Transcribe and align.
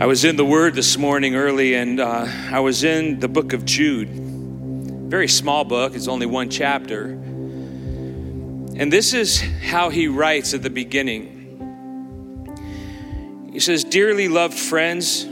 I 0.00 0.06
was 0.06 0.24
in 0.24 0.36
the 0.36 0.44
Word 0.44 0.76
this 0.76 0.96
morning 0.96 1.34
early, 1.34 1.74
and 1.74 1.98
uh, 1.98 2.24
I 2.52 2.60
was 2.60 2.84
in 2.84 3.18
the 3.18 3.26
book 3.26 3.52
of 3.52 3.64
Jude. 3.64 4.08
Very 4.08 5.26
small 5.26 5.64
book, 5.64 5.96
it's 5.96 6.06
only 6.06 6.26
one 6.26 6.50
chapter. 6.50 7.06
And 7.06 8.92
this 8.92 9.12
is 9.12 9.40
how 9.40 9.90
he 9.90 10.06
writes 10.06 10.54
at 10.54 10.62
the 10.62 10.70
beginning. 10.70 11.34
He 13.52 13.58
says, 13.58 13.82
Dearly 13.82 14.28
loved 14.28 14.56
friends, 14.56 15.24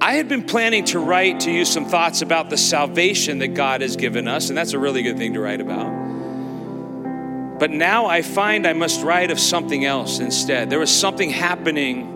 I 0.00 0.14
had 0.14 0.30
been 0.30 0.44
planning 0.44 0.86
to 0.86 0.98
write 0.98 1.40
to 1.40 1.50
you 1.50 1.66
some 1.66 1.84
thoughts 1.84 2.22
about 2.22 2.48
the 2.48 2.56
salvation 2.56 3.40
that 3.40 3.48
God 3.48 3.82
has 3.82 3.96
given 3.96 4.26
us, 4.26 4.48
and 4.48 4.56
that's 4.56 4.72
a 4.72 4.78
really 4.78 5.02
good 5.02 5.18
thing 5.18 5.34
to 5.34 5.40
write 5.40 5.60
about. 5.60 7.58
But 7.58 7.72
now 7.72 8.06
I 8.06 8.22
find 8.22 8.66
I 8.66 8.72
must 8.72 9.04
write 9.04 9.30
of 9.30 9.38
something 9.38 9.84
else 9.84 10.18
instead. 10.18 10.70
There 10.70 10.78
was 10.78 10.90
something 10.90 11.28
happening 11.28 12.15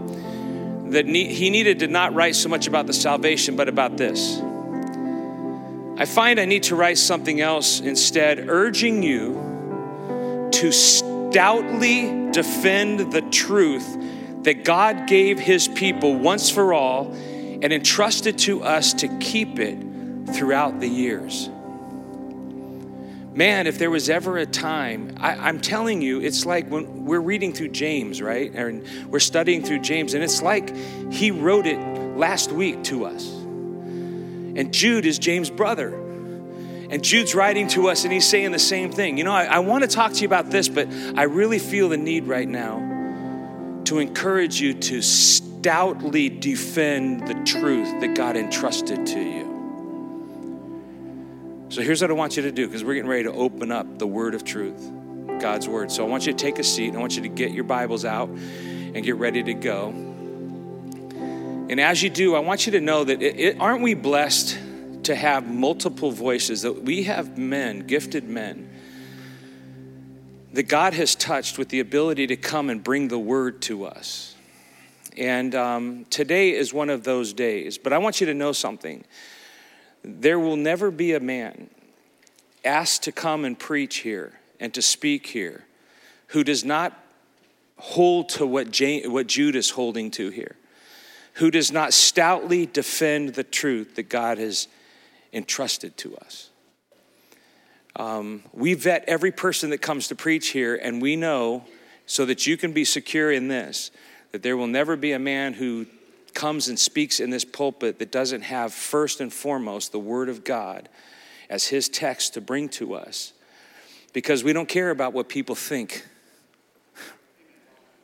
that 0.90 1.06
he 1.06 1.50
needed 1.50 1.80
to 1.80 1.88
not 1.88 2.14
write 2.14 2.34
so 2.34 2.48
much 2.48 2.66
about 2.66 2.86
the 2.86 2.92
salvation, 2.92 3.56
but 3.56 3.68
about 3.68 3.96
this. 3.96 4.40
I 5.96 6.04
find 6.04 6.40
I 6.40 6.46
need 6.46 6.64
to 6.64 6.76
write 6.76 6.98
something 6.98 7.40
else 7.40 7.80
instead, 7.80 8.48
urging 8.48 9.02
you 9.02 10.48
to 10.52 10.72
stoutly 10.72 12.30
defend 12.32 13.12
the 13.12 13.22
truth 13.30 13.96
that 14.44 14.64
God 14.64 15.06
gave 15.06 15.38
his 15.38 15.68
people 15.68 16.16
once 16.16 16.50
for 16.50 16.72
all 16.72 17.12
and 17.12 17.72
entrusted 17.72 18.38
to 18.38 18.62
us 18.62 18.94
to 18.94 19.08
keep 19.18 19.58
it 19.58 19.78
throughout 20.34 20.80
the 20.80 20.88
years 20.88 21.50
man, 23.32 23.66
if 23.66 23.78
there 23.78 23.90
was 23.90 24.10
ever 24.10 24.38
a 24.38 24.46
time, 24.46 25.14
I, 25.18 25.48
am 25.48 25.60
telling 25.60 26.02
you, 26.02 26.20
it's 26.20 26.44
like 26.44 26.68
when 26.68 27.04
we're 27.04 27.20
reading 27.20 27.52
through 27.52 27.68
James, 27.68 28.20
right? 28.20 28.52
And 28.52 28.84
we're 29.10 29.20
studying 29.20 29.62
through 29.62 29.80
James, 29.80 30.14
and 30.14 30.22
it's 30.22 30.42
like 30.42 30.74
he 31.12 31.30
wrote 31.30 31.66
it 31.66 31.78
last 32.16 32.52
week 32.52 32.82
to 32.84 33.06
us. 33.06 33.28
And 33.30 34.72
Jude 34.74 35.06
is 35.06 35.18
James' 35.18 35.50
brother. 35.50 35.94
And 36.90 37.04
Jude's 37.04 37.36
writing 37.36 37.68
to 37.68 37.88
us, 37.88 38.02
and 38.02 38.12
he's 38.12 38.26
saying 38.26 38.50
the 38.50 38.58
same 38.58 38.90
thing. 38.90 39.16
You 39.16 39.22
know, 39.22 39.32
I, 39.32 39.44
I 39.44 39.58
want 39.60 39.84
to 39.84 39.88
talk 39.88 40.12
to 40.12 40.20
you 40.20 40.26
about 40.26 40.50
this, 40.50 40.68
but 40.68 40.88
I 41.16 41.22
really 41.22 41.60
feel 41.60 41.88
the 41.88 41.96
need 41.96 42.26
right 42.26 42.48
now 42.48 42.78
to 43.84 43.98
encourage 44.00 44.60
you 44.60 44.74
to 44.74 45.00
stoutly 45.00 46.28
defend 46.28 47.28
the 47.28 47.34
truth 47.44 48.00
that 48.00 48.16
God 48.16 48.36
entrusted 48.36 49.06
to 49.06 49.20
you. 49.20 49.49
So 51.70 51.82
here's 51.82 52.02
what 52.02 52.10
I 52.10 52.14
want 52.14 52.36
you 52.36 52.42
to 52.42 52.50
do 52.50 52.66
because 52.66 52.82
we're 52.82 52.94
getting 52.94 53.08
ready 53.08 53.22
to 53.22 53.32
open 53.32 53.70
up 53.70 54.00
the 54.00 54.06
word 54.06 54.34
of 54.34 54.42
truth, 54.42 54.90
God's 55.38 55.68
word. 55.68 55.92
So 55.92 56.04
I 56.04 56.08
want 56.08 56.26
you 56.26 56.32
to 56.32 56.38
take 56.38 56.58
a 56.58 56.64
seat. 56.64 56.96
I 56.96 56.98
want 56.98 57.14
you 57.14 57.22
to 57.22 57.28
get 57.28 57.52
your 57.52 57.62
Bibles 57.62 58.04
out 58.04 58.28
and 58.28 59.04
get 59.04 59.14
ready 59.14 59.40
to 59.44 59.54
go. 59.54 59.90
And 61.70 61.78
as 61.78 62.02
you 62.02 62.10
do, 62.10 62.34
I 62.34 62.40
want 62.40 62.66
you 62.66 62.72
to 62.72 62.80
know 62.80 63.04
that 63.04 63.22
it, 63.22 63.38
it, 63.38 63.60
aren't 63.60 63.82
we 63.82 63.94
blessed 63.94 64.58
to 65.04 65.14
have 65.14 65.48
multiple 65.48 66.10
voices? 66.10 66.62
That 66.62 66.82
we 66.82 67.04
have 67.04 67.38
men, 67.38 67.86
gifted 67.86 68.24
men, 68.24 68.68
that 70.52 70.64
God 70.64 70.92
has 70.94 71.14
touched 71.14 71.56
with 71.56 71.68
the 71.68 71.78
ability 71.78 72.26
to 72.26 72.36
come 72.36 72.68
and 72.68 72.82
bring 72.82 73.06
the 73.06 73.18
word 73.18 73.62
to 73.62 73.84
us. 73.84 74.34
And 75.16 75.54
um, 75.54 76.04
today 76.10 76.50
is 76.50 76.74
one 76.74 76.90
of 76.90 77.04
those 77.04 77.32
days. 77.32 77.78
But 77.78 77.92
I 77.92 77.98
want 77.98 78.20
you 78.20 78.26
to 78.26 78.34
know 78.34 78.50
something. 78.50 79.04
There 80.02 80.38
will 80.38 80.56
never 80.56 80.90
be 80.90 81.12
a 81.12 81.20
man 81.20 81.68
asked 82.64 83.04
to 83.04 83.12
come 83.12 83.44
and 83.44 83.58
preach 83.58 83.98
here 83.98 84.38
and 84.58 84.72
to 84.74 84.82
speak 84.82 85.28
here 85.28 85.64
who 86.28 86.44
does 86.44 86.64
not 86.64 86.98
hold 87.78 88.28
to 88.28 88.46
what, 88.46 88.78
what 89.06 89.26
Jude 89.26 89.56
is 89.56 89.70
holding 89.70 90.10
to 90.12 90.30
here, 90.30 90.56
who 91.34 91.50
does 91.50 91.72
not 91.72 91.92
stoutly 91.92 92.66
defend 92.66 93.30
the 93.30 93.44
truth 93.44 93.96
that 93.96 94.08
God 94.08 94.38
has 94.38 94.68
entrusted 95.32 95.96
to 95.98 96.16
us. 96.18 96.50
Um, 97.96 98.44
we 98.52 98.74
vet 98.74 99.04
every 99.06 99.32
person 99.32 99.70
that 99.70 99.78
comes 99.78 100.08
to 100.08 100.14
preach 100.14 100.48
here, 100.48 100.76
and 100.76 101.02
we 101.02 101.16
know 101.16 101.64
so 102.06 102.24
that 102.26 102.46
you 102.46 102.56
can 102.56 102.72
be 102.72 102.84
secure 102.84 103.30
in 103.30 103.48
this 103.48 103.90
that 104.32 104.42
there 104.44 104.56
will 104.56 104.68
never 104.68 104.94
be 104.94 105.10
a 105.12 105.18
man 105.18 105.54
who 105.54 105.86
comes 106.34 106.68
and 106.68 106.78
speaks 106.78 107.20
in 107.20 107.30
this 107.30 107.44
pulpit 107.44 107.98
that 107.98 108.10
doesn't 108.10 108.42
have 108.42 108.72
first 108.72 109.20
and 109.20 109.32
foremost 109.32 109.92
the 109.92 109.98
Word 109.98 110.28
of 110.28 110.44
God 110.44 110.88
as 111.48 111.66
his 111.66 111.88
text 111.88 112.34
to 112.34 112.40
bring 112.40 112.68
to 112.70 112.94
us. 112.94 113.32
Because 114.12 114.42
we 114.42 114.52
don't 114.52 114.68
care 114.68 114.90
about 114.90 115.12
what 115.12 115.28
people 115.28 115.54
think. 115.54 116.06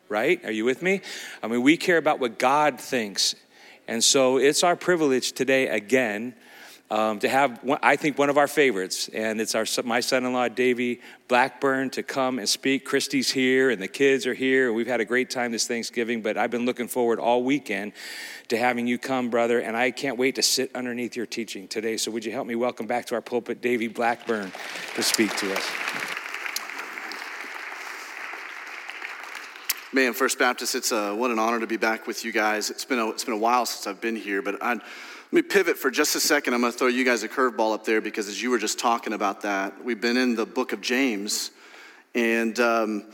Right? 0.08 0.44
Are 0.44 0.52
you 0.52 0.64
with 0.64 0.82
me? 0.82 1.00
I 1.42 1.48
mean, 1.48 1.62
we 1.62 1.76
care 1.76 1.96
about 1.96 2.20
what 2.20 2.38
God 2.38 2.80
thinks. 2.80 3.34
And 3.88 4.04
so 4.04 4.36
it's 4.36 4.62
our 4.62 4.76
privilege 4.76 5.32
today, 5.32 5.66
again, 5.66 6.36
um, 6.90 7.18
to 7.18 7.28
have, 7.28 7.60
I 7.82 7.96
think, 7.96 8.16
one 8.16 8.30
of 8.30 8.38
our 8.38 8.46
favorites, 8.46 9.08
and 9.08 9.40
it's 9.40 9.54
our 9.54 9.66
my 9.84 10.00
son-in-law 10.00 10.48
Davey 10.48 11.00
Blackburn 11.26 11.90
to 11.90 12.02
come 12.02 12.38
and 12.38 12.48
speak. 12.48 12.84
Christy's 12.84 13.30
here, 13.30 13.70
and 13.70 13.82
the 13.82 13.88
kids 13.88 14.26
are 14.26 14.34
here. 14.34 14.72
We've 14.72 14.86
had 14.86 15.00
a 15.00 15.04
great 15.04 15.28
time 15.28 15.50
this 15.50 15.66
Thanksgiving, 15.66 16.22
but 16.22 16.36
I've 16.36 16.50
been 16.50 16.64
looking 16.64 16.86
forward 16.86 17.18
all 17.18 17.42
weekend 17.42 17.92
to 18.48 18.56
having 18.56 18.86
you 18.86 18.98
come, 18.98 19.30
brother, 19.30 19.58
and 19.58 19.76
I 19.76 19.90
can't 19.90 20.16
wait 20.16 20.36
to 20.36 20.42
sit 20.42 20.70
underneath 20.76 21.16
your 21.16 21.26
teaching 21.26 21.66
today. 21.66 21.96
So 21.96 22.12
would 22.12 22.24
you 22.24 22.30
help 22.30 22.46
me 22.46 22.54
welcome 22.54 22.86
back 22.86 23.06
to 23.06 23.16
our 23.16 23.20
pulpit 23.20 23.60
Davey 23.60 23.88
Blackburn 23.88 24.52
to 24.94 25.02
speak 25.02 25.34
to 25.38 25.52
us? 25.52 25.70
Man, 29.92 30.12
First 30.12 30.38
Baptist, 30.38 30.74
it's 30.74 30.92
a, 30.92 31.14
what 31.14 31.30
an 31.30 31.38
honor 31.38 31.58
to 31.58 31.66
be 31.66 31.78
back 31.78 32.06
with 32.06 32.24
you 32.24 32.30
guys. 32.30 32.70
It's 32.70 32.84
been 32.84 32.98
a, 32.98 33.08
it's 33.08 33.24
been 33.24 33.34
a 33.34 33.38
while 33.38 33.64
since 33.66 33.86
I've 33.86 34.00
been 34.00 34.16
here, 34.16 34.42
but 34.42 34.62
I 34.62 34.78
let 35.36 35.44
me 35.44 35.50
pivot 35.50 35.76
for 35.76 35.90
just 35.90 36.16
a 36.16 36.20
second. 36.20 36.54
I'm 36.54 36.62
going 36.62 36.72
to 36.72 36.78
throw 36.78 36.88
you 36.88 37.04
guys 37.04 37.22
a 37.22 37.28
curveball 37.28 37.74
up 37.74 37.84
there 37.84 38.00
because 38.00 38.26
as 38.26 38.42
you 38.42 38.48
were 38.48 38.56
just 38.56 38.78
talking 38.78 39.12
about 39.12 39.42
that, 39.42 39.84
we've 39.84 40.00
been 40.00 40.16
in 40.16 40.34
the 40.34 40.46
book 40.46 40.72
of 40.72 40.80
James. 40.80 41.50
And 42.14 42.58
um, 42.58 43.04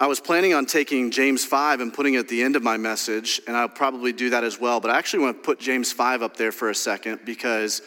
I 0.00 0.08
was 0.08 0.18
planning 0.18 0.54
on 0.54 0.66
taking 0.66 1.12
James 1.12 1.44
5 1.44 1.80
and 1.80 1.94
putting 1.94 2.14
it 2.14 2.18
at 2.18 2.26
the 2.26 2.42
end 2.42 2.56
of 2.56 2.64
my 2.64 2.78
message, 2.78 3.40
and 3.46 3.56
I'll 3.56 3.68
probably 3.68 4.12
do 4.12 4.30
that 4.30 4.42
as 4.42 4.58
well. 4.58 4.80
But 4.80 4.90
I 4.90 4.98
actually 4.98 5.20
want 5.20 5.36
to 5.36 5.42
put 5.44 5.60
James 5.60 5.92
5 5.92 6.20
up 6.20 6.36
there 6.36 6.50
for 6.50 6.68
a 6.68 6.74
second 6.74 7.20
because 7.24 7.80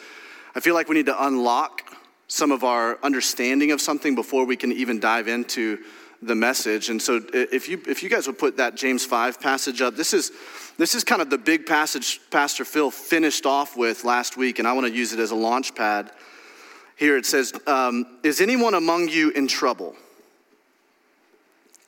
I 0.55 0.61
feel 0.61 0.73
like 0.73 0.87
we 0.87 0.95
need 0.95 1.07
to 1.07 1.25
unlock 1.25 1.81
some 2.29 2.53
of 2.53 2.63
our 2.63 2.97
understanding 3.03 3.73
of 3.73 3.81
something 3.81 4.15
before 4.15 4.45
we 4.45 4.55
can 4.55 4.71
even 4.71 5.01
dive 5.01 5.27
into 5.27 5.79
the 6.21 6.35
message. 6.35 6.89
And 6.89 7.01
so 7.01 7.21
if 7.33 7.67
you, 7.67 7.81
if 7.87 8.03
you 8.03 8.09
guys 8.09 8.27
would 8.27 8.37
put 8.37 8.57
that 8.57 8.75
James 8.75 9.05
5 9.05 9.39
passage 9.39 9.81
up, 9.81 9.95
this 9.95 10.13
is, 10.13 10.31
this 10.77 10.93
is 10.93 11.03
kind 11.03 11.21
of 11.21 11.29
the 11.29 11.37
big 11.37 11.65
passage 11.65 12.19
Pastor 12.29 12.63
Phil 12.63 12.91
finished 12.91 13.45
off 13.45 13.75
with 13.75 14.03
last 14.03 14.37
week, 14.37 14.59
and 14.59 14.67
I 14.67 14.73
want 14.73 14.87
to 14.87 14.93
use 14.93 15.13
it 15.13 15.19
as 15.19 15.31
a 15.31 15.35
launch 15.35 15.73
pad. 15.73 16.11
Here 16.95 17.17
it 17.17 17.25
says, 17.25 17.53
um, 17.65 18.05
Is 18.23 18.41
anyone 18.41 18.75
among 18.75 19.09
you 19.09 19.31
in 19.31 19.47
trouble? 19.47 19.95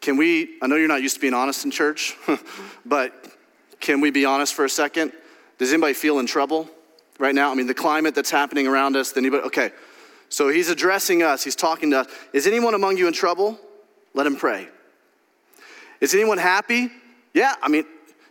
Can 0.01 0.17
we, 0.17 0.57
I 0.61 0.67
know 0.67 0.75
you're 0.75 0.87
not 0.87 1.01
used 1.01 1.15
to 1.15 1.21
being 1.21 1.33
honest 1.33 1.63
in 1.63 1.71
church, 1.71 2.17
but 2.85 3.13
can 3.79 4.01
we 4.01 4.11
be 4.11 4.25
honest 4.25 4.53
for 4.53 4.65
a 4.65 4.69
second? 4.69 5.13
Does 5.59 5.71
anybody 5.71 5.93
feel 5.93 6.19
in 6.19 6.25
trouble 6.25 6.67
right 7.19 7.35
now? 7.35 7.51
I 7.51 7.55
mean, 7.55 7.67
the 7.67 7.73
climate 7.73 8.15
that's 8.15 8.31
happening 8.31 8.67
around 8.67 8.95
us, 8.95 9.15
anybody, 9.15 9.43
okay. 9.43 9.71
So 10.29 10.49
he's 10.49 10.69
addressing 10.69 11.21
us, 11.21 11.43
he's 11.43 11.55
talking 11.55 11.91
to 11.91 11.99
us. 11.99 12.07
Is 12.33 12.47
anyone 12.47 12.73
among 12.73 12.97
you 12.97 13.07
in 13.07 13.13
trouble? 13.13 13.59
Let 14.13 14.27
him 14.27 14.35
pray. 14.35 14.67
Is 16.01 16.13
anyone 16.13 16.37
happy? 16.37 16.89
Yeah, 17.33 17.55
I 17.61 17.69
mean, 17.69 17.85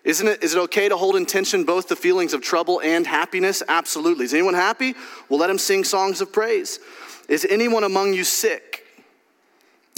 isn't 0.05 0.27
it, 0.27 0.43
is 0.43 0.55
it 0.55 0.59
okay 0.59 0.89
to 0.89 0.97
hold 0.97 1.17
in 1.17 1.27
tension 1.27 1.65
both 1.65 1.89
the 1.89 1.97
feelings 1.97 2.35
of 2.35 2.43
trouble 2.43 2.81
and 2.81 3.07
happiness? 3.07 3.63
Absolutely. 3.69 4.25
Is 4.25 4.35
anyone 4.35 4.55
happy? 4.55 4.95
Well, 5.29 5.39
let 5.39 5.51
him 5.51 5.59
sing 5.59 5.85
songs 5.85 6.21
of 6.21 6.33
praise. 6.33 6.81
Is 7.29 7.47
anyone 7.49 7.85
among 7.85 8.13
you 8.13 8.25
sick? 8.25 8.72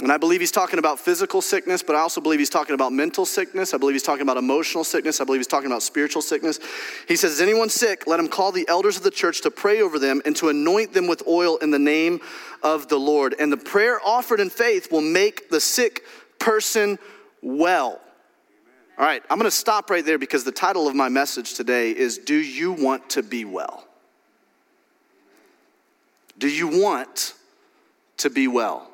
And 0.01 0.11
I 0.11 0.17
believe 0.17 0.41
he's 0.41 0.51
talking 0.51 0.77
about 0.77 0.99
physical 0.99 1.41
sickness, 1.41 1.81
but 1.81 1.95
I 1.95 1.99
also 1.99 2.19
believe 2.19 2.39
he's 2.39 2.49
talking 2.49 2.75
about 2.75 2.91
mental 2.91 3.25
sickness. 3.25 3.73
I 3.73 3.77
believe 3.77 3.93
he's 3.93 4.03
talking 4.03 4.23
about 4.23 4.35
emotional 4.35 4.83
sickness. 4.83 5.21
I 5.21 5.23
believe 5.23 5.39
he's 5.39 5.47
talking 5.47 5.67
about 5.67 5.83
spiritual 5.83 6.21
sickness. 6.21 6.59
He 7.07 7.15
says, 7.15 7.33
Is 7.33 7.41
anyone 7.41 7.69
sick? 7.69 8.05
Let 8.05 8.19
him 8.19 8.27
call 8.27 8.51
the 8.51 8.67
elders 8.67 8.97
of 8.97 9.03
the 9.03 9.11
church 9.11 9.41
to 9.41 9.51
pray 9.51 9.81
over 9.81 9.97
them 9.97 10.21
and 10.25 10.35
to 10.35 10.49
anoint 10.49 10.93
them 10.93 11.07
with 11.07 11.25
oil 11.25 11.55
in 11.57 11.71
the 11.71 11.79
name 11.79 12.19
of 12.61 12.89
the 12.89 12.97
Lord. 12.97 13.35
And 13.39 13.49
the 13.49 13.57
prayer 13.57 13.99
offered 14.05 14.41
in 14.41 14.49
faith 14.49 14.91
will 14.91 14.99
make 14.99 15.49
the 15.49 15.61
sick 15.61 16.03
person 16.39 16.99
well. 17.41 18.01
All 18.97 19.05
right, 19.05 19.23
I'm 19.29 19.37
going 19.37 19.49
to 19.49 19.55
stop 19.55 19.89
right 19.89 20.05
there 20.05 20.17
because 20.17 20.43
the 20.43 20.51
title 20.51 20.89
of 20.89 20.95
my 20.95 21.07
message 21.07 21.53
today 21.53 21.91
is 21.91 22.17
Do 22.17 22.35
You 22.35 22.73
Want 22.73 23.09
to 23.11 23.23
Be 23.23 23.45
Well? 23.45 23.85
Do 26.37 26.49
you 26.49 26.81
want 26.81 27.33
to 28.17 28.29
be 28.29 28.47
well? 28.47 28.89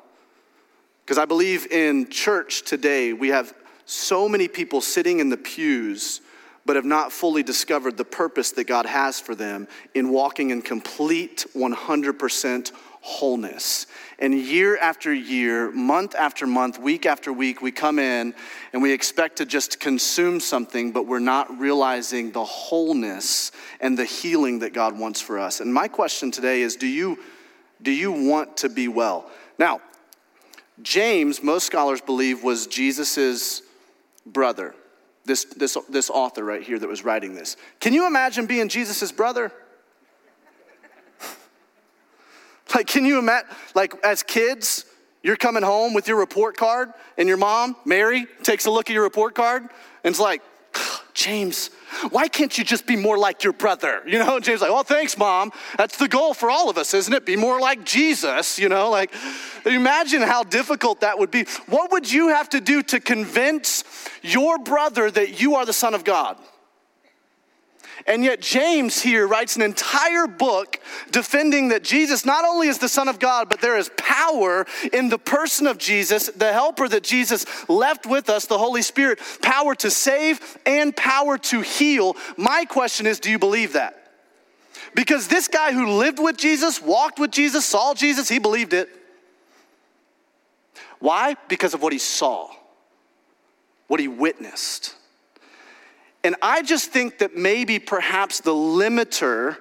Because 1.04 1.18
I 1.18 1.24
believe 1.24 1.66
in 1.70 2.08
church 2.08 2.62
today, 2.62 3.12
we 3.12 3.28
have 3.28 3.54
so 3.86 4.28
many 4.28 4.48
people 4.48 4.80
sitting 4.80 5.18
in 5.18 5.28
the 5.28 5.36
pews 5.36 6.20
but 6.64 6.76
have 6.76 6.84
not 6.84 7.12
fully 7.12 7.42
discovered 7.42 7.96
the 7.96 8.04
purpose 8.04 8.52
that 8.52 8.64
God 8.64 8.86
has 8.86 9.18
for 9.18 9.34
them 9.34 9.66
in 9.94 10.10
walking 10.10 10.50
in 10.50 10.62
complete 10.62 11.44
100% 11.56 12.72
wholeness. 13.00 13.88
And 14.20 14.32
year 14.32 14.76
after 14.76 15.12
year, 15.12 15.72
month 15.72 16.14
after 16.14 16.46
month, 16.46 16.78
week 16.78 17.04
after 17.04 17.32
week, 17.32 17.60
we 17.60 17.72
come 17.72 17.98
in 17.98 18.32
and 18.72 18.80
we 18.80 18.92
expect 18.92 19.38
to 19.38 19.46
just 19.46 19.80
consume 19.80 20.38
something, 20.38 20.92
but 20.92 21.08
we're 21.08 21.18
not 21.18 21.58
realizing 21.58 22.30
the 22.30 22.44
wholeness 22.44 23.50
and 23.80 23.98
the 23.98 24.04
healing 24.04 24.60
that 24.60 24.72
God 24.72 24.96
wants 24.96 25.20
for 25.20 25.40
us. 25.40 25.58
And 25.58 25.74
my 25.74 25.88
question 25.88 26.30
today 26.30 26.62
is 26.62 26.76
do 26.76 26.86
you, 26.86 27.18
do 27.82 27.90
you 27.90 28.12
want 28.12 28.58
to 28.58 28.68
be 28.68 28.86
well? 28.86 29.28
Now, 29.58 29.80
James, 30.80 31.42
most 31.42 31.66
scholars 31.66 32.00
believe, 32.00 32.42
was 32.42 32.66
Jesus' 32.66 33.62
brother. 34.24 34.74
This, 35.24 35.44
this, 35.44 35.76
this 35.88 36.10
author 36.10 36.44
right 36.44 36.62
here 36.62 36.78
that 36.78 36.88
was 36.88 37.04
writing 37.04 37.34
this. 37.34 37.56
Can 37.78 37.92
you 37.92 38.06
imagine 38.06 38.46
being 38.46 38.68
Jesus' 38.68 39.12
brother? 39.12 39.52
Like, 42.74 42.86
can 42.86 43.04
you 43.04 43.18
imagine, 43.18 43.50
like, 43.74 43.92
as 44.02 44.22
kids, 44.22 44.86
you're 45.22 45.36
coming 45.36 45.62
home 45.62 45.92
with 45.92 46.08
your 46.08 46.16
report 46.16 46.56
card, 46.56 46.88
and 47.18 47.28
your 47.28 47.36
mom, 47.36 47.76
Mary, 47.84 48.26
takes 48.42 48.64
a 48.64 48.70
look 48.70 48.88
at 48.88 48.94
your 48.94 49.02
report 49.02 49.34
card 49.34 49.68
and 50.04 50.12
it's 50.12 50.20
like, 50.20 50.42
James, 51.14 51.68
why 52.10 52.26
can't 52.28 52.56
you 52.56 52.64
just 52.64 52.86
be 52.86 52.96
more 52.96 53.18
like 53.18 53.44
your 53.44 53.52
brother? 53.52 54.02
You 54.06 54.18
know, 54.18 54.36
and 54.36 54.44
James 54.44 54.60
like, 54.60 54.70
well, 54.70 54.82
thanks, 54.82 55.18
mom. 55.18 55.52
That's 55.76 55.98
the 55.98 56.08
goal 56.08 56.32
for 56.34 56.50
all 56.50 56.70
of 56.70 56.78
us, 56.78 56.94
isn't 56.94 57.12
it? 57.12 57.26
Be 57.26 57.36
more 57.36 57.60
like 57.60 57.84
Jesus, 57.84 58.58
you 58.58 58.68
know, 58.68 58.90
like 58.90 59.12
imagine 59.66 60.22
how 60.22 60.42
difficult 60.42 61.00
that 61.00 61.18
would 61.18 61.30
be. 61.30 61.44
What 61.66 61.92
would 61.92 62.10
you 62.10 62.28
have 62.28 62.48
to 62.50 62.60
do 62.60 62.82
to 62.84 63.00
convince 63.00 63.84
your 64.22 64.58
brother 64.58 65.10
that 65.10 65.40
you 65.40 65.56
are 65.56 65.66
the 65.66 65.72
son 65.72 65.94
of 65.94 66.04
God? 66.04 66.38
And 68.06 68.24
yet, 68.24 68.40
James 68.40 69.00
here 69.00 69.26
writes 69.26 69.56
an 69.56 69.62
entire 69.62 70.26
book 70.26 70.80
defending 71.10 71.68
that 71.68 71.84
Jesus 71.84 72.24
not 72.24 72.44
only 72.44 72.68
is 72.68 72.78
the 72.78 72.88
Son 72.88 73.08
of 73.08 73.18
God, 73.18 73.48
but 73.48 73.60
there 73.60 73.76
is 73.76 73.90
power 73.96 74.66
in 74.92 75.08
the 75.08 75.18
person 75.18 75.66
of 75.66 75.78
Jesus, 75.78 76.26
the 76.28 76.52
helper 76.52 76.88
that 76.88 77.04
Jesus 77.04 77.46
left 77.68 78.06
with 78.06 78.28
us, 78.28 78.46
the 78.46 78.58
Holy 78.58 78.82
Spirit, 78.82 79.20
power 79.40 79.74
to 79.76 79.90
save 79.90 80.58
and 80.66 80.96
power 80.96 81.38
to 81.38 81.60
heal. 81.60 82.16
My 82.36 82.64
question 82.64 83.06
is 83.06 83.20
do 83.20 83.30
you 83.30 83.38
believe 83.38 83.74
that? 83.74 83.98
Because 84.94 85.28
this 85.28 85.48
guy 85.48 85.72
who 85.72 85.86
lived 85.86 86.18
with 86.18 86.36
Jesus, 86.36 86.80
walked 86.82 87.18
with 87.18 87.30
Jesus, 87.30 87.64
saw 87.64 87.94
Jesus, 87.94 88.28
he 88.28 88.38
believed 88.38 88.72
it. 88.72 88.88
Why? 90.98 91.36
Because 91.48 91.74
of 91.74 91.82
what 91.82 91.92
he 91.92 91.98
saw, 91.98 92.50
what 93.86 94.00
he 94.00 94.08
witnessed. 94.08 94.94
And 96.24 96.36
I 96.40 96.62
just 96.62 96.90
think 96.90 97.18
that 97.18 97.36
maybe 97.36 97.78
perhaps 97.78 98.40
the 98.40 98.52
limiter 98.52 99.56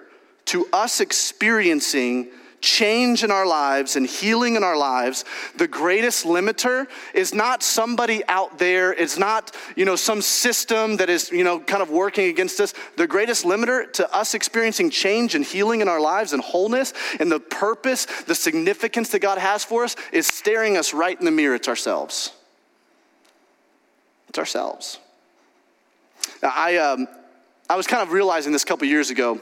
to 0.45 0.67
us 0.71 0.99
experiencing 0.99 2.31
change 2.61 3.23
in 3.23 3.31
our 3.31 3.45
lives 3.45 3.95
and 3.95 4.05
healing 4.05 4.55
in 4.55 4.63
our 4.63 4.77
lives, 4.77 5.25
the 5.57 5.67
greatest 5.67 6.25
limiter 6.25 6.87
is 7.13 7.33
not 7.33 7.63
somebody 7.63 8.23
out 8.27 8.59
there, 8.59 8.93
it's 8.93 9.17
not, 9.17 9.55
you 9.75 9.83
know, 9.83 9.95
some 9.95 10.21
system 10.21 10.97
that 10.97 11.09
is, 11.09 11.31
you 11.31 11.43
know, 11.43 11.59
kind 11.59 11.81
of 11.81 11.89
working 11.89 12.29
against 12.29 12.59
us. 12.59 12.73
The 12.97 13.07
greatest 13.07 13.45
limiter 13.45 13.91
to 13.93 14.15
us 14.15 14.33
experiencing 14.33 14.91
change 14.91 15.35
and 15.35 15.43
healing 15.43 15.81
in 15.81 15.87
our 15.87 15.99
lives 15.99 16.33
and 16.33 16.43
wholeness 16.43 16.93
and 17.19 17.31
the 17.31 17.39
purpose, 17.39 18.05
the 18.05 18.35
significance 18.35 19.09
that 19.09 19.19
God 19.19 19.39
has 19.39 19.63
for 19.63 19.83
us 19.83 19.95
is 20.11 20.27
staring 20.27 20.77
us 20.77 20.93
right 20.93 21.17
in 21.17 21.25
the 21.25 21.31
mirror. 21.31 21.55
It's 21.55 21.67
ourselves. 21.67 22.31
It's 24.29 24.37
ourselves. 24.37 24.99
I, 26.43 26.77
um, 26.77 27.07
I 27.69 27.75
was 27.75 27.88
kind 27.88 28.01
of 28.01 28.11
realizing 28.11 28.51
this 28.51 28.63
a 28.63 28.65
couple 28.65 28.88
years 28.88 29.09
ago 29.09 29.39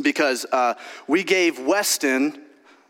because 0.00 0.44
uh, 0.52 0.74
we 1.06 1.24
gave 1.24 1.58
Weston, 1.58 2.40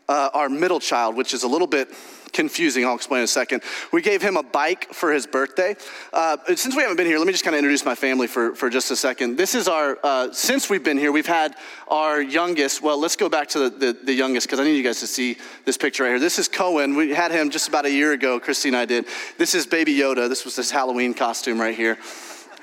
uh, 0.07 0.29
our 0.33 0.49
middle 0.49 0.79
child, 0.79 1.15
which 1.15 1.33
is 1.33 1.43
a 1.43 1.47
little 1.47 1.67
bit 1.67 1.89
confusing. 2.33 2.85
I'll 2.85 2.95
explain 2.95 3.19
in 3.19 3.25
a 3.25 3.27
second. 3.27 3.63
We 3.91 4.01
gave 4.01 4.21
him 4.21 4.37
a 4.37 4.43
bike 4.43 4.93
for 4.93 5.11
his 5.11 5.25
birthday. 5.25 5.75
Uh, 6.13 6.37
since 6.55 6.75
we 6.75 6.81
haven't 6.81 6.97
been 6.97 7.07
here, 7.07 7.17
let 7.17 7.25
me 7.25 7.33
just 7.33 7.43
kind 7.43 7.55
of 7.55 7.59
introduce 7.59 7.85
my 7.85 7.95
family 7.95 8.27
for, 8.27 8.55
for 8.55 8.69
just 8.69 8.91
a 8.91 8.95
second. 8.95 9.35
This 9.35 9.55
is 9.55 9.67
our, 9.67 9.97
uh, 10.03 10.31
since 10.31 10.69
we've 10.69 10.83
been 10.83 10.97
here, 10.97 11.11
we've 11.11 11.25
had 11.25 11.55
our 11.87 12.21
youngest. 12.21 12.81
Well, 12.81 12.99
let's 12.99 13.15
go 13.15 13.29
back 13.29 13.47
to 13.49 13.59
the, 13.59 13.69
the, 13.69 13.97
the 14.03 14.13
youngest 14.13 14.47
because 14.47 14.59
I 14.59 14.63
need 14.63 14.77
you 14.77 14.83
guys 14.83 14.99
to 14.99 15.07
see 15.07 15.37
this 15.65 15.77
picture 15.77 16.03
right 16.03 16.09
here. 16.09 16.19
This 16.19 16.39
is 16.39 16.47
Cohen. 16.47 16.95
We 16.95 17.11
had 17.11 17.31
him 17.31 17.49
just 17.49 17.67
about 17.67 17.85
a 17.85 17.91
year 17.91 18.13
ago, 18.13 18.39
Christy 18.39 18.69
and 18.69 18.77
I 18.77 18.85
did. 18.85 19.05
This 19.37 19.55
is 19.55 19.65
Baby 19.65 19.95
Yoda. 19.95 20.29
This 20.29 20.45
was 20.45 20.55
his 20.55 20.71
Halloween 20.71 21.13
costume 21.13 21.59
right 21.59 21.75
here. 21.75 21.97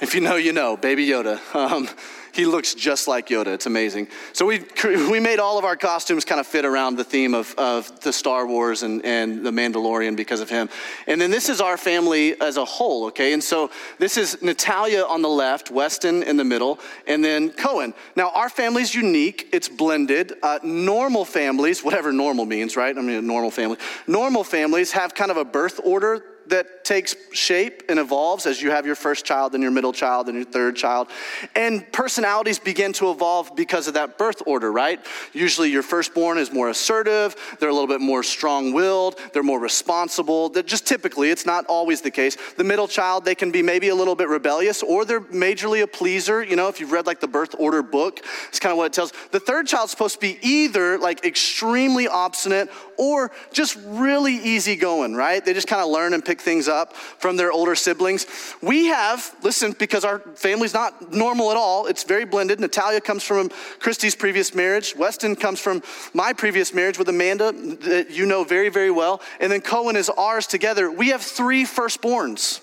If 0.00 0.14
you 0.14 0.20
know, 0.20 0.37
you 0.37 0.52
know, 0.52 0.76
Baby 0.76 1.06
Yoda. 1.06 1.40
Um, 1.54 1.88
he 2.37 2.44
looks 2.44 2.75
just 2.75 3.08
like 3.08 3.28
Yoda. 3.28 3.46
It's 3.46 3.64
amazing. 3.64 4.08
So 4.34 4.44
we, 4.44 4.62
we 4.84 5.20
made 5.20 5.38
all 5.38 5.58
of 5.58 5.64
our 5.64 5.75
costumes 5.75 6.25
kind 6.26 6.38
of 6.38 6.46
fit 6.46 6.66
around 6.66 6.96
the 6.96 7.04
theme 7.04 7.32
of, 7.32 7.54
of 7.56 7.98
the 8.00 8.12
Star 8.12 8.46
Wars 8.46 8.82
and, 8.82 9.02
and 9.06 9.44
the 9.44 9.50
Mandalorian 9.50 10.16
because 10.16 10.40
of 10.40 10.50
him. 10.50 10.69
And 11.06 11.19
then 11.19 11.31
this 11.31 11.48
is 11.48 11.62
our 11.62 11.78
family 11.78 12.38
as 12.38 12.58
a 12.58 12.64
whole, 12.64 13.06
okay? 13.06 13.32
And 13.32 13.43
so 13.43 13.70
this 13.98 14.19
is 14.19 14.43
Natalia 14.43 15.04
on 15.04 15.22
the 15.22 15.31
left, 15.31 15.70
Weston 15.70 16.22
in 16.22 16.37
the 16.37 16.44
middle, 16.44 16.78
and 17.06 17.25
then 17.25 17.50
Cohen. 17.50 17.94
Now, 18.16 18.31
our 18.31 18.50
family's 18.50 18.94
unique. 18.94 19.48
It's 19.52 19.70
blended. 19.70 20.34
Uh, 20.43 20.58
normal 20.62 21.25
families, 21.25 21.82
whatever 21.82 22.12
normal 22.12 22.44
means, 22.44 22.76
right? 22.76 22.96
I 22.96 23.00
mean, 23.00 23.16
a 23.16 23.22
normal 23.22 23.50
family. 23.50 23.78
Normal 24.06 24.44
families 24.44 24.93
have 24.93 25.14
kind 25.14 25.31
of 25.31 25.38
a 25.38 25.44
birth 25.44 25.81
order 25.82 26.22
that 26.48 26.84
takes 26.84 27.16
shape 27.32 27.82
and 27.88 27.98
evolves 27.98 28.46
as 28.46 28.62
you 28.62 28.70
have 28.70 28.87
your 28.87 28.94
first 28.94 29.25
child 29.25 29.54
and 29.54 29.62
your 29.62 29.72
middle 29.72 29.93
child 29.93 30.28
and 30.28 30.37
your 30.37 30.44
third 30.44 30.76
child. 30.76 31.08
And 31.54 31.90
personalities 31.93 32.58
begin 32.58 32.93
to 32.94 33.10
evolve 33.10 33.56
because 33.56 33.88
of 33.88 33.94
that 33.94 34.19
birth 34.19 34.43
order, 34.46 34.70
right? 34.70 35.04
Usually 35.32 35.70
your 35.70 35.82
firstborn 35.82 36.38
is 36.38 36.52
more 36.52 36.69
assertive, 36.69 37.34
they're 37.58 37.69
a 37.69 37.72
little 37.72 37.88
bit 37.88 38.00
more 38.00 38.22
strong 38.22 38.72
willed, 38.72 39.19
they're 39.32 39.43
more 39.43 39.60
responsible. 39.60 40.48
They're 40.48 40.62
just 40.62 40.87
typically, 40.87 41.31
it's 41.31 41.46
not 41.46 41.66
always 41.66 42.00
the 42.00 42.10
case. 42.10 42.37
The 42.56 42.64
middle 42.64 42.88
child, 42.88 43.25
they 43.25 43.34
can 43.34 43.50
be 43.50 43.62
maybe 43.62 43.88
a 43.88 43.94
little 43.94 44.14
bit 44.14 44.28
rebellious 44.28 44.82
or 44.82 45.04
they're 45.04 45.20
majorly 45.20 45.82
a 45.82 45.87
pleaser. 45.87 46.43
You 46.43 46.56
know, 46.56 46.69
if 46.69 46.81
you've 46.81 46.93
read 46.93 47.06
like 47.06 47.20
the 47.20 47.28
birth 47.28 47.54
order 47.58 47.82
book, 47.82 48.20
it's 48.48 48.58
kind 48.58 48.70
of 48.70 48.78
what 48.78 48.87
it 48.87 48.93
tells. 48.93 49.12
The 49.32 49.40
third 49.40 49.66
child's 49.66 49.90
supposed 49.90 50.14
to 50.14 50.20
be 50.20 50.38
either 50.43 50.98
like 50.98 51.25
extremely 51.25 52.08
obstinate 52.08 52.70
or 52.96 53.31
just 53.52 53.76
really 53.84 54.34
easygoing, 54.34 55.14
right? 55.14 55.44
They 55.44 55.52
just 55.52 55.69
kind 55.69 55.82
of 55.82 55.88
learn 55.88 56.14
and 56.14 56.25
pick 56.25 56.35
things 56.40 56.68
up 56.68 56.94
from 56.94 57.36
their 57.36 57.52
older 57.52 57.74
siblings. 57.74 58.26
We 58.62 58.86
have, 58.86 59.34
listen, 59.42 59.74
because 59.78 60.04
our 60.04 60.18
family's 60.18 60.74
not 60.74 61.12
normal 61.12 61.50
at 61.50 61.56
all, 61.56 61.86
it's 61.86 62.04
very 62.04 62.24
blended. 62.24 62.60
Natalia 62.60 63.00
comes 63.00 63.22
from 63.22 63.50
Christy's 63.78 64.14
previous 64.14 64.54
marriage, 64.54 64.94
Weston 64.96 65.36
comes 65.36 65.60
from 65.60 65.82
my 66.14 66.32
previous 66.32 66.72
marriage 66.74 66.98
with 66.98 67.08
Amanda, 67.08 67.52
that 67.52 68.10
you 68.10 68.26
know 68.26 68.44
very, 68.44 68.68
very 68.68 68.90
well, 68.90 69.20
and 69.40 69.50
then 69.50 69.60
Cohen 69.60 69.96
is 69.96 70.08
ours 70.10 70.46
together. 70.46 70.90
We 70.90 71.08
have 71.08 71.22
three 71.22 71.64
firstborns. 71.64 72.60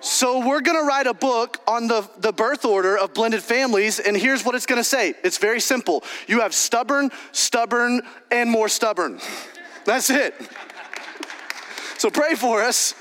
So, 0.00 0.46
we're 0.46 0.60
gonna 0.60 0.84
write 0.84 1.08
a 1.08 1.14
book 1.14 1.58
on 1.66 1.88
the, 1.88 2.08
the 2.18 2.32
birth 2.32 2.64
order 2.64 2.96
of 2.96 3.14
blended 3.14 3.42
families, 3.42 3.98
and 3.98 4.16
here's 4.16 4.44
what 4.44 4.54
it's 4.54 4.66
gonna 4.66 4.84
say 4.84 5.14
it's 5.24 5.38
very 5.38 5.60
simple. 5.60 6.04
You 6.28 6.40
have 6.40 6.54
stubborn, 6.54 7.10
stubborn, 7.32 8.02
and 8.30 8.48
more 8.48 8.68
stubborn. 8.68 9.20
That's 9.88 10.10
it. 10.10 10.34
So, 11.96 12.10
pray 12.10 12.34
for 12.34 12.62
us. 12.62 12.94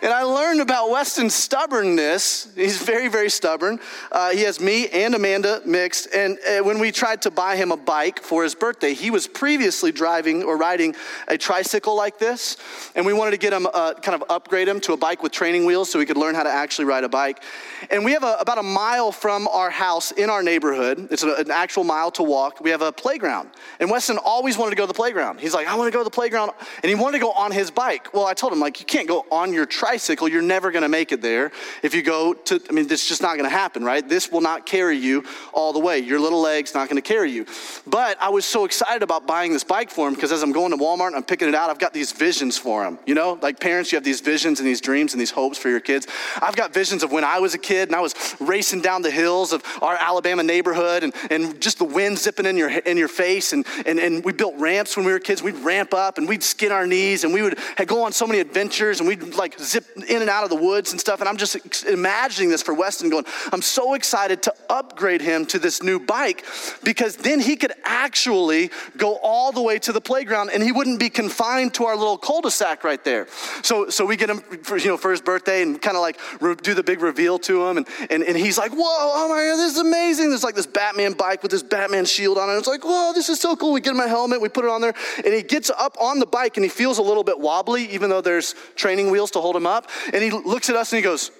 And 0.00 0.12
I 0.12 0.22
learned 0.22 0.60
about 0.60 0.90
Weston's 0.90 1.34
stubbornness. 1.34 2.48
He's 2.54 2.80
very, 2.80 3.08
very 3.08 3.28
stubborn. 3.28 3.80
Uh, 4.12 4.30
he 4.30 4.42
has 4.42 4.60
me 4.60 4.86
and 4.88 5.14
Amanda 5.14 5.60
mixed. 5.66 6.14
And 6.14 6.38
uh, 6.48 6.62
when 6.62 6.78
we 6.78 6.92
tried 6.92 7.22
to 7.22 7.32
buy 7.32 7.56
him 7.56 7.72
a 7.72 7.76
bike 7.76 8.20
for 8.20 8.44
his 8.44 8.54
birthday, 8.54 8.94
he 8.94 9.10
was 9.10 9.26
previously 9.26 9.90
driving 9.90 10.44
or 10.44 10.56
riding 10.56 10.94
a 11.26 11.36
tricycle 11.36 11.96
like 11.96 12.18
this. 12.18 12.56
And 12.94 13.04
we 13.04 13.12
wanted 13.12 13.32
to 13.32 13.38
get 13.38 13.52
him, 13.52 13.66
uh, 13.66 13.94
kind 13.94 14.14
of 14.14 14.24
upgrade 14.30 14.68
him 14.68 14.80
to 14.82 14.92
a 14.92 14.96
bike 14.96 15.20
with 15.20 15.32
training 15.32 15.66
wheels 15.66 15.90
so 15.90 15.98
he 15.98 16.06
could 16.06 16.16
learn 16.16 16.36
how 16.36 16.44
to 16.44 16.50
actually 16.50 16.84
ride 16.84 17.02
a 17.02 17.08
bike. 17.08 17.42
And 17.90 18.04
we 18.04 18.12
have 18.12 18.22
a, 18.22 18.36
about 18.38 18.58
a 18.58 18.62
mile 18.62 19.10
from 19.10 19.48
our 19.48 19.70
house 19.70 20.12
in 20.12 20.30
our 20.30 20.44
neighborhood. 20.44 21.08
It's 21.10 21.24
an 21.24 21.50
actual 21.50 21.82
mile 21.82 22.12
to 22.12 22.22
walk. 22.22 22.60
We 22.60 22.70
have 22.70 22.82
a 22.82 22.92
playground. 22.92 23.50
And 23.80 23.90
Weston 23.90 24.18
always 24.18 24.56
wanted 24.56 24.70
to 24.70 24.76
go 24.76 24.84
to 24.84 24.88
the 24.88 24.94
playground. 24.94 25.40
He's 25.40 25.54
like, 25.54 25.66
I 25.66 25.74
want 25.74 25.88
to 25.88 25.92
go 25.92 25.98
to 25.98 26.04
the 26.04 26.10
playground. 26.10 26.52
And 26.84 26.88
he 26.88 26.94
wanted 26.94 27.18
to 27.18 27.22
go 27.22 27.32
on 27.32 27.50
his 27.50 27.72
bike. 27.72 28.14
Well, 28.14 28.26
I 28.26 28.34
told 28.34 28.52
him, 28.52 28.60
like, 28.60 28.78
you 28.78 28.86
can't 28.86 29.08
go 29.08 29.26
on 29.32 29.52
your 29.52 29.66
tricycle 29.66 29.87
tricycle, 29.88 30.28
you're 30.28 30.42
never 30.42 30.70
going 30.70 30.82
to 30.82 30.88
make 30.88 31.12
it 31.12 31.22
there. 31.22 31.50
If 31.82 31.94
you 31.94 32.02
go 32.02 32.34
to, 32.34 32.60
I 32.68 32.72
mean, 32.72 32.88
this 32.88 33.08
just 33.08 33.22
not 33.22 33.38
going 33.38 33.48
to 33.48 33.56
happen, 33.56 33.82
right? 33.84 34.06
This 34.06 34.30
will 34.30 34.42
not 34.42 34.66
carry 34.66 34.98
you 34.98 35.24
all 35.54 35.72
the 35.72 35.78
way. 35.78 35.98
Your 35.98 36.20
little 36.20 36.42
leg's 36.42 36.74
not 36.74 36.90
going 36.90 37.00
to 37.00 37.08
carry 37.08 37.32
you. 37.32 37.46
But 37.86 38.20
I 38.20 38.28
was 38.28 38.44
so 38.44 38.66
excited 38.66 39.02
about 39.02 39.26
buying 39.26 39.54
this 39.54 39.64
bike 39.64 39.90
for 39.90 40.06
him 40.06 40.14
because 40.14 40.30
as 40.30 40.42
I'm 40.42 40.52
going 40.52 40.72
to 40.72 40.76
Walmart 40.76 41.08
and 41.08 41.16
I'm 41.16 41.22
picking 41.22 41.48
it 41.48 41.54
out, 41.54 41.70
I've 41.70 41.78
got 41.78 41.94
these 41.94 42.12
visions 42.12 42.58
for 42.58 42.84
him. 42.84 42.98
You 43.06 43.14
know, 43.14 43.38
like 43.40 43.60
parents, 43.60 43.90
you 43.90 43.96
have 43.96 44.04
these 44.04 44.20
visions 44.20 44.60
and 44.60 44.68
these 44.68 44.82
dreams 44.82 45.14
and 45.14 45.20
these 45.20 45.30
hopes 45.30 45.56
for 45.56 45.70
your 45.70 45.80
kids. 45.80 46.06
I've 46.42 46.56
got 46.56 46.74
visions 46.74 47.02
of 47.02 47.10
when 47.10 47.24
I 47.24 47.38
was 47.38 47.54
a 47.54 47.58
kid 47.58 47.88
and 47.88 47.96
I 47.96 48.00
was 48.00 48.14
racing 48.40 48.82
down 48.82 49.00
the 49.00 49.10
hills 49.10 49.54
of 49.54 49.62
our 49.80 49.96
Alabama 49.98 50.42
neighborhood 50.42 51.02
and, 51.02 51.14
and 51.30 51.58
just 51.62 51.78
the 51.78 51.84
wind 51.84 52.18
zipping 52.18 52.44
in 52.44 52.58
your, 52.58 52.68
in 52.68 52.98
your 52.98 53.08
face. 53.08 53.54
And, 53.54 53.66
and, 53.86 53.98
and 53.98 54.22
we 54.22 54.34
built 54.34 54.54
ramps 54.58 54.98
when 54.98 55.06
we 55.06 55.12
were 55.12 55.18
kids. 55.18 55.42
We'd 55.42 55.56
ramp 55.56 55.94
up 55.94 56.18
and 56.18 56.28
we'd 56.28 56.42
skin 56.42 56.72
our 56.72 56.86
knees 56.86 57.24
and 57.24 57.32
we 57.32 57.40
would 57.40 57.58
go 57.86 58.04
on 58.04 58.12
so 58.12 58.26
many 58.26 58.40
adventures 58.40 59.00
and 59.00 59.08
we'd 59.08 59.34
like 59.34 59.58
zip 59.58 59.77
zip 59.78 60.04
in 60.08 60.20
and 60.20 60.30
out 60.30 60.44
of 60.44 60.50
the 60.50 60.56
woods 60.56 60.92
and 60.92 61.00
stuff. 61.00 61.20
And 61.20 61.28
I'm 61.28 61.36
just 61.36 61.84
imagining 61.84 62.50
this 62.50 62.62
for 62.62 62.74
Weston 62.74 63.10
going, 63.10 63.24
I'm 63.52 63.62
so 63.62 63.94
excited 63.94 64.42
to 64.44 64.54
upgrade 64.68 65.20
him 65.20 65.46
to 65.46 65.58
this 65.58 65.82
new 65.82 65.98
bike 65.98 66.44
because 66.84 67.16
then 67.16 67.40
he 67.40 67.56
could 67.56 67.72
actually 67.84 68.70
go 68.96 69.16
all 69.22 69.52
the 69.52 69.62
way 69.62 69.78
to 69.80 69.92
the 69.92 70.00
playground 70.00 70.50
and 70.50 70.62
he 70.62 70.72
wouldn't 70.72 71.00
be 71.00 71.10
confined 71.10 71.74
to 71.74 71.84
our 71.84 71.96
little 71.96 72.18
cul-de-sac 72.18 72.84
right 72.84 73.02
there. 73.04 73.26
So, 73.62 73.88
so 73.90 74.04
we 74.04 74.16
get 74.16 74.30
him 74.30 74.38
for, 74.62 74.76
you 74.76 74.88
know, 74.88 74.96
for 74.96 75.10
his 75.10 75.20
birthday 75.20 75.62
and 75.62 75.80
kind 75.80 75.96
of 75.96 76.00
like 76.00 76.18
re- 76.40 76.54
do 76.54 76.74
the 76.74 76.82
big 76.82 77.00
reveal 77.00 77.38
to 77.40 77.66
him. 77.66 77.78
And, 77.78 77.88
and, 78.10 78.22
and 78.22 78.36
he's 78.36 78.58
like, 78.58 78.72
whoa, 78.72 78.78
oh 78.80 79.28
my 79.28 79.36
God, 79.36 79.56
this 79.56 79.72
is 79.72 79.78
amazing. 79.78 80.30
There's 80.30 80.44
like 80.44 80.54
this 80.54 80.66
Batman 80.66 81.12
bike 81.12 81.42
with 81.42 81.50
this 81.50 81.62
Batman 81.62 82.04
shield 82.04 82.38
on 82.38 82.50
it. 82.50 82.58
It's 82.58 82.68
like, 82.68 82.84
whoa, 82.84 83.12
this 83.14 83.28
is 83.28 83.40
so 83.40 83.56
cool. 83.56 83.72
We 83.72 83.80
get 83.80 83.92
him 83.92 84.00
a 84.00 84.08
helmet, 84.08 84.40
we 84.40 84.48
put 84.48 84.64
it 84.64 84.70
on 84.70 84.80
there, 84.80 84.94
and 85.24 85.34
he 85.34 85.42
gets 85.42 85.70
up 85.70 85.96
on 86.00 86.18
the 86.18 86.26
bike 86.26 86.56
and 86.56 86.64
he 86.64 86.70
feels 86.70 86.98
a 86.98 87.02
little 87.02 87.24
bit 87.24 87.38
wobbly, 87.38 87.84
even 87.86 88.10
though 88.10 88.20
there's 88.20 88.54
training 88.74 89.10
wheels 89.10 89.30
to 89.32 89.40
hold 89.40 89.56
him 89.56 89.66
up. 89.68 89.90
And 90.12 90.22
he 90.22 90.30
looks 90.30 90.68
at 90.68 90.76
us 90.76 90.92
and 90.92 90.98
he 90.98 91.02
goes, 91.02 91.30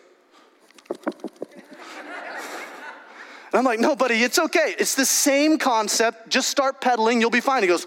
and 3.51 3.55
I'm 3.55 3.65
like, 3.65 3.81
no, 3.81 3.97
buddy, 3.97 4.23
it's 4.23 4.39
okay. 4.39 4.75
It's 4.79 4.95
the 4.95 5.07
same 5.07 5.59
concept. 5.59 6.29
Just 6.29 6.49
start 6.51 6.81
pedaling, 6.81 7.21
you'll 7.21 7.31
be 7.31 7.41
fine. 7.41 7.63
He 7.63 7.69
goes, 7.69 7.87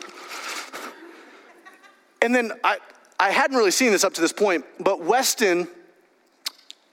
and 2.22 2.34
then 2.36 2.52
I, 2.64 2.78
I 3.20 3.30
hadn't 3.30 3.58
really 3.58 3.72
seen 3.72 3.92
this 3.92 4.04
up 4.04 4.14
to 4.16 4.22
this 4.22 4.34
point, 4.34 4.66
but 4.80 5.02
Weston 5.04 5.68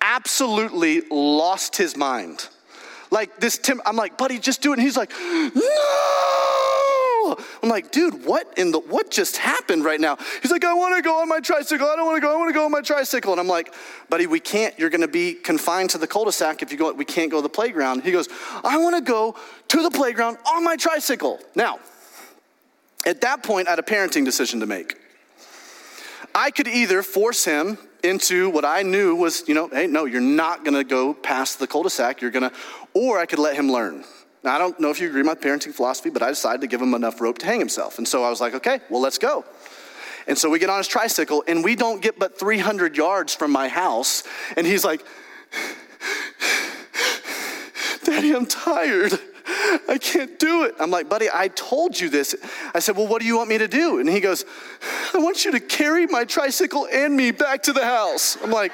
absolutely 0.00 1.02
lost 1.10 1.76
his 1.76 1.96
mind. 1.96 2.48
Like 3.10 3.40
this 3.40 3.56
Tim, 3.56 3.80
I'm 3.86 3.96
like, 3.96 4.18
buddy, 4.18 4.38
just 4.38 4.60
do 4.60 4.72
it. 4.72 4.78
And 4.78 4.82
he's 4.82 4.96
like, 4.96 5.10
no. 5.10 6.37
I'm 7.62 7.68
like, 7.68 7.90
dude, 7.90 8.24
what 8.24 8.52
in 8.56 8.70
the 8.70 8.78
what 8.78 9.10
just 9.10 9.36
happened 9.36 9.84
right 9.84 10.00
now? 10.00 10.16
He's 10.40 10.50
like, 10.50 10.64
I 10.64 10.74
want 10.74 10.96
to 10.96 11.02
go 11.02 11.20
on 11.20 11.28
my 11.28 11.40
tricycle. 11.40 11.88
I 11.88 11.96
don't 11.96 12.06
want 12.06 12.16
to 12.16 12.20
go. 12.20 12.32
I 12.32 12.36
want 12.36 12.48
to 12.50 12.54
go 12.54 12.64
on 12.64 12.70
my 12.70 12.80
tricycle. 12.80 13.32
And 13.32 13.40
I'm 13.40 13.48
like, 13.48 13.74
buddy, 14.08 14.26
we 14.26 14.40
can't. 14.40 14.78
You're 14.78 14.90
going 14.90 15.00
to 15.00 15.08
be 15.08 15.34
confined 15.34 15.90
to 15.90 15.98
the 15.98 16.06
cul-de-sac 16.06 16.62
if 16.62 16.70
you 16.70 16.78
go. 16.78 16.92
We 16.92 17.04
can't 17.04 17.30
go 17.30 17.38
to 17.38 17.42
the 17.42 17.48
playground. 17.48 18.02
He 18.02 18.12
goes, 18.12 18.28
I 18.64 18.78
want 18.78 18.96
to 18.96 19.02
go 19.02 19.34
to 19.68 19.82
the 19.82 19.90
playground 19.90 20.38
on 20.46 20.62
my 20.62 20.76
tricycle. 20.76 21.40
Now, 21.54 21.80
at 23.06 23.20
that 23.22 23.42
point, 23.42 23.68
I 23.68 23.70
had 23.70 23.78
a 23.78 23.82
parenting 23.82 24.24
decision 24.24 24.60
to 24.60 24.66
make. 24.66 24.96
I 26.34 26.50
could 26.50 26.68
either 26.68 27.02
force 27.02 27.44
him 27.44 27.78
into 28.04 28.50
what 28.50 28.64
I 28.64 28.82
knew 28.82 29.14
was, 29.16 29.48
you 29.48 29.54
know, 29.54 29.68
hey, 29.68 29.86
no, 29.86 30.04
you're 30.04 30.20
not 30.20 30.64
gonna 30.64 30.84
go 30.84 31.14
past 31.14 31.58
the 31.58 31.66
cul 31.66 31.82
de 31.82 31.90
sac, 31.90 32.20
you're 32.20 32.30
gonna, 32.30 32.52
or 32.94 33.18
I 33.18 33.26
could 33.26 33.40
let 33.40 33.56
him 33.56 33.72
learn. 33.72 34.04
Now, 34.44 34.54
I 34.54 34.58
don't 34.58 34.78
know 34.78 34.90
if 34.90 35.00
you 35.00 35.08
agree 35.08 35.22
with 35.22 35.26
my 35.26 35.34
parenting 35.34 35.72
philosophy, 35.72 36.10
but 36.10 36.22
I 36.22 36.28
decided 36.28 36.60
to 36.60 36.66
give 36.66 36.80
him 36.80 36.94
enough 36.94 37.20
rope 37.20 37.38
to 37.38 37.46
hang 37.46 37.58
himself. 37.58 37.98
And 37.98 38.06
so 38.06 38.22
I 38.22 38.30
was 38.30 38.40
like, 38.40 38.54
okay, 38.54 38.80
well, 38.88 39.00
let's 39.00 39.18
go. 39.18 39.44
And 40.26 40.36
so 40.36 40.50
we 40.50 40.58
get 40.58 40.70
on 40.70 40.78
his 40.78 40.88
tricycle, 40.88 41.42
and 41.48 41.64
we 41.64 41.74
don't 41.74 42.02
get 42.02 42.18
but 42.18 42.38
300 42.38 42.96
yards 42.96 43.34
from 43.34 43.50
my 43.50 43.68
house. 43.68 44.22
And 44.56 44.66
he's 44.66 44.84
like, 44.84 45.04
Daddy, 48.04 48.34
I'm 48.34 48.46
tired. 48.46 49.18
I 49.88 49.98
can't 49.98 50.38
do 50.38 50.64
it. 50.64 50.74
I'm 50.78 50.90
like, 50.90 51.08
buddy, 51.08 51.28
I 51.32 51.48
told 51.48 51.98
you 51.98 52.08
this. 52.10 52.34
I 52.74 52.78
said, 52.78 52.96
well, 52.96 53.06
what 53.06 53.20
do 53.20 53.26
you 53.26 53.36
want 53.36 53.48
me 53.48 53.58
to 53.58 53.68
do? 53.68 53.98
And 53.98 54.08
he 54.08 54.20
goes, 54.20 54.44
I 55.14 55.18
want 55.18 55.44
you 55.44 55.52
to 55.52 55.60
carry 55.60 56.06
my 56.06 56.24
tricycle 56.24 56.86
and 56.92 57.16
me 57.16 57.30
back 57.30 57.62
to 57.64 57.72
the 57.72 57.84
house. 57.84 58.36
I'm 58.42 58.50
like, 58.50 58.72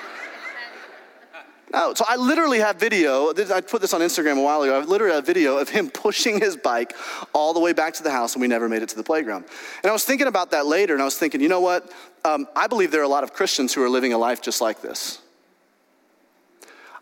no. 1.75 1.93
So 1.95 2.05
I 2.09 2.17
literally 2.17 2.61
have 2.61 2.77
video. 2.77 3.31
I 3.31 3.61
put 3.61 3.81
this 3.81 3.93
on 3.93 4.01
Instagram 4.01 4.39
a 4.39 4.43
while 4.43 4.63
ago. 4.63 4.79
I 4.79 4.85
literally 4.85 5.15
have 5.15 5.27
video 5.27 5.59
of 5.59 5.69
him 5.69 5.91
pushing 6.05 6.41
his 6.41 6.57
bike 6.57 6.95
all 7.33 7.53
the 7.53 7.61
way 7.61 7.73
back 7.73 7.95
to 7.95 8.03
the 8.03 8.11
house, 8.11 8.35
and 8.35 8.41
we 8.41 8.47
never 8.47 8.69
made 8.69 8.83
it 8.83 8.89
to 8.91 8.97
the 8.97 9.03
playground. 9.03 9.45
And 9.83 9.91
I 9.91 9.93
was 9.93 10.05
thinking 10.05 10.29
about 10.29 10.53
that 10.53 10.67
later, 10.67 10.93
and 10.93 11.03
I 11.03 11.05
was 11.05 11.19
thinking, 11.19 11.41
you 11.41 11.49
know 11.49 11.61
what? 11.61 11.91
Um, 12.25 12.47
I 12.55 12.69
believe 12.69 12.91
there 12.91 13.01
are 13.01 13.05
a 13.05 13.09
lot 13.09 13.25
of 13.25 13.33
Christians 13.33 13.75
who 13.75 13.83
are 13.83 13.91
living 13.91 14.13
a 14.13 14.19
life 14.19 14.41
just 14.41 14.61
like 14.61 14.81
this. 14.81 15.21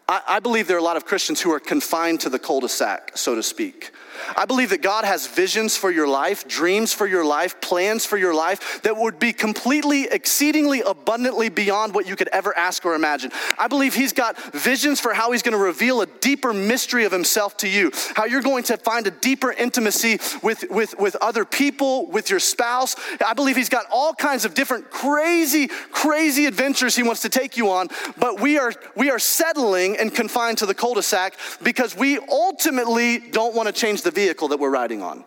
I, 0.08 0.22
I 0.26 0.40
believe 0.40 0.66
there 0.66 0.76
are 0.76 0.80
a 0.80 0.84
lot 0.84 0.96
of 0.96 1.04
Christians 1.04 1.40
who 1.40 1.52
are 1.52 1.60
confined 1.60 2.20
to 2.20 2.30
the 2.30 2.38
cul 2.38 2.60
de 2.60 2.68
sac, 2.68 3.12
so 3.14 3.34
to 3.34 3.42
speak. 3.42 3.92
I 4.36 4.44
believe 4.44 4.70
that 4.70 4.82
God 4.82 5.04
has 5.04 5.26
visions 5.26 5.76
for 5.76 5.90
your 5.90 6.06
life, 6.06 6.46
dreams 6.48 6.92
for 6.92 7.06
your 7.06 7.24
life, 7.24 7.60
plans 7.60 8.04
for 8.04 8.16
your 8.16 8.34
life 8.34 8.82
that 8.82 8.96
would 8.96 9.18
be 9.18 9.32
completely, 9.32 10.04
exceedingly, 10.04 10.82
abundantly 10.82 11.48
beyond 11.48 11.94
what 11.94 12.06
you 12.06 12.16
could 12.16 12.28
ever 12.28 12.56
ask 12.56 12.84
or 12.84 12.94
imagine. 12.94 13.30
I 13.58 13.68
believe 13.68 13.94
He's 13.94 14.12
got 14.12 14.38
visions 14.52 15.00
for 15.00 15.12
how 15.12 15.32
He's 15.32 15.42
going 15.42 15.56
to 15.56 15.62
reveal 15.62 16.00
a 16.02 16.06
deeper 16.06 16.52
mystery 16.52 17.04
of 17.04 17.12
Himself 17.12 17.56
to 17.58 17.68
you, 17.68 17.92
how 18.14 18.24
you're 18.24 18.42
going 18.42 18.64
to 18.64 18.76
find 18.76 19.06
a 19.06 19.10
deeper 19.10 19.52
intimacy 19.52 20.18
with, 20.42 20.64
with, 20.70 20.98
with 20.98 21.16
other 21.16 21.44
people, 21.44 22.06
with 22.06 22.30
your 22.30 22.40
spouse. 22.40 22.96
I 23.24 23.34
believe 23.34 23.56
He's 23.56 23.68
got 23.68 23.86
all 23.90 24.14
kinds 24.14 24.44
of 24.44 24.54
different 24.54 24.90
crazy, 24.90 25.68
crazy 25.90 26.46
adventures 26.46 26.96
He 26.96 27.02
wants 27.02 27.22
to 27.22 27.28
take 27.28 27.56
you 27.56 27.70
on, 27.70 27.88
but 28.18 28.40
we 28.40 28.58
are, 28.58 28.72
we 28.96 29.10
are 29.10 29.18
settling 29.18 29.96
and 29.98 30.14
confined 30.14 30.58
to 30.58 30.66
the 30.66 30.74
cul 30.74 30.94
de 30.94 31.02
sac 31.02 31.34
because 31.62 31.96
we 31.96 32.18
ultimately 32.30 33.18
don't 33.18 33.54
want 33.54 33.66
to 33.66 33.72
change 33.72 34.01
the 34.02 34.10
vehicle 34.10 34.48
that 34.48 34.58
we're 34.58 34.70
riding 34.70 35.02
on. 35.02 35.24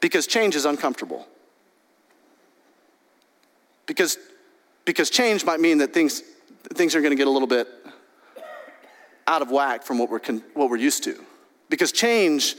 Because 0.00 0.26
change 0.26 0.56
is 0.56 0.64
uncomfortable. 0.64 1.26
Because, 3.86 4.18
because 4.84 5.10
change 5.10 5.44
might 5.44 5.60
mean 5.60 5.78
that 5.78 5.94
things, 5.94 6.22
things 6.74 6.94
are 6.94 7.00
going 7.00 7.12
to 7.12 7.16
get 7.16 7.26
a 7.26 7.30
little 7.30 7.48
bit 7.48 7.68
out 9.26 9.42
of 9.42 9.50
whack 9.50 9.82
from 9.82 9.98
what 9.98 10.10
we're, 10.10 10.20
what 10.54 10.70
we're 10.70 10.76
used 10.76 11.04
to. 11.04 11.24
Because 11.68 11.92
change, 11.92 12.56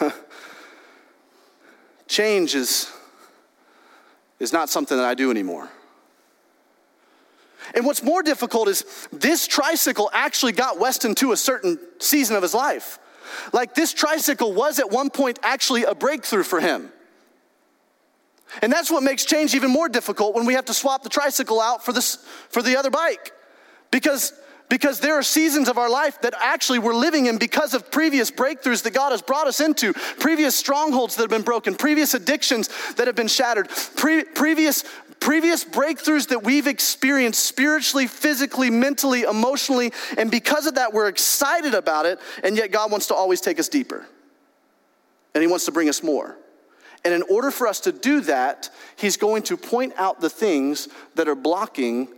change 2.08 2.54
is, 2.54 2.90
is 4.38 4.52
not 4.52 4.70
something 4.70 4.96
that 4.96 5.06
I 5.06 5.14
do 5.14 5.30
anymore. 5.30 5.68
And 7.74 7.84
what's 7.84 8.02
more 8.02 8.22
difficult 8.22 8.68
is 8.68 9.08
this 9.12 9.46
tricycle 9.46 10.10
actually 10.12 10.52
got 10.52 10.78
Weston 10.78 11.14
to 11.16 11.32
a 11.32 11.36
certain 11.36 11.78
season 11.98 12.36
of 12.36 12.42
his 12.42 12.54
life. 12.54 12.98
Like 13.52 13.74
this 13.74 13.92
tricycle 13.92 14.52
was 14.52 14.78
at 14.78 14.90
one 14.90 15.10
point 15.10 15.38
actually 15.42 15.84
a 15.84 15.94
breakthrough 15.94 16.42
for 16.42 16.60
him. 16.60 16.92
And 18.62 18.72
that's 18.72 18.90
what 18.90 19.02
makes 19.02 19.24
change 19.24 19.54
even 19.54 19.70
more 19.70 19.88
difficult 19.88 20.34
when 20.34 20.46
we 20.46 20.54
have 20.54 20.66
to 20.66 20.74
swap 20.74 21.02
the 21.02 21.08
tricycle 21.08 21.60
out 21.60 21.84
for, 21.84 21.92
this, 21.92 22.16
for 22.48 22.62
the 22.62 22.76
other 22.76 22.90
bike. 22.90 23.32
Because, 23.90 24.32
because 24.68 25.00
there 25.00 25.14
are 25.14 25.22
seasons 25.22 25.68
of 25.68 25.78
our 25.78 25.90
life 25.90 26.20
that 26.22 26.34
actually 26.40 26.78
we're 26.78 26.94
living 26.94 27.26
in 27.26 27.38
because 27.38 27.74
of 27.74 27.90
previous 27.90 28.30
breakthroughs 28.30 28.82
that 28.82 28.94
God 28.94 29.10
has 29.10 29.22
brought 29.22 29.46
us 29.46 29.60
into, 29.60 29.92
previous 30.18 30.56
strongholds 30.56 31.16
that 31.16 31.22
have 31.22 31.30
been 31.30 31.42
broken, 31.42 31.74
previous 31.74 32.14
addictions 32.14 32.68
that 32.94 33.06
have 33.06 33.16
been 33.16 33.28
shattered, 33.28 33.68
pre- 33.96 34.24
previous 34.24 34.84
previous 35.20 35.64
breakthroughs 35.64 36.28
that 36.28 36.42
we've 36.42 36.66
experienced 36.66 37.44
spiritually, 37.44 38.06
physically, 38.06 38.70
mentally, 38.70 39.22
emotionally, 39.22 39.92
and 40.16 40.30
because 40.30 40.66
of 40.66 40.76
that, 40.76 40.92
we're 40.92 41.08
excited 41.08 41.74
about 41.74 42.06
it, 42.06 42.20
and 42.44 42.56
yet 42.56 42.70
God 42.70 42.90
wants 42.90 43.06
to 43.08 43.14
always 43.14 43.40
take 43.40 43.58
us 43.58 43.68
deeper. 43.68 44.06
And 45.34 45.42
He 45.42 45.48
wants 45.48 45.66
to 45.66 45.72
bring 45.72 45.88
us 45.88 46.02
more. 46.02 46.36
And 47.04 47.12
in 47.14 47.22
order 47.22 47.50
for 47.50 47.66
us 47.66 47.80
to 47.80 47.92
do 47.92 48.20
that, 48.22 48.70
He's 48.96 49.16
going 49.16 49.42
to 49.44 49.56
point 49.56 49.92
out 49.96 50.20
the 50.20 50.30
things 50.30 50.88
that 51.14 51.28
are 51.28 51.34
blocking 51.34 52.08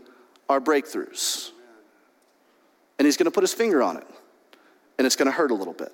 our 0.49 0.61
breakthroughs. 0.61 1.51
And 2.99 3.07
He's 3.07 3.17
going 3.17 3.27
to 3.27 3.31
put 3.31 3.43
His 3.43 3.55
finger 3.55 3.83
on 3.83 3.97
it, 3.97 4.07
and 4.99 5.07
it's 5.07 5.17
going 5.17 5.27
to 5.27 5.33
hurt 5.33 5.51
a 5.51 5.55
little 5.55 5.75
bit. 5.75 5.93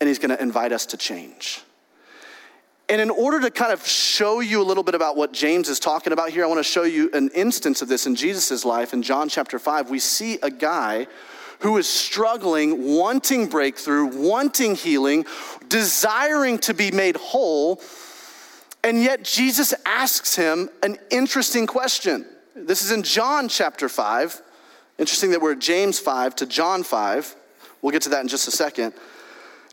And 0.00 0.08
He's 0.08 0.18
going 0.18 0.30
to 0.30 0.40
invite 0.40 0.72
us 0.72 0.86
to 0.86 0.96
change. 0.96 1.62
And 2.90 3.00
in 3.00 3.08
order 3.08 3.38
to 3.38 3.52
kind 3.52 3.72
of 3.72 3.86
show 3.86 4.40
you 4.40 4.60
a 4.60 4.64
little 4.64 4.82
bit 4.82 4.96
about 4.96 5.16
what 5.16 5.32
James 5.32 5.68
is 5.68 5.78
talking 5.78 6.12
about 6.12 6.30
here, 6.30 6.42
I 6.42 6.48
want 6.48 6.58
to 6.58 6.64
show 6.64 6.82
you 6.82 7.08
an 7.12 7.30
instance 7.36 7.82
of 7.82 7.88
this 7.88 8.04
in 8.04 8.16
Jesus' 8.16 8.64
life. 8.64 8.92
In 8.92 9.04
John 9.04 9.28
chapter 9.28 9.60
5, 9.60 9.90
we 9.90 10.00
see 10.00 10.40
a 10.42 10.50
guy 10.50 11.06
who 11.60 11.78
is 11.78 11.88
struggling, 11.88 12.96
wanting 12.96 13.46
breakthrough, 13.46 14.06
wanting 14.06 14.74
healing, 14.74 15.24
desiring 15.68 16.58
to 16.58 16.74
be 16.74 16.90
made 16.90 17.16
whole. 17.16 17.80
And 18.82 19.00
yet 19.00 19.22
Jesus 19.22 19.72
asks 19.86 20.34
him 20.34 20.68
an 20.82 20.98
interesting 21.10 21.68
question. 21.68 22.26
This 22.56 22.82
is 22.82 22.90
in 22.90 23.04
John 23.04 23.48
chapter 23.48 23.88
5. 23.88 24.42
Interesting 24.98 25.30
that 25.30 25.40
we're 25.40 25.52
at 25.52 25.60
James 25.60 26.00
5 26.00 26.34
to 26.36 26.46
John 26.46 26.82
5. 26.82 27.36
We'll 27.82 27.92
get 27.92 28.02
to 28.02 28.08
that 28.08 28.22
in 28.22 28.28
just 28.28 28.48
a 28.48 28.50
second. 28.50 28.94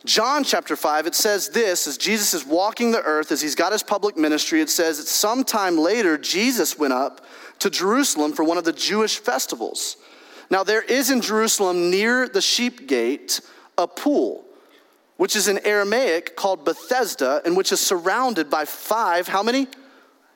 John 0.06 0.44
chapter 0.44 0.76
5, 0.76 1.08
it 1.08 1.16
says 1.16 1.50
this 1.50 1.88
as 1.88 1.98
Jesus 1.98 2.34
is 2.34 2.46
walking 2.46 2.92
the 2.92 3.02
earth, 3.02 3.32
as 3.32 3.42
he's 3.42 3.56
got 3.56 3.72
his 3.72 3.84
public 3.84 4.16
ministry, 4.16 4.62
it 4.62 4.70
says 4.70 4.98
that 5.00 5.08
sometime 5.08 5.78
later, 5.78 6.18
Jesus 6.18 6.78
went 6.78 6.94
up 6.94 7.26
to 7.60 7.70
Jerusalem 7.70 8.34
for 8.34 8.44
one 8.44 8.58
of 8.58 8.64
the 8.64 8.74
Jewish 8.74 9.18
festivals. 9.18 9.98
Now, 10.50 10.64
there 10.64 10.84
is 10.84 11.10
in 11.10 11.22
Jerusalem 11.22 11.90
near 11.90 12.30
the 12.30 12.42
sheep 12.42 12.88
gate 12.88 13.42
a 13.78 13.88
pool, 13.88 14.46
which 15.18 15.36
is 15.36 15.48
in 15.48 15.60
Aramaic 15.66 16.36
called 16.36 16.64
Bethesda, 16.64 17.42
and 17.44 17.58
which 17.58 17.72
is 17.72 17.82
surrounded 17.82 18.50
by 18.50 18.66
five, 18.66 19.28
how 19.28 19.44
many? 19.44 19.68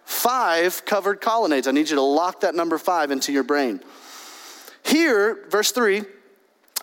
Five 0.03 0.85
covered 0.85 1.21
colonnades. 1.21 1.67
I 1.67 1.71
need 1.71 1.89
you 1.89 1.95
to 1.95 2.01
lock 2.01 2.41
that 2.41 2.55
number 2.55 2.77
five 2.77 3.11
into 3.11 3.31
your 3.31 3.43
brain. 3.43 3.79
Here, 4.83 5.45
verse 5.49 5.71
3 5.71 6.03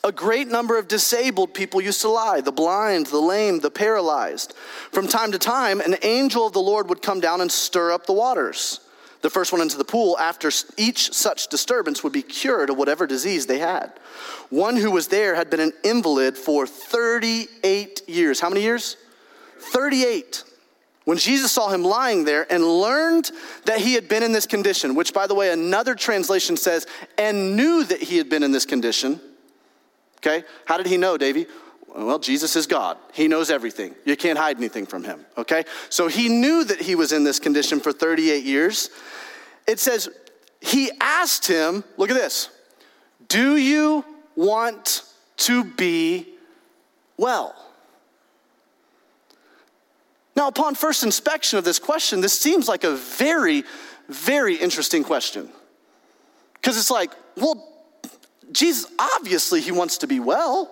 a 0.04 0.12
great 0.12 0.48
number 0.48 0.78
of 0.78 0.88
disabled 0.88 1.54
people 1.54 1.80
used 1.80 2.00
to 2.02 2.08
lie 2.08 2.40
the 2.40 2.52
blind, 2.52 3.06
the 3.06 3.18
lame, 3.18 3.60
the 3.60 3.70
paralyzed. 3.70 4.54
From 4.92 5.08
time 5.08 5.32
to 5.32 5.38
time, 5.38 5.80
an 5.80 5.96
angel 6.02 6.46
of 6.46 6.52
the 6.52 6.60
Lord 6.60 6.88
would 6.88 7.02
come 7.02 7.20
down 7.20 7.40
and 7.40 7.50
stir 7.50 7.92
up 7.92 8.06
the 8.06 8.12
waters. 8.12 8.80
The 9.20 9.30
first 9.30 9.52
one 9.52 9.60
into 9.60 9.76
the 9.76 9.84
pool 9.84 10.16
after 10.18 10.50
each 10.76 11.12
such 11.12 11.48
disturbance 11.48 12.04
would 12.04 12.12
be 12.12 12.22
cured 12.22 12.70
of 12.70 12.76
whatever 12.76 13.06
disease 13.06 13.46
they 13.46 13.58
had. 13.58 13.92
One 14.50 14.76
who 14.76 14.92
was 14.92 15.08
there 15.08 15.34
had 15.34 15.50
been 15.50 15.60
an 15.60 15.72
invalid 15.82 16.38
for 16.38 16.66
38 16.66 18.08
years. 18.08 18.38
How 18.38 18.48
many 18.48 18.62
years? 18.62 18.96
38. 19.58 20.44
When 21.04 21.18
Jesus 21.18 21.50
saw 21.50 21.70
him 21.70 21.82
lying 21.82 22.24
there 22.24 22.46
and 22.52 22.62
learned 22.62 23.32
that 23.64 23.80
he 23.80 23.94
had 23.94 24.08
been 24.08 24.22
in 24.22 24.32
this 24.32 24.46
condition, 24.46 24.94
which, 24.94 25.12
by 25.12 25.26
the 25.26 25.34
way, 25.34 25.50
another 25.50 25.94
translation 25.96 26.56
says, 26.56 26.86
and 27.16 27.56
knew 27.56 27.82
that 27.82 28.02
he 28.02 28.18
had 28.18 28.28
been 28.28 28.44
in 28.44 28.52
this 28.52 28.66
condition. 28.66 29.20
Okay, 30.18 30.44
how 30.64 30.76
did 30.76 30.86
he 30.86 30.96
know, 30.96 31.16
Davey? 31.16 31.46
Well, 31.94 32.18
Jesus 32.18 32.54
is 32.54 32.66
God. 32.66 32.98
He 33.12 33.28
knows 33.28 33.50
everything. 33.50 33.94
You 34.04 34.16
can't 34.16 34.38
hide 34.38 34.58
anything 34.58 34.84
from 34.84 35.04
him, 35.04 35.24
okay? 35.36 35.64
So 35.88 36.06
he 36.08 36.28
knew 36.28 36.64
that 36.64 36.80
he 36.80 36.94
was 36.94 37.12
in 37.12 37.24
this 37.24 37.38
condition 37.38 37.80
for 37.80 37.92
38 37.92 38.44
years. 38.44 38.90
It 39.66 39.80
says, 39.80 40.08
he 40.60 40.90
asked 41.00 41.46
him, 41.46 41.84
look 41.96 42.10
at 42.10 42.16
this, 42.16 42.50
do 43.28 43.56
you 43.56 44.04
want 44.36 45.02
to 45.38 45.64
be 45.64 46.26
well? 47.16 47.54
Now, 50.36 50.48
upon 50.48 50.74
first 50.74 51.02
inspection 51.02 51.58
of 51.58 51.64
this 51.64 51.78
question, 51.78 52.20
this 52.20 52.38
seems 52.38 52.68
like 52.68 52.84
a 52.84 52.94
very, 52.94 53.64
very 54.08 54.54
interesting 54.54 55.02
question. 55.02 55.48
Because 56.54 56.76
it's 56.76 56.90
like, 56.90 57.10
well, 57.36 57.77
Jesus, 58.52 58.90
obviously, 58.98 59.60
he 59.60 59.72
wants 59.72 59.98
to 59.98 60.06
be 60.06 60.20
well. 60.20 60.70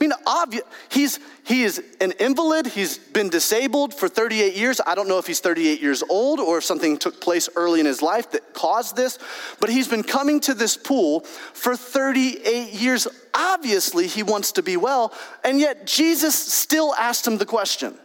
I 0.00 0.04
mean, 0.04 0.12
obvious, 0.26 0.62
he's, 0.90 1.18
he 1.44 1.64
is 1.64 1.82
an 2.00 2.12
invalid. 2.20 2.68
He's 2.68 2.98
been 2.98 3.30
disabled 3.30 3.92
for 3.92 4.08
38 4.08 4.54
years. 4.54 4.80
I 4.86 4.94
don't 4.94 5.08
know 5.08 5.18
if 5.18 5.26
he's 5.26 5.40
38 5.40 5.82
years 5.82 6.04
old 6.08 6.38
or 6.38 6.58
if 6.58 6.64
something 6.64 6.98
took 6.98 7.20
place 7.20 7.48
early 7.56 7.80
in 7.80 7.86
his 7.86 8.00
life 8.00 8.30
that 8.30 8.54
caused 8.54 8.94
this, 8.94 9.18
but 9.58 9.70
he's 9.70 9.88
been 9.88 10.04
coming 10.04 10.38
to 10.40 10.54
this 10.54 10.76
pool 10.76 11.20
for 11.20 11.74
38 11.74 12.72
years. 12.74 13.08
Obviously, 13.34 14.06
he 14.06 14.22
wants 14.22 14.52
to 14.52 14.62
be 14.62 14.76
well, 14.76 15.12
and 15.42 15.58
yet 15.58 15.84
Jesus 15.84 16.36
still 16.36 16.94
asked 16.94 17.26
him 17.26 17.38
the 17.38 17.46
question. 17.46 17.98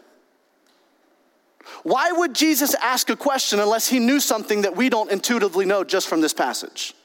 Why 1.83 2.11
would 2.11 2.33
Jesus 2.33 2.73
ask 2.75 3.09
a 3.09 3.15
question 3.15 3.59
unless 3.59 3.87
he 3.87 3.99
knew 3.99 4.19
something 4.19 4.63
that 4.63 4.75
we 4.75 4.89
don't 4.89 5.11
intuitively 5.11 5.65
know 5.65 5.83
just 5.83 6.07
from 6.07 6.21
this 6.21 6.33
passage? 6.33 6.95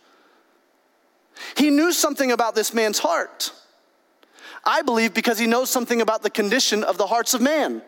He 1.56 1.70
knew 1.70 1.92
something 1.92 2.32
about 2.32 2.54
this 2.54 2.74
man's 2.74 2.98
heart. 2.98 3.52
I 4.64 4.82
believe 4.82 5.14
because 5.14 5.38
he 5.38 5.46
knows 5.46 5.70
something 5.70 6.00
about 6.00 6.22
the 6.22 6.30
condition 6.30 6.84
of 6.84 6.98
the 6.98 7.06
hearts 7.06 7.34
of 7.34 7.40
man. 7.40 7.82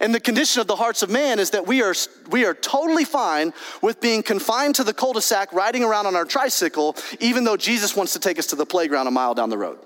And 0.00 0.14
the 0.14 0.20
condition 0.20 0.60
of 0.60 0.68
the 0.68 0.76
hearts 0.76 1.02
of 1.02 1.10
man 1.10 1.38
is 1.38 1.50
that 1.50 1.66
we 1.66 1.82
are, 1.82 1.94
we 2.30 2.44
are 2.44 2.54
totally 2.54 3.04
fine 3.04 3.52
with 3.80 4.00
being 4.00 4.22
confined 4.22 4.76
to 4.76 4.84
the 4.84 4.94
cul 4.94 5.12
de 5.12 5.20
sac, 5.20 5.52
riding 5.52 5.82
around 5.82 6.06
on 6.06 6.14
our 6.14 6.24
tricycle, 6.24 6.96
even 7.18 7.44
though 7.44 7.56
Jesus 7.56 7.96
wants 7.96 8.12
to 8.12 8.20
take 8.20 8.38
us 8.38 8.46
to 8.48 8.56
the 8.56 8.66
playground 8.66 9.08
a 9.08 9.10
mile 9.10 9.34
down 9.34 9.50
the 9.50 9.58
road. 9.58 9.78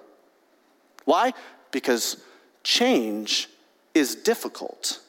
Why? 1.04 1.32
Because 1.70 2.18
change 2.62 3.48
is 3.94 4.14
difficult 4.14 5.00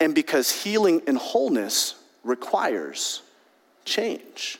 and 0.00 0.14
because 0.14 0.50
healing 0.50 1.02
and 1.06 1.18
wholeness 1.18 1.94
requires 2.22 3.22
change. 3.84 4.58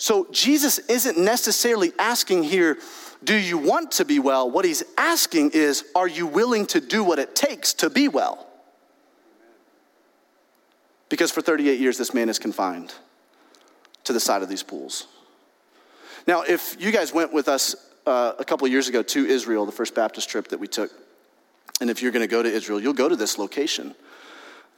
So 0.00 0.26
Jesus 0.32 0.78
isn't 0.78 1.18
necessarily 1.18 1.92
asking 1.98 2.44
here, 2.44 2.78
do 3.22 3.36
you 3.36 3.58
want 3.58 3.92
to 3.92 4.06
be 4.06 4.18
well? 4.18 4.50
What 4.50 4.64
he's 4.64 4.82
asking 4.96 5.50
is, 5.50 5.84
are 5.94 6.08
you 6.08 6.26
willing 6.26 6.64
to 6.68 6.80
do 6.80 7.04
what 7.04 7.18
it 7.18 7.36
takes 7.36 7.74
to 7.74 7.90
be 7.90 8.08
well? 8.08 8.46
Because 11.10 11.30
for 11.30 11.42
38 11.42 11.78
years, 11.78 11.98
this 11.98 12.14
man 12.14 12.30
is 12.30 12.38
confined 12.38 12.94
to 14.04 14.14
the 14.14 14.20
side 14.20 14.40
of 14.40 14.48
these 14.48 14.62
pools. 14.62 15.06
Now, 16.26 16.44
if 16.44 16.80
you 16.80 16.92
guys 16.92 17.12
went 17.12 17.30
with 17.30 17.46
us 17.46 17.76
uh, 18.06 18.32
a 18.38 18.44
couple 18.44 18.66
years 18.68 18.88
ago 18.88 19.02
to 19.02 19.26
Israel, 19.26 19.66
the 19.66 19.72
first 19.72 19.94
Baptist 19.94 20.30
trip 20.30 20.48
that 20.48 20.58
we 20.58 20.66
took, 20.66 20.90
and 21.82 21.90
if 21.90 22.00
you're 22.00 22.12
going 22.12 22.26
to 22.26 22.30
go 22.30 22.42
to 22.42 22.50
Israel, 22.50 22.80
you'll 22.80 22.94
go 22.94 23.10
to 23.10 23.16
this 23.16 23.36
location, 23.36 23.94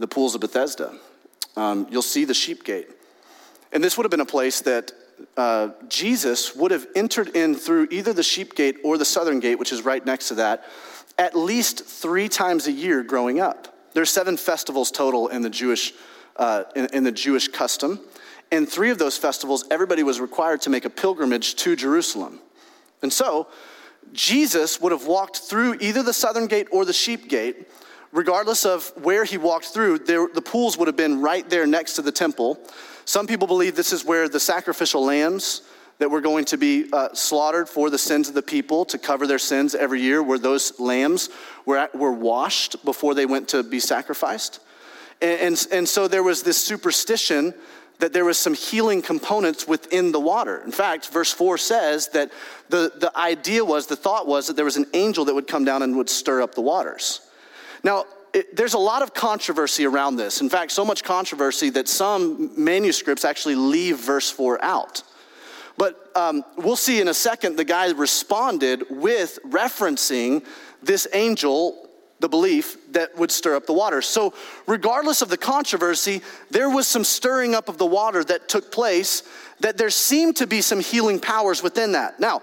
the 0.01 0.09
pools 0.09 0.35
of 0.35 0.41
Bethesda. 0.41 0.99
Um, 1.57 1.87
you'll 1.91 2.03
see 2.03 2.25
the 2.25 2.35
sheep 2.35 2.65
gate. 2.65 2.89
And 3.73 3.85
this 3.85 3.97
would 3.97 4.03
have 4.03 4.11
been 4.11 4.19
a 4.21 4.27
place 4.27 4.61
that 4.63 4.91
uh, 5.37 5.71
Jesus 5.89 6.55
would 6.55 6.71
have 6.71 6.87
entered 6.95 7.35
in 7.37 7.55
through 7.55 7.89
either 7.91 8.13
the 8.13 8.23
sheep 8.23 8.55
gate 8.55 8.79
or 8.85 8.99
the 8.99 9.05
southern 9.05 9.41
gate, 9.41 9.59
which 9.59 9.73
is 9.73 9.83
right 9.83 10.05
next 10.05 10.29
to 10.29 10.35
that, 10.35 10.65
at 11.19 11.37
least 11.37 11.85
three 11.85 12.29
times 12.29 12.67
a 12.67 12.73
year 12.73 13.03
growing 13.03 13.41
up. 13.41 13.69
There's 13.95 14.11
seven 14.11 14.37
festivals 14.37 14.91
total 14.91 15.29
in 15.29 15.43
the 15.43 15.51
Jewish, 15.51 15.93
uh, 16.37 16.65
in, 16.75 16.89
in 16.93 17.05
the 17.05 17.13
Jewish 17.13 17.49
custom. 17.49 18.01
And 18.51 18.69
three 18.69 18.91
of 18.91 18.99
those 18.99 19.17
festivals, 19.17 19.65
everybody 19.71 20.03
was 20.03 20.21
required 20.21 20.61
to 20.63 20.71
make 20.71 20.85
a 20.85 20.91
pilgrimage 20.91 21.55
to 21.57 21.77
Jerusalem. 21.77 22.41
And 23.03 23.13
so, 23.13 23.49
Jesus 24.13 24.81
would 24.81 24.93
have 24.93 25.07
walked 25.07 25.39
through 25.39 25.79
either 25.81 26.03
the 26.03 26.13
southern 26.13 26.47
gate 26.47 26.69
or 26.71 26.85
the 26.85 26.93
sheep 26.93 27.29
gate. 27.29 27.69
Regardless 28.13 28.67
of 28.67 28.93
where 29.03 29.25
he 29.25 29.39
walked 29.39 29.67
through, 29.67 30.01
there, 30.01 30.29
the 30.33 30.43
pools 30.43 30.77
would 30.77 30.87
have 30.87 30.97
been 30.97 31.23
right 31.23 31.49
there 31.49 31.67
next 31.67 31.95
to 31.95 32.03
the 32.03 32.13
temple. 32.13 32.59
Some 33.05 33.27
people 33.27 33.47
believe 33.47 33.75
this 33.75 33.93
is 33.93 34.05
where 34.05 34.29
the 34.29 34.41
sacrificial 34.41 35.05
lambs 35.05 35.63
that 35.99 36.11
were 36.11 36.21
going 36.21 36.45
to 36.47 36.57
be 36.57 36.89
uh, 36.93 37.11
slaughtered 37.15 37.69
for 37.69 37.91
the 37.91 37.99
sins 37.99 38.29
of 38.29 38.35
the 38.35 38.43
people 38.43 38.85
to 38.87 38.99
cover 38.99 39.27
their 39.27 39.39
sins 39.39 39.75
every 39.75 40.01
year, 40.01 40.23
where 40.23 40.39
those 40.39 40.79
lambs 40.81 41.29
were, 41.65 41.79
at, 41.79 41.95
were 41.95 42.13
washed 42.13 42.85
before 42.85 43.15
they 43.15 43.27
went 43.27 43.49
to 43.49 43.63
be 43.63 43.79
sacrificed. 43.79 44.61
And, 45.21 45.41
and, 45.41 45.67
and 45.71 45.89
so 45.89 46.09
there 46.09 46.23
was 46.23 46.43
this 46.43 46.63
superstition 46.63 47.55
that 48.01 48.13
there 48.13 48.25
was 48.25 48.37
some 48.37 48.55
healing 48.55 49.01
components 49.01 49.69
within 49.69 50.11
the 50.11 50.19
water. 50.19 50.61
In 50.65 50.73
fact, 50.73 51.11
verse 51.11 51.33
4 51.33 51.57
says 51.57 52.09
that 52.09 52.33
the, 52.69 52.93
the 52.97 53.17
idea 53.17 53.65
was, 53.65 53.87
the 53.87 53.95
thought 53.95 54.27
was 54.27 54.49
that 54.49 54.57
there 54.57 54.65
was 54.65 54.77
an 54.77 54.87
angel 54.93 55.25
that 55.27 55.35
would 55.35 55.47
come 55.47 55.65
down 55.65 55.83
and 55.83 55.97
would 55.97 56.11
stir 56.11 56.43
up 56.43 56.57
the 56.57 56.63
waters. 56.63 57.21
Now, 57.85 58.07
it, 58.33 58.57
there's 58.57 58.75
a 58.75 58.79
lot 58.79 59.03
of 59.03 59.15
controversy 59.15 59.85
around 59.85 60.17
this. 60.17 60.41
In 60.41 60.49
fact, 60.49 60.73
so 60.73 60.85
much 60.85 61.05
controversy 61.05 61.71
that 61.71 61.89
some 61.89 62.53
manuscripts 62.63 63.25
actually 63.25 63.57
leave 63.57 63.99
verse 63.99 64.31
4 64.31 64.63
out. 64.65 65.03
But 65.77 66.11
um, 66.15 66.45
we'll 66.57 66.77
see 66.77 67.01
in 67.01 67.09
a 67.09 67.15
second, 67.15 67.57
the 67.57 67.65
guy 67.65 67.91
responded 67.91 68.85
with 68.91 69.39
referencing 69.45 70.45
this 70.83 71.07
angel 71.13 71.89
the 72.21 72.29
belief 72.29 72.77
that 72.93 73.17
would 73.19 73.33
stir 73.33 73.57
up 73.57 73.67
the 73.67 73.73
water. 73.73 74.01
So, 74.01 74.33
regardless 74.69 75.23
of 75.23 75.29
the 75.29 75.37
controversy, 75.37 76.23
there 76.51 76.71
was 76.71 76.87
some 76.87 77.03
stirring 77.03 77.55
up 77.55 77.69
of 77.69 77.79
the 77.79 77.87
water 77.87 78.23
that 78.23 78.49
took 78.49 78.71
place, 78.71 79.25
that 79.59 79.77
there 79.77 79.91
seemed 79.91 80.37
to 80.37 80.47
be 80.47 80.61
some 80.61 80.79
healing 80.79 81.19
powers 81.19 81.65
within 81.65 81.93
that. 81.93 82.21
Now, 82.21 82.43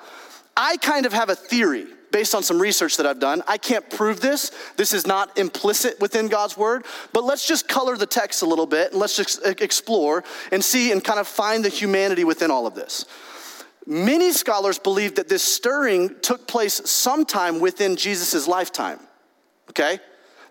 I 0.58 0.76
kind 0.78 1.06
of 1.06 1.14
have 1.14 1.30
a 1.30 1.36
theory 1.36 1.88
based 2.12 2.36
on 2.36 2.44
some 2.44 2.60
research 2.60 2.98
that 2.98 3.06
I've 3.06 3.20
done. 3.20 3.44
I 3.48 3.58
can't 3.58 3.90
prove 3.90 4.22
this. 4.22 4.52
This 4.78 4.94
is 4.94 5.06
not 5.06 5.38
implicit 5.38 6.00
within 6.00 6.28
God's 6.28 6.58
word, 6.58 6.86
but 7.14 7.24
let's 7.24 7.48
just 7.48 7.68
color 7.68 7.98
the 7.98 8.06
text 8.06 8.42
a 8.42 8.46
little 8.46 8.66
bit 8.66 8.92
and 8.92 9.00
let's 9.00 9.16
just 9.16 9.46
explore 9.46 10.24
and 10.52 10.64
see 10.64 10.92
and 10.92 11.04
kind 11.04 11.20
of 11.20 11.28
find 11.28 11.64
the 11.64 11.70
humanity 11.70 12.24
within 12.24 12.52
all 12.52 12.68
of 12.68 12.76
this. 12.76 13.06
Many 13.86 14.32
scholars 14.32 14.78
believe 14.78 15.16
that 15.16 15.30
this 15.30 15.44
stirring 15.44 16.16
took 16.22 16.48
place 16.48 16.82
sometime 16.90 17.60
within 17.60 17.96
Jesus' 17.96 18.48
lifetime 18.48 19.00
okay? 19.70 20.00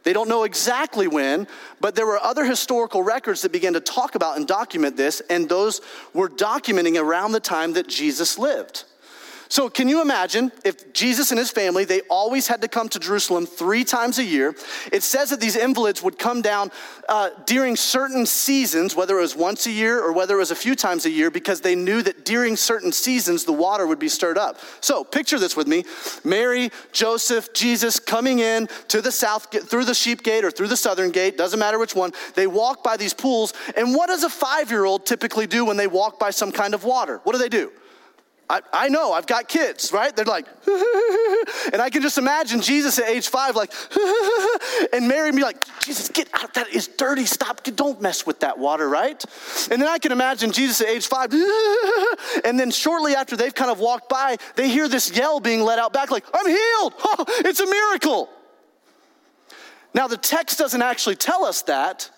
They 0.05 0.13
don't 0.13 0.29
know 0.29 0.45
exactly 0.45 1.09
when, 1.09 1.47
but 1.81 1.95
there 1.95 2.07
were 2.07 2.19
other 2.19 2.45
historical 2.45 3.03
records 3.03 3.43
that 3.43 3.53
began 3.53 3.75
to 3.75 3.81
talk 3.81 4.15
about 4.15 4.37
and 4.37 4.47
document 4.47 4.97
this, 4.97 5.21
and 5.29 5.49
those 5.49 5.81
were 6.15 6.29
documenting 6.29 7.01
around 7.01 7.33
the 7.33 7.41
time 7.41 7.75
that 7.75 7.89
Jesus 7.89 8.39
lived. 8.39 8.85
So, 9.51 9.71
can 9.71 9.89
you 9.89 10.03
imagine 10.03 10.53
if 10.65 10.93
Jesus 10.93 11.31
and 11.31 11.39
his 11.39 11.51
family, 11.51 11.85
they 11.85 12.03
always 12.03 12.47
had 12.47 12.61
to 12.63 12.69
come 12.69 12.89
to 12.91 12.99
Jerusalem 12.99 13.47
three 13.47 13.83
times 13.83 14.19
a 14.19 14.25
year? 14.25 14.55
It 14.93 15.03
says 15.03 15.31
that 15.31 15.41
these 15.41 15.57
invalids 15.57 16.03
would 16.03 16.19
come 16.19 16.43
down 16.43 16.71
uh, 17.09 17.31
during 17.47 17.75
certain 17.75 18.27
seasons, 18.27 18.95
whether 18.95 19.17
it 19.19 19.23
was 19.23 19.35
once 19.35 19.67
a 19.67 19.71
year 19.71 20.03
or 20.03 20.13
whether 20.13 20.35
it 20.35 20.39
was 20.39 20.51
a 20.51 20.57
few 20.57 20.75
times 20.75 21.07
a 21.07 21.11
year, 21.11 21.31
because 21.31 21.63
they 21.63 21.75
knew 21.75 22.03
that 22.03 22.27
during 22.27 22.57
certain 22.57 22.93
seasons 22.93 23.45
the 23.45 23.53
water 23.53 23.87
would 23.87 23.99
be 23.99 24.09
stirred 24.09 24.37
up. 24.37 24.59
So, 24.81 25.03
picture 25.03 25.39
this 25.39 25.57
with 25.57 25.67
me 25.67 25.85
Mary, 26.25 26.71
Joseph, 26.93 27.55
Jesus 27.55 27.99
coming 27.99 28.41
in 28.41 28.69
to 28.89 29.01
the 29.01 29.13
south, 29.13 29.49
through 29.69 29.87
the 29.87 29.95
sheep 29.95 30.23
gate 30.23 30.45
or 30.45 30.51
through 30.51 30.69
the 30.69 30.77
southern 30.77 31.11
gate, 31.11 31.39
doesn't 31.39 31.59
matter 31.59 31.79
which 31.79 31.95
one. 31.95 32.13
They 32.35 32.47
walk 32.47 32.85
by 32.85 32.99
these 32.99 33.15
pools. 33.15 33.55
And 33.77 33.95
what 33.95 34.09
does 34.09 34.25
a 34.25 34.31
five 34.31 34.71
year 34.71 34.85
old 34.85 35.07
typically 35.07 35.47
do 35.47 35.65
when 35.65 35.79
they 35.79 35.87
walk 35.87 36.19
by 36.19 36.31
some 36.31 36.53
kind 36.53 36.75
of 36.75 36.85
water? 36.85 37.21
What 37.25 37.33
do 37.33 37.39
they 37.39 37.49
do? 37.49 37.73
I, 38.51 38.63
I 38.73 38.89
know, 38.89 39.13
I've 39.13 39.27
got 39.27 39.47
kids, 39.47 39.93
right? 39.93 40.15
They're 40.15 40.25
like, 40.25 40.47
and 41.73 41.83
I 41.83 41.91
can 41.91 42.01
just 42.01 42.17
imagine 42.17 42.63
Jesus 42.63 42.99
at 42.99 43.07
age 43.07 43.29
five, 43.29 43.55
like, 43.57 43.71
and 44.93 45.07
Mary 45.07 45.31
be 45.33 45.43
like, 45.43 45.65
Jesus, 45.85 46.09
get 46.09 46.31
out, 46.33 46.55
that 46.55 46.69
is 46.69 46.89
dirty, 46.89 47.27
stop, 47.27 47.63
don't 47.63 48.01
mess 48.01 48.25
with 48.25 48.41
that 48.41 48.59
water, 48.59 48.89
right? 48.89 49.23
And 49.71 49.83
then 49.83 49.89
I 49.89 49.99
can 49.99 50.13
imagine 50.13 50.53
Jesus 50.53 50.81
at 50.81 50.89
age 50.89 51.07
five, 51.07 51.31
and 52.45 52.59
then 52.59 52.71
shortly 52.71 53.15
after 53.15 53.37
they've 53.37 53.55
kind 53.55 53.71
of 53.71 53.81
walked 53.81 54.09
by, 54.09 54.39
they 54.57 54.71
hear 54.71 54.89
this 54.89 55.15
yell 55.15 55.41
being 55.41 55.63
let 55.63 55.79
out 55.79 55.93
back, 55.93 56.11
like, 56.11 56.25
I'm 56.33 56.47
healed, 56.47 56.95
oh, 57.05 57.25
it's 57.45 57.61
a 57.61 57.67
miracle. 57.67 58.31
Now, 59.93 60.07
the 60.07 60.17
text 60.17 60.59
doesn't 60.59 60.83
actually 60.83 61.17
tell 61.17 61.45
us 61.45 61.63
that, 61.63 62.11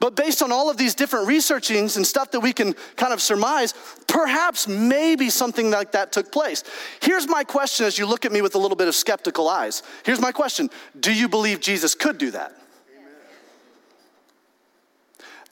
But 0.00 0.16
based 0.16 0.42
on 0.42 0.50
all 0.50 0.70
of 0.70 0.78
these 0.78 0.94
different 0.94 1.28
researchings 1.28 1.98
and 1.98 2.06
stuff 2.06 2.30
that 2.30 2.40
we 2.40 2.54
can 2.54 2.72
kind 2.96 3.12
of 3.12 3.20
surmise, 3.20 3.74
perhaps 4.08 4.66
maybe 4.66 5.28
something 5.28 5.70
like 5.70 5.92
that 5.92 6.10
took 6.10 6.32
place. 6.32 6.64
Here's 7.02 7.28
my 7.28 7.44
question 7.44 7.84
as 7.84 7.98
you 7.98 8.06
look 8.06 8.24
at 8.24 8.32
me 8.32 8.40
with 8.40 8.54
a 8.54 8.58
little 8.58 8.78
bit 8.78 8.88
of 8.88 8.94
skeptical 8.94 9.46
eyes. 9.46 9.82
Here's 10.04 10.20
my 10.20 10.32
question 10.32 10.70
Do 10.98 11.12
you 11.12 11.28
believe 11.28 11.60
Jesus 11.60 11.94
could 11.94 12.16
do 12.16 12.30
that? 12.30 12.52
Amen. 12.96 13.14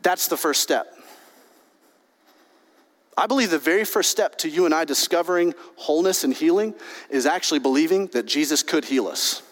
That's 0.00 0.28
the 0.28 0.38
first 0.38 0.62
step. 0.62 0.94
I 3.18 3.26
believe 3.26 3.50
the 3.50 3.58
very 3.58 3.84
first 3.84 4.10
step 4.10 4.38
to 4.38 4.48
you 4.48 4.64
and 4.64 4.72
I 4.72 4.84
discovering 4.84 5.52
wholeness 5.76 6.24
and 6.24 6.32
healing 6.32 6.72
is 7.10 7.26
actually 7.26 7.58
believing 7.58 8.06
that 8.08 8.24
Jesus 8.24 8.62
could 8.62 8.86
heal 8.86 9.08
us. 9.08 9.42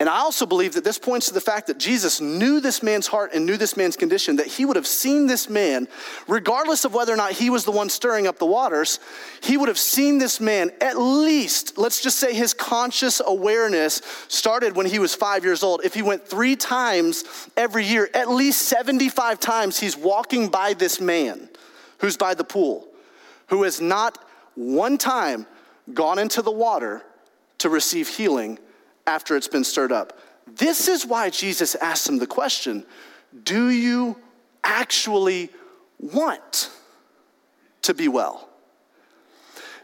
And 0.00 0.08
I 0.08 0.20
also 0.20 0.46
believe 0.46 0.72
that 0.72 0.82
this 0.82 0.98
points 0.98 1.26
to 1.26 1.34
the 1.34 1.42
fact 1.42 1.66
that 1.66 1.76
Jesus 1.76 2.22
knew 2.22 2.58
this 2.58 2.82
man's 2.82 3.06
heart 3.06 3.32
and 3.34 3.44
knew 3.44 3.58
this 3.58 3.76
man's 3.76 3.98
condition, 3.98 4.36
that 4.36 4.46
he 4.46 4.64
would 4.64 4.76
have 4.76 4.86
seen 4.86 5.26
this 5.26 5.50
man, 5.50 5.88
regardless 6.26 6.86
of 6.86 6.94
whether 6.94 7.12
or 7.12 7.18
not 7.18 7.32
he 7.32 7.50
was 7.50 7.66
the 7.66 7.70
one 7.70 7.90
stirring 7.90 8.26
up 8.26 8.38
the 8.38 8.46
waters, 8.46 8.98
he 9.42 9.58
would 9.58 9.68
have 9.68 9.78
seen 9.78 10.16
this 10.16 10.40
man 10.40 10.70
at 10.80 10.98
least, 10.98 11.76
let's 11.76 12.02
just 12.02 12.18
say 12.18 12.32
his 12.32 12.54
conscious 12.54 13.20
awareness 13.24 14.00
started 14.28 14.74
when 14.74 14.86
he 14.86 14.98
was 14.98 15.14
five 15.14 15.44
years 15.44 15.62
old. 15.62 15.84
If 15.84 15.92
he 15.92 16.00
went 16.00 16.26
three 16.26 16.56
times 16.56 17.50
every 17.54 17.84
year, 17.84 18.08
at 18.14 18.30
least 18.30 18.62
75 18.62 19.38
times, 19.38 19.78
he's 19.78 19.98
walking 19.98 20.48
by 20.48 20.72
this 20.72 20.98
man 20.98 21.50
who's 21.98 22.16
by 22.16 22.32
the 22.32 22.44
pool, 22.44 22.88
who 23.48 23.64
has 23.64 23.82
not 23.82 24.16
one 24.54 24.96
time 24.96 25.46
gone 25.92 26.18
into 26.18 26.40
the 26.40 26.50
water 26.50 27.02
to 27.58 27.68
receive 27.68 28.08
healing 28.08 28.58
after 29.10 29.36
it's 29.36 29.48
been 29.48 29.64
stirred 29.64 29.90
up. 29.90 30.18
This 30.46 30.86
is 30.86 31.04
why 31.04 31.30
Jesus 31.30 31.74
asked 31.74 32.08
him 32.08 32.18
the 32.18 32.26
question 32.26 32.86
Do 33.42 33.68
you 33.68 34.16
actually 34.62 35.50
want 35.98 36.70
to 37.82 37.94
be 37.94 38.08
well? 38.08 38.48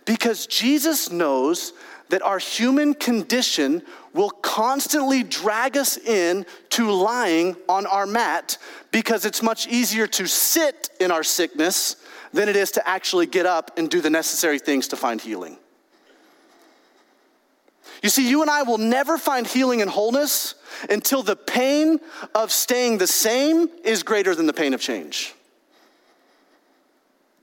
Because 0.04 0.46
Jesus 0.46 1.10
knows 1.10 1.72
that 2.08 2.22
our 2.22 2.38
human 2.38 2.94
condition 2.94 3.82
will 4.14 4.30
constantly 4.30 5.24
drag 5.24 5.76
us 5.76 5.96
in 5.96 6.46
to 6.70 6.92
lying 6.92 7.56
on 7.68 7.84
our 7.86 8.06
mat 8.06 8.58
because 8.92 9.24
it's 9.26 9.42
much 9.42 9.66
easier 9.66 10.06
to 10.06 10.28
sit 10.28 10.88
in 11.00 11.10
our 11.10 11.24
sickness 11.24 11.96
than 12.32 12.48
it 12.48 12.54
is 12.54 12.70
to 12.70 12.88
actually 12.88 13.26
get 13.26 13.44
up 13.44 13.76
and 13.76 13.90
do 13.90 14.00
the 14.00 14.10
necessary 14.10 14.60
things 14.60 14.86
to 14.88 14.96
find 14.96 15.20
healing. 15.20 15.58
You 18.06 18.10
see, 18.10 18.30
you 18.30 18.40
and 18.40 18.48
I 18.48 18.62
will 18.62 18.78
never 18.78 19.18
find 19.18 19.44
healing 19.44 19.82
and 19.82 19.90
wholeness 19.90 20.54
until 20.88 21.24
the 21.24 21.34
pain 21.34 21.98
of 22.36 22.52
staying 22.52 22.98
the 22.98 23.06
same 23.08 23.68
is 23.82 24.04
greater 24.04 24.32
than 24.32 24.46
the 24.46 24.52
pain 24.52 24.74
of 24.74 24.80
change. 24.80 25.34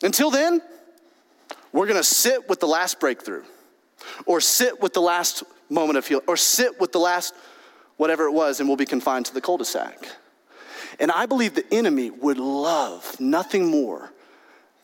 Until 0.02 0.32
then, 0.32 0.62
we're 1.74 1.86
gonna 1.86 2.02
sit 2.02 2.48
with 2.48 2.62
the 2.62 2.68
last 2.68 3.02
breakthrough, 3.02 3.44
or 4.26 4.40
sit 4.40 4.82
with 4.82 4.94
the 4.94 5.02
last 5.02 5.44
moment 5.70 5.98
of 5.98 6.08
healing, 6.08 6.24
or 6.30 6.38
sit 6.38 6.80
with 6.80 6.94
the 6.94 7.00
last 7.00 7.34
whatever 7.98 8.28
it 8.28 8.32
was, 8.32 8.62
and 8.62 8.70
we'll 8.70 8.78
be 8.78 8.86
confined 8.86 9.26
to 9.26 9.34
the 9.34 9.42
cul 9.42 9.58
de 9.58 9.66
sac. 9.66 10.08
And 10.98 11.12
I 11.12 11.26
believe 11.26 11.56
the 11.56 11.74
enemy 11.74 12.10
would 12.10 12.38
love 12.38 13.20
nothing 13.20 13.66
more 13.66 14.14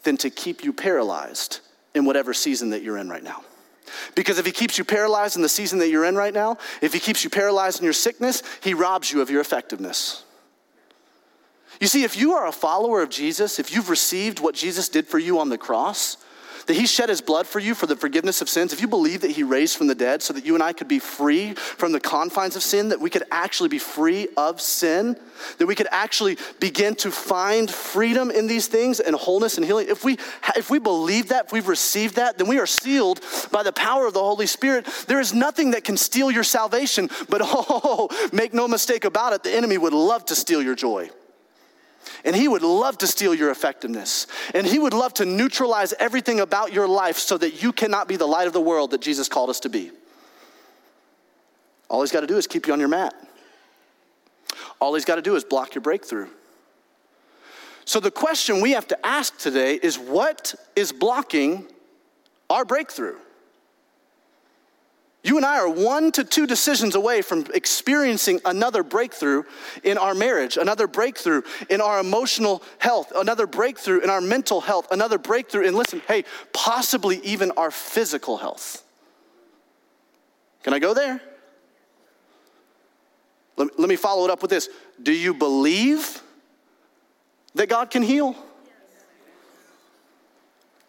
than 0.03 0.17
to 0.17 0.29
keep 0.29 0.61
you 0.61 0.73
paralyzed 0.73 1.61
in 1.95 2.03
whatever 2.03 2.33
season 2.33 2.71
that 2.71 2.81
you're 2.81 2.97
in 2.97 3.07
right 3.07 3.23
now. 3.23 3.45
Because 4.15 4.37
if 4.37 4.45
he 4.45 4.51
keeps 4.51 4.77
you 4.77 4.83
paralyzed 4.83 5.35
in 5.35 5.41
the 5.41 5.49
season 5.49 5.79
that 5.79 5.89
you're 5.89 6.05
in 6.05 6.15
right 6.15 6.33
now, 6.33 6.57
if 6.81 6.93
he 6.93 6.99
keeps 6.99 7.23
you 7.23 7.29
paralyzed 7.29 7.79
in 7.79 7.83
your 7.83 7.93
sickness, 7.93 8.43
he 8.61 8.73
robs 8.73 9.11
you 9.11 9.21
of 9.21 9.29
your 9.29 9.41
effectiveness. 9.41 10.23
You 11.79 11.87
see, 11.87 12.03
if 12.03 12.17
you 12.17 12.33
are 12.33 12.47
a 12.47 12.51
follower 12.51 13.01
of 13.01 13.09
Jesus, 13.09 13.59
if 13.59 13.73
you've 13.73 13.89
received 13.89 14.39
what 14.39 14.55
Jesus 14.55 14.89
did 14.89 15.07
for 15.07 15.17
you 15.17 15.39
on 15.39 15.49
the 15.49 15.57
cross, 15.57 16.17
that 16.69 16.75
he 16.75 16.85
shed 16.85 17.09
his 17.09 17.19
blood 17.19 17.47
for 17.47 17.57
you 17.57 17.73
for 17.73 17.87
the 17.87 17.95
forgiveness 17.95 18.43
of 18.43 18.47
sins, 18.47 18.71
if 18.71 18.79
you 18.79 18.87
believe 18.87 19.21
that 19.21 19.31
he 19.31 19.41
raised 19.41 19.75
from 19.75 19.87
the 19.87 19.95
dead 19.95 20.21
so 20.21 20.33
that 20.33 20.45
you 20.45 20.53
and 20.53 20.61
I 20.61 20.71
could 20.71 20.87
be 20.87 20.99
free 20.99 21.55
from 21.55 21.93
the 21.93 21.99
confines 21.99 22.55
of 22.55 22.61
sin, 22.61 22.89
that 22.89 22.99
we 22.99 23.09
could 23.09 23.23
actually 23.31 23.69
be 23.69 23.79
free 23.79 24.27
of 24.37 24.61
sin, 24.61 25.17
that 25.57 25.65
we 25.65 25.73
could 25.73 25.87
actually 25.89 26.37
begin 26.59 26.93
to 26.97 27.09
find 27.09 27.71
freedom 27.71 28.29
in 28.29 28.45
these 28.45 28.67
things 28.67 28.99
and 28.99 29.15
wholeness 29.15 29.57
and 29.57 29.65
healing, 29.65 29.87
if 29.89 30.03
we, 30.03 30.19
if 30.55 30.69
we 30.69 30.77
believe 30.77 31.29
that, 31.29 31.45
if 31.45 31.51
we've 31.51 31.67
received 31.67 32.17
that, 32.17 32.37
then 32.37 32.47
we 32.47 32.59
are 32.59 32.67
sealed 32.67 33.19
by 33.51 33.63
the 33.63 33.73
power 33.73 34.05
of 34.05 34.13
the 34.13 34.19
Holy 34.19 34.45
Spirit. 34.45 34.85
There 35.07 35.19
is 35.19 35.33
nothing 35.33 35.71
that 35.71 35.83
can 35.83 35.97
steal 35.97 36.29
your 36.29 36.43
salvation, 36.43 37.09
but 37.29 37.41
oh, 37.43 38.09
make 38.31 38.53
no 38.53 38.67
mistake 38.67 39.05
about 39.05 39.33
it, 39.33 39.41
the 39.41 39.51
enemy 39.51 39.79
would 39.79 39.93
love 39.93 40.23
to 40.25 40.35
steal 40.35 40.61
your 40.61 40.75
joy. 40.75 41.09
And 42.23 42.35
he 42.35 42.47
would 42.47 42.61
love 42.61 42.97
to 42.99 43.07
steal 43.07 43.33
your 43.33 43.51
effectiveness. 43.51 44.27
And 44.53 44.65
he 44.65 44.79
would 44.79 44.93
love 44.93 45.13
to 45.15 45.25
neutralize 45.25 45.93
everything 45.93 46.39
about 46.39 46.73
your 46.73 46.87
life 46.87 47.17
so 47.17 47.37
that 47.37 47.61
you 47.61 47.71
cannot 47.71 48.07
be 48.07 48.15
the 48.15 48.27
light 48.27 48.47
of 48.47 48.53
the 48.53 48.61
world 48.61 48.91
that 48.91 49.01
Jesus 49.01 49.27
called 49.27 49.49
us 49.49 49.59
to 49.61 49.69
be. 49.69 49.91
All 51.89 52.01
he's 52.01 52.11
got 52.11 52.21
to 52.21 52.27
do 52.27 52.37
is 52.37 52.47
keep 52.47 52.67
you 52.67 52.73
on 52.73 52.79
your 52.79 52.89
mat. 52.89 53.13
All 54.79 54.93
he's 54.93 55.05
got 55.05 55.15
to 55.15 55.21
do 55.21 55.35
is 55.35 55.43
block 55.43 55.75
your 55.75 55.81
breakthrough. 55.81 56.27
So 57.85 57.99
the 57.99 58.11
question 58.11 58.61
we 58.61 58.71
have 58.71 58.87
to 58.89 59.05
ask 59.05 59.37
today 59.37 59.79
is 59.81 59.97
what 59.97 60.53
is 60.75 60.91
blocking 60.91 61.65
our 62.49 62.63
breakthrough? 62.63 63.15
You 65.21 65.35
and 65.35 65.45
I 65.45 65.59
are 65.59 65.69
one 65.69 66.13
to 66.13 66.23
two 66.23 66.47
decisions 66.47 66.95
away 66.95 67.21
from 67.21 67.45
experiencing 67.53 68.39
another 68.45 68.83
breakthrough 68.83 69.43
in 69.83 69.97
our 69.97 70.13
marriage, 70.13 70.55
another 70.55 70.87
breakthrough 70.87 71.41
in 71.69 71.81
our 71.81 71.99
emotional 71.99 72.63
health, 72.77 73.11
another 73.13 73.45
breakthrough 73.45 73.99
in 73.99 74.09
our 74.09 74.21
mental 74.21 74.61
health, 74.61 74.87
another 74.91 75.17
breakthrough 75.17 75.67
in, 75.67 75.75
listen, 75.75 76.01
hey, 76.07 76.23
possibly 76.53 77.17
even 77.17 77.51
our 77.57 77.69
physical 77.69 78.37
health. 78.37 78.83
Can 80.63 80.73
I 80.73 80.79
go 80.79 80.93
there? 80.93 81.21
Let, 83.57 83.77
let 83.77 83.89
me 83.89 83.97
follow 83.97 84.23
it 84.23 84.31
up 84.31 84.41
with 84.41 84.51
this. 84.51 84.69
Do 85.03 85.11
you 85.11 85.33
believe 85.33 86.21
that 87.55 87.67
God 87.67 87.91
can 87.91 88.03
heal? 88.03 88.35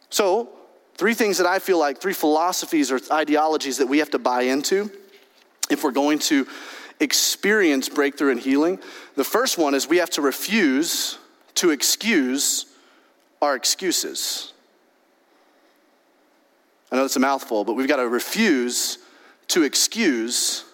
So, 0.08 0.50
Three 1.00 1.14
things 1.14 1.38
that 1.38 1.46
I 1.46 1.60
feel 1.60 1.78
like, 1.78 1.98
three 1.98 2.12
philosophies 2.12 2.92
or 2.92 3.00
ideologies 3.10 3.78
that 3.78 3.86
we 3.86 4.00
have 4.00 4.10
to 4.10 4.18
buy 4.18 4.42
into 4.42 4.90
if 5.70 5.82
we're 5.82 5.92
going 5.92 6.18
to 6.18 6.46
experience 7.00 7.88
breakthrough 7.88 8.32
and 8.32 8.38
healing. 8.38 8.78
The 9.16 9.24
first 9.24 9.56
one 9.56 9.72
is 9.72 9.88
we 9.88 9.96
have 9.96 10.10
to 10.10 10.20
refuse 10.20 11.16
to 11.54 11.70
excuse 11.70 12.66
our 13.40 13.56
excuses. 13.56 14.52
I 16.92 16.96
know 16.96 17.06
it's 17.06 17.16
a 17.16 17.20
mouthful, 17.20 17.64
but 17.64 17.76
we've 17.76 17.88
got 17.88 17.96
to 17.96 18.06
refuse 18.06 18.98
to 19.48 19.62
excuse 19.62 20.66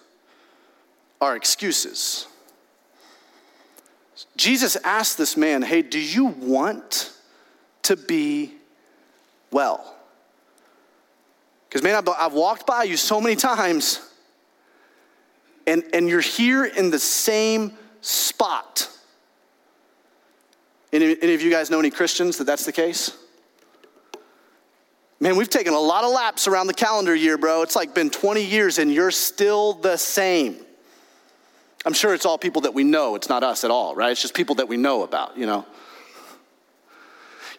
our 1.21 1.37
excuses. 1.37 2.27
Jesus 4.35 4.75
asked 4.83 5.17
this 5.17 5.37
man, 5.37 5.61
Hey, 5.61 5.83
do 5.83 6.01
you 6.01 6.25
want 6.25 7.13
to 7.83 7.95
be 7.95 8.51
well? 9.51 9.93
Because, 11.67 11.83
man, 11.83 11.95
I've, 11.95 12.07
I've 12.09 12.33
walked 12.33 12.65
by 12.65 12.83
you 12.83 12.97
so 12.97 13.19
many 13.19 13.35
times, 13.35 13.99
and, 15.65 15.83
and 15.93 16.07
you're 16.07 16.21
here 16.21 16.65
in 16.65 16.89
the 16.91 16.99
same 16.99 17.77
spot. 18.01 18.89
Any, 20.93 21.17
any 21.21 21.33
of 21.33 21.41
you 21.41 21.51
guys 21.51 21.69
know 21.69 21.79
any 21.79 21.89
Christians 21.89 22.37
that 22.37 22.45
that's 22.45 22.65
the 22.65 22.71
case? 22.71 23.17
Man, 25.19 25.35
we've 25.35 25.49
taken 25.49 25.73
a 25.73 25.79
lot 25.79 26.03
of 26.03 26.11
laps 26.11 26.47
around 26.47 26.67
the 26.67 26.73
calendar 26.73 27.13
year, 27.13 27.37
bro. 27.37 27.63
It's 27.63 27.75
like 27.75 27.95
been 27.95 28.09
20 28.09 28.43
years 28.43 28.77
and 28.77 28.93
you're 28.93 29.11
still 29.11 29.73
the 29.73 29.97
same. 29.97 30.57
I'm 31.85 31.93
sure 31.93 32.13
it's 32.13 32.25
all 32.25 32.37
people 32.37 32.61
that 32.63 32.73
we 32.73 32.83
know. 32.83 33.15
It's 33.15 33.29
not 33.29 33.43
us 33.43 33.63
at 33.63 33.71
all, 33.71 33.95
right? 33.95 34.11
It's 34.11 34.21
just 34.21 34.35
people 34.35 34.55
that 34.55 34.67
we 34.67 34.77
know 34.77 35.03
about, 35.03 35.37
you 35.37 35.45
know. 35.45 35.65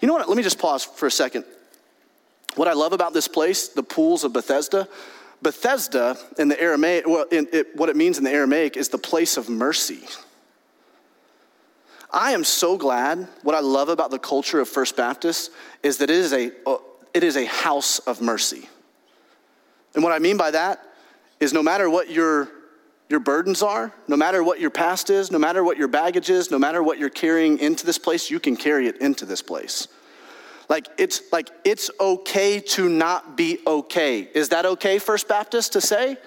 You 0.00 0.06
know 0.06 0.14
what? 0.14 0.28
Let 0.28 0.36
me 0.36 0.42
just 0.42 0.58
pause 0.58 0.84
for 0.84 1.06
a 1.06 1.10
second. 1.10 1.44
What 2.58 2.66
I 2.66 2.72
love 2.72 2.92
about 2.92 3.12
this 3.12 3.28
place, 3.28 3.68
the 3.68 3.84
pools 3.84 4.24
of 4.24 4.32
Bethesda, 4.32 4.88
Bethesda 5.40 6.18
in 6.40 6.48
the 6.48 6.60
Aramaic, 6.60 7.06
well, 7.06 7.24
in, 7.30 7.46
it, 7.52 7.68
what 7.76 7.88
it 7.88 7.94
means 7.94 8.18
in 8.18 8.24
the 8.24 8.32
Aramaic 8.32 8.76
is 8.76 8.88
the 8.88 8.98
place 8.98 9.36
of 9.36 9.48
mercy. 9.48 10.00
I 12.10 12.32
am 12.32 12.42
so 12.42 12.76
glad. 12.76 13.28
What 13.44 13.54
I 13.54 13.60
love 13.60 13.88
about 13.88 14.10
the 14.10 14.18
culture 14.18 14.58
of 14.58 14.68
First 14.68 14.96
Baptist 14.96 15.52
is 15.84 15.98
that 15.98 16.10
it 16.10 16.16
is 16.16 16.32
a, 16.32 16.50
uh, 16.66 16.78
it 17.14 17.22
is 17.22 17.36
a 17.36 17.44
house 17.44 18.00
of 18.00 18.20
mercy. 18.20 18.68
And 19.94 20.02
what 20.02 20.12
I 20.12 20.18
mean 20.18 20.36
by 20.36 20.50
that 20.50 20.82
is 21.38 21.52
no 21.52 21.62
matter 21.62 21.88
what 21.88 22.10
your, 22.10 22.48
your 23.08 23.20
burdens 23.20 23.62
are, 23.62 23.92
no 24.08 24.16
matter 24.16 24.42
what 24.42 24.58
your 24.58 24.70
past 24.70 25.10
is, 25.10 25.30
no 25.30 25.38
matter 25.38 25.62
what 25.62 25.76
your 25.76 25.86
baggage 25.86 26.28
is, 26.28 26.50
no 26.50 26.58
matter 26.58 26.82
what 26.82 26.98
you're 26.98 27.08
carrying 27.08 27.60
into 27.60 27.86
this 27.86 27.98
place, 27.98 28.32
you 28.32 28.40
can 28.40 28.56
carry 28.56 28.88
it 28.88 29.00
into 29.00 29.24
this 29.24 29.42
place. 29.42 29.86
Like 30.68 30.86
it's 30.98 31.22
like 31.32 31.50
it's 31.64 31.90
okay 31.98 32.60
to 32.60 32.88
not 32.88 33.36
be 33.36 33.58
okay. 33.66 34.28
Is 34.34 34.50
that 34.50 34.66
okay, 34.66 34.98
First 34.98 35.28
Baptist, 35.28 35.72
to 35.74 35.80
say? 35.80 36.18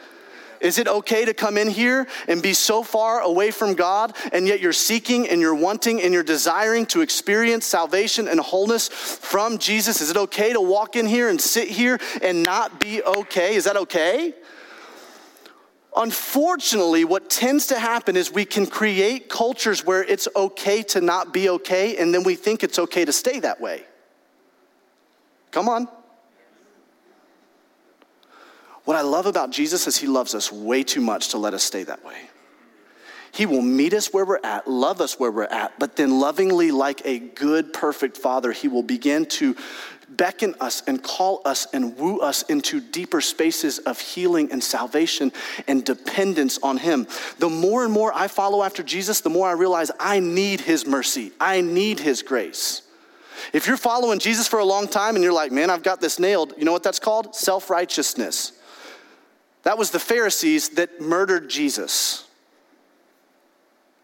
is 0.62 0.77
it 0.77 0.88
okay 0.88 1.25
to 1.25 1.34
come 1.34 1.58
in 1.58 1.69
here 1.69 2.08
and 2.27 2.41
be 2.41 2.54
so 2.54 2.84
far 2.84 3.19
away 3.19 3.51
from 3.51 3.73
God 3.73 4.15
and 4.32 4.47
yet 4.47 4.62
you're 4.62 4.73
seeking 4.73 5.27
and 5.27 5.41
you're 5.41 5.56
wanting 5.56 6.01
and 6.01 6.13
you're 6.13 6.23
desiring 6.23 6.86
to 6.88 7.01
experience 7.01 7.65
salvation 7.65 8.27
and 8.27 8.39
wholeness 8.39 8.88
from 8.88 9.58
Jesus? 9.58 10.01
Is 10.01 10.12
it 10.12 10.17
okay 10.17 10.54
to 10.54 10.62
walk 10.62 10.95
in 10.95 11.08
here 11.08 11.30
and 11.30 11.41
sit 11.41 11.67
here 11.67 11.99
and 12.21 12.43
not 12.43 12.80
be 12.80 13.04
okay? 13.04 13.56
Is 13.56 13.65
that 13.65 13.75
okay? 13.75 14.34
Unfortunately, 15.93 17.04
what 17.04 17.30
tends 17.30 17.67
to 17.67 17.77
happen 17.77 18.15
is 18.15 18.32
we 18.32 18.45
can 18.45 18.65
create 18.65 19.27
cultures 19.27 19.84
where 19.86 20.04
it's 20.04 20.27
okay 20.38 20.84
to 20.84 21.01
not 21.01 21.34
be 21.34 21.49
okay, 21.49 21.97
and 21.97 22.13
then 22.13 22.23
we 22.23 22.36
think 22.36 22.63
it's 22.63 22.80
okay 22.80 23.04
to 23.04 23.12
stay 23.12 23.41
that 23.41 23.60
way. 23.60 23.84
Come 25.52 25.70
on. 25.70 25.88
What 28.86 28.98
I 28.98 29.02
love 29.02 29.26
about 29.26 29.52
Jesus 29.52 29.86
is 29.86 29.98
he 29.98 30.08
loves 30.08 30.34
us 30.34 30.52
way 30.52 30.84
too 30.84 31.02
much 31.02 31.30
to 31.30 31.38
let 31.38 31.54
us 31.54 31.64
stay 31.64 31.84
that 31.84 32.04
way. 32.04 32.30
He 33.34 33.46
will 33.46 33.62
meet 33.62 33.94
us 33.94 34.12
where 34.12 34.26
we're 34.26 34.42
at, 34.44 34.68
love 34.68 35.00
us 35.00 35.18
where 35.18 35.32
we're 35.32 35.44
at, 35.44 35.80
but 35.80 35.96
then 35.96 36.20
lovingly, 36.20 36.72
like 36.72 37.02
a 37.06 37.20
good, 37.20 37.72
perfect 37.72 38.18
father, 38.18 38.52
he 38.52 38.68
will 38.68 38.84
begin 38.84 39.26
to 39.28 39.56
beckon 40.10 40.56
us 40.60 40.84
and 40.88 41.02
call 41.02 41.42
us 41.46 41.68
and 41.74 41.98
woo 41.98 42.20
us 42.20 42.44
into 42.44 42.82
deeper 42.82 43.22
spaces 43.22 43.80
of 43.80 44.00
healing 44.00 44.52
and 44.52 44.64
salvation 44.64 45.32
and 45.68 45.86
dependence 45.86 46.60
on 46.62 46.78
Him. 46.78 47.08
The 47.40 47.50
more 47.50 47.84
and 47.84 47.94
more 47.94 48.12
I 48.14 48.28
follow 48.28 48.64
after 48.64 48.84
Jesus, 48.84 49.22
the 49.22 49.30
more 49.30 49.48
I 49.48 49.54
realize 49.54 49.92
I 50.00 50.20
need 50.20 50.62
His 50.62 50.86
mercy, 50.86 51.32
I 51.40 51.62
need 51.62 52.00
His 52.00 52.22
grace. 52.22 52.82
If 53.54 53.67
you're 53.67 53.77
following 53.77 54.19
Jesus 54.19 54.47
for 54.47 54.60
a 54.60 54.65
long 54.65 54.88
time 54.88 55.15
and 55.15 55.23
you're 55.23 55.34
like, 55.34 55.51
man, 55.51 55.69
I've 55.69 55.84
got 55.84 56.01
this 56.01 56.19
nailed, 56.19 56.54
you 56.58 56.65
know 56.65 56.71
what 56.71 56.84
that's 56.84 56.99
called? 56.99 57.36
Self 57.36 57.69
righteousness. 57.69 58.54
That 59.63 59.77
was 59.77 59.91
the 59.91 59.99
Pharisees 59.99 60.69
that 60.69 61.01
murdered 61.01 61.49
Jesus. 61.49 62.27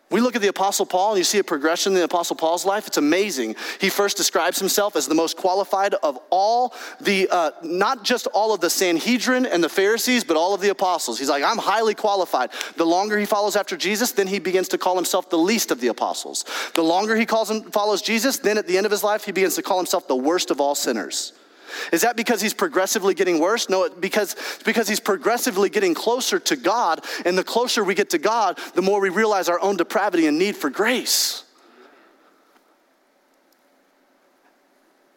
We 0.10 0.22
look 0.22 0.38
at 0.38 0.42
the 0.42 0.48
Apostle 0.48 0.86
Paul 0.86 1.12
and 1.12 1.18
you 1.18 1.26
see 1.26 1.40
a 1.40 1.44
progression 1.44 1.92
in 1.92 2.00
the 2.00 2.06
Apostle 2.06 2.38
Paul's 2.38 2.66
life. 2.66 2.88
It's 2.88 2.96
amazing. 2.98 3.58
He 3.82 3.90
first 3.90 4.16
describes 4.16 4.58
himself 4.58 4.96
as 4.96 5.06
the 5.06 5.16
most 5.16 5.36
qualified 5.36 5.96
of 5.96 6.18
all 6.30 6.74
the, 7.02 7.28
uh, 7.30 7.52
not 7.62 8.06
just 8.06 8.26
all 8.28 8.54
of 8.54 8.62
the 8.62 8.70
Sanhedrin 8.70 9.46
and 9.46 9.62
the 9.62 9.70
Pharisees, 9.70 10.24
but 10.24 10.38
all 10.38 10.54
of 10.54 10.62
the 10.62 10.70
apostles. 10.70 11.20
He's 11.20 11.30
like, 11.30 11.44
I'm 11.44 11.58
highly 11.58 11.94
qualified. 11.94 12.52
The 12.78 12.86
longer 12.86 13.18
he 13.18 13.26
follows 13.26 13.58
after 13.58 13.76
Jesus, 13.76 14.14
then 14.14 14.28
he 14.28 14.40
begins 14.40 14.70
to 14.70 14.78
call 14.78 14.96
himself 14.96 15.30
the 15.30 15.38
least 15.38 15.72
of 15.72 15.82
the 15.82 15.88
apostles. 15.88 16.46
The 16.74 16.84
longer 16.84 17.18
he 17.18 17.26
calls 17.26 17.52
him, 17.52 17.64
follows 17.64 18.02
Jesus, 18.02 18.38
then 18.38 18.58
at 18.58 18.66
the 18.66 18.78
end 18.78 18.86
of 18.86 18.92
his 18.94 19.04
life, 19.04 19.26
he 19.26 19.34
begins 19.34 19.56
to 19.56 19.62
call 19.62 19.78
himself 19.78 20.08
the 20.08 20.16
worst 20.16 20.52
of 20.52 20.62
all 20.62 20.76
sinners. 20.76 21.34
Is 21.92 22.02
that 22.02 22.16
because 22.16 22.42
he's 22.42 22.54
progressively 22.54 23.14
getting 23.14 23.40
worse? 23.40 23.70
No, 23.70 23.90
because, 23.90 24.36
because 24.66 24.88
he's 24.88 25.00
progressively 25.00 25.70
getting 25.70 25.94
closer 25.94 26.40
to 26.40 26.56
God. 26.56 27.04
And 27.26 27.38
the 27.38 27.44
closer 27.44 27.84
we 27.84 27.96
get 27.96 28.10
to 28.12 28.18
God, 28.18 28.60
the 28.76 28.82
more 28.82 29.00
we 29.00 29.10
realize 29.10 29.50
our 29.50 29.60
own 29.60 29.78
depravity 29.78 30.28
and 30.28 30.38
need 30.38 30.56
for 30.56 30.70
grace. 30.70 31.44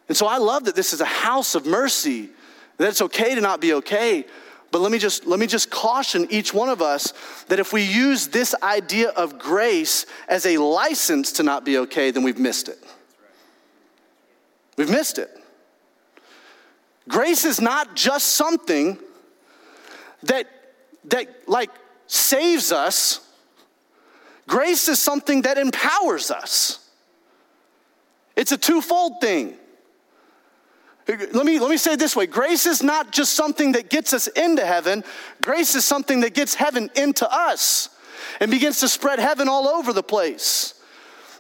And 0.08 0.16
so 0.16 0.26
I 0.26 0.38
love 0.38 0.64
that 0.64 0.74
this 0.74 0.92
is 0.92 1.00
a 1.00 1.06
house 1.06 1.54
of 1.54 1.66
mercy, 1.66 2.30
that 2.78 2.88
it's 2.88 3.00
okay 3.00 3.34
to 3.34 3.40
not 3.40 3.60
be 3.60 3.74
okay. 3.74 4.24
But 4.72 4.80
let 4.80 4.92
me 4.92 4.98
just 4.98 5.26
let 5.26 5.40
me 5.40 5.46
just 5.46 5.70
caution 5.70 6.26
each 6.30 6.54
one 6.54 6.68
of 6.68 6.80
us 6.80 7.12
that 7.48 7.58
if 7.58 7.72
we 7.72 7.82
use 7.82 8.28
this 8.28 8.54
idea 8.62 9.10
of 9.10 9.38
grace 9.38 10.06
as 10.28 10.46
a 10.46 10.58
license 10.58 11.32
to 11.32 11.42
not 11.42 11.64
be 11.64 11.78
okay, 11.78 12.10
then 12.10 12.22
we've 12.22 12.38
missed 12.38 12.68
it. 12.68 12.78
We've 14.76 14.90
missed 14.90 15.18
it. 15.18 15.39
Grace 17.08 17.44
is 17.44 17.60
not 17.60 17.96
just 17.96 18.28
something 18.28 18.98
that, 20.24 20.46
that 21.06 21.48
like 21.48 21.70
saves 22.06 22.72
us. 22.72 23.26
Grace 24.46 24.88
is 24.88 24.98
something 24.98 25.42
that 25.42 25.58
empowers 25.58 26.30
us. 26.30 26.88
It's 28.36 28.52
a 28.52 28.58
twofold 28.58 29.20
thing. 29.20 29.54
Let 31.06 31.44
me, 31.44 31.58
let 31.58 31.70
me 31.70 31.76
say 31.76 31.94
it 31.94 31.98
this 31.98 32.14
way 32.14 32.26
grace 32.26 32.66
is 32.66 32.82
not 32.82 33.10
just 33.10 33.32
something 33.32 33.72
that 33.72 33.90
gets 33.90 34.12
us 34.12 34.28
into 34.28 34.64
heaven, 34.64 35.02
grace 35.42 35.74
is 35.74 35.84
something 35.84 36.20
that 36.20 36.34
gets 36.34 36.54
heaven 36.54 36.90
into 36.94 37.28
us 37.32 37.88
and 38.38 38.50
begins 38.50 38.80
to 38.80 38.88
spread 38.88 39.18
heaven 39.18 39.48
all 39.48 39.66
over 39.66 39.92
the 39.92 40.02
place. 40.02 40.74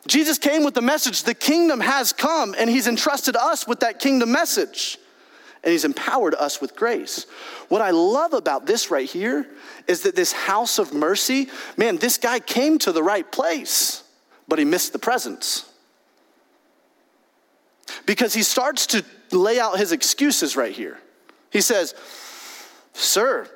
Jesus 0.06 0.38
came 0.38 0.64
with 0.64 0.74
the 0.74 0.82
message 0.82 1.22
the 1.22 1.34
kingdom 1.34 1.80
has 1.80 2.12
come, 2.12 2.54
and 2.58 2.70
he's 2.70 2.88
entrusted 2.88 3.36
us 3.36 3.66
with 3.66 3.80
that 3.80 3.98
kingdom 3.98 4.32
message 4.32 4.98
and 5.62 5.72
he's 5.72 5.84
empowered 5.84 6.34
us 6.34 6.60
with 6.60 6.74
grace. 6.74 7.26
What 7.68 7.82
I 7.82 7.90
love 7.90 8.32
about 8.32 8.66
this 8.66 8.90
right 8.90 9.08
here 9.08 9.46
is 9.86 10.02
that 10.02 10.16
this 10.16 10.32
house 10.32 10.78
of 10.78 10.94
mercy, 10.94 11.48
man, 11.76 11.96
this 11.98 12.16
guy 12.16 12.40
came 12.40 12.78
to 12.78 12.92
the 12.92 13.02
right 13.02 13.30
place, 13.30 14.02
but 14.48 14.58
he 14.58 14.64
missed 14.64 14.92
the 14.92 14.98
presence. 14.98 15.70
Because 18.06 18.32
he 18.32 18.42
starts 18.42 18.86
to 18.88 19.04
lay 19.32 19.60
out 19.60 19.78
his 19.78 19.92
excuses 19.92 20.56
right 20.56 20.72
here. 20.72 20.98
He 21.50 21.60
says, 21.60 21.94
Sir, 22.94 23.48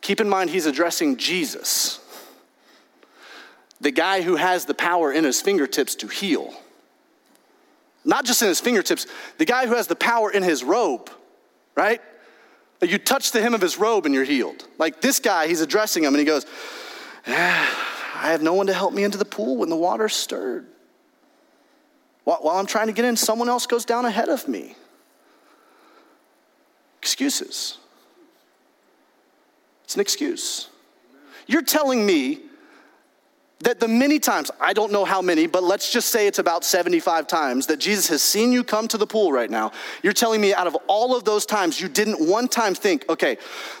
keep 0.00 0.20
in 0.20 0.28
mind 0.28 0.50
he's 0.50 0.66
addressing 0.66 1.16
Jesus, 1.16 2.00
the 3.80 3.90
guy 3.90 4.22
who 4.22 4.36
has 4.36 4.64
the 4.64 4.74
power 4.74 5.12
in 5.12 5.24
his 5.24 5.40
fingertips 5.42 5.94
to 5.96 6.06
heal. 6.06 6.54
Not 8.04 8.24
just 8.24 8.40
in 8.42 8.48
his 8.48 8.60
fingertips, 8.60 9.06
the 9.38 9.44
guy 9.44 9.66
who 9.66 9.74
has 9.74 9.86
the 9.86 9.96
power 9.96 10.30
in 10.30 10.42
his 10.42 10.64
robe, 10.64 11.10
right? 11.74 12.00
You 12.80 12.98
touch 12.98 13.32
the 13.32 13.42
hem 13.42 13.52
of 13.54 13.60
his 13.60 13.78
robe 13.78 14.06
and 14.06 14.14
you're 14.14 14.24
healed. 14.24 14.66
Like 14.78 15.00
this 15.00 15.20
guy, 15.20 15.48
he's 15.48 15.60
addressing 15.60 16.02
him 16.02 16.14
and 16.14 16.18
he 16.18 16.24
goes, 16.24 16.46
ah, 17.26 18.20
I 18.22 18.30
have 18.32 18.42
no 18.42 18.54
one 18.54 18.66
to 18.68 18.74
help 18.74 18.94
me 18.94 19.04
into 19.04 19.18
the 19.18 19.24
pool 19.24 19.56
when 19.58 19.68
the 19.68 19.76
water's 19.76 20.14
stirred. 20.14 20.66
While 22.24 22.56
I'm 22.56 22.66
trying 22.66 22.86
to 22.86 22.92
get 22.92 23.04
in, 23.04 23.16
someone 23.16 23.48
else 23.48 23.66
goes 23.66 23.84
down 23.84 24.04
ahead 24.04 24.28
of 24.28 24.46
me. 24.46 24.76
Excuses. 27.02 27.78
It's 29.84 29.94
an 29.94 30.00
excuse. 30.00 30.68
You're 31.46 31.62
telling 31.62 32.06
me 32.06 32.40
that 33.60 33.78
the 33.78 33.88
many 33.88 34.18
times, 34.18 34.50
I 34.58 34.72
don't 34.72 34.90
know 34.90 35.04
how 35.04 35.20
many, 35.20 35.46
but 35.46 35.62
let's 35.62 35.92
just 35.92 36.08
say 36.08 36.26
it's 36.26 36.38
about 36.38 36.64
75 36.64 37.26
times 37.26 37.66
that 37.66 37.78
Jesus 37.78 38.08
has 38.08 38.22
seen 38.22 38.52
you 38.52 38.64
come 38.64 38.88
to 38.88 38.96
the 38.96 39.06
pool 39.06 39.32
right 39.32 39.50
now, 39.50 39.72
you're 40.02 40.14
telling 40.14 40.40
me 40.40 40.54
out 40.54 40.66
of 40.66 40.76
all 40.86 41.14
of 41.14 41.24
those 41.24 41.44
times, 41.44 41.78
you 41.78 41.88
didn't 41.88 42.26
one 42.26 42.48
time 42.48 42.74
think, 42.74 43.06
okay, 43.10 43.36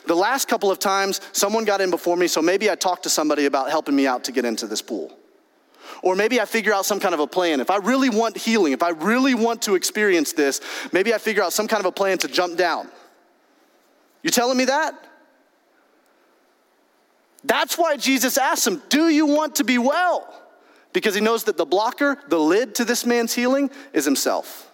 the 0.06 0.14
last 0.14 0.48
couple 0.48 0.70
of 0.70 0.78
times 0.78 1.20
someone 1.32 1.64
got 1.64 1.80
in 1.80 1.90
before 1.90 2.16
me, 2.16 2.26
so 2.26 2.42
maybe 2.42 2.70
I 2.70 2.74
talked 2.74 3.04
to 3.04 3.08
somebody 3.08 3.46
about 3.46 3.70
helping 3.70 3.96
me 3.96 4.06
out 4.06 4.24
to 4.24 4.32
get 4.32 4.44
into 4.44 4.66
this 4.66 4.82
pool. 4.82 5.16
Or 6.02 6.14
maybe 6.14 6.40
I 6.40 6.44
figure 6.44 6.72
out 6.72 6.86
some 6.86 7.00
kind 7.00 7.14
of 7.14 7.20
a 7.20 7.26
plan. 7.26 7.60
If 7.60 7.70
I 7.70 7.76
really 7.76 8.10
want 8.10 8.36
healing, 8.36 8.72
if 8.72 8.82
I 8.82 8.90
really 8.90 9.34
want 9.34 9.62
to 9.62 9.74
experience 9.74 10.32
this, 10.32 10.60
maybe 10.92 11.12
I 11.14 11.18
figure 11.18 11.42
out 11.42 11.52
some 11.52 11.68
kind 11.68 11.80
of 11.80 11.86
a 11.86 11.92
plan 11.92 12.18
to 12.18 12.28
jump 12.28 12.56
down. 12.56 12.88
You 14.22 14.30
telling 14.30 14.56
me 14.56 14.66
that? 14.66 15.09
That's 17.44 17.78
why 17.78 17.96
Jesus 17.96 18.36
asks 18.36 18.66
him, 18.66 18.82
Do 18.88 19.08
you 19.08 19.26
want 19.26 19.56
to 19.56 19.64
be 19.64 19.78
well? 19.78 20.26
Because 20.92 21.14
he 21.14 21.20
knows 21.20 21.44
that 21.44 21.56
the 21.56 21.64
blocker, 21.64 22.18
the 22.28 22.38
lid 22.38 22.74
to 22.76 22.84
this 22.84 23.06
man's 23.06 23.32
healing, 23.32 23.70
is 23.92 24.04
himself 24.04 24.70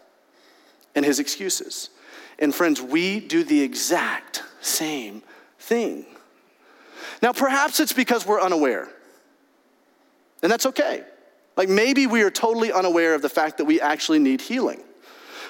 and 0.94 1.05
his 1.05 1.20
excuses. 1.20 1.90
And 2.38 2.55
friends, 2.55 2.81
we 2.81 3.20
do 3.20 3.44
the 3.44 3.62
exact 3.62 4.42
same 4.61 5.22
thing. 5.59 6.07
Now, 7.22 7.33
perhaps 7.33 7.81
it's 7.81 7.92
because 7.92 8.26
we're 8.26 8.40
unaware, 8.40 8.88
and 10.42 10.50
that's 10.50 10.66
okay. 10.66 11.05
Like 11.57 11.68
maybe 11.68 12.07
we 12.07 12.22
are 12.22 12.31
totally 12.31 12.72
unaware 12.72 13.14
of 13.14 13.22
the 13.22 13.29
fact 13.29 13.59
that 13.59 13.64
we 13.64 13.81
actually 13.81 14.18
need 14.18 14.40
healing. 14.40 14.83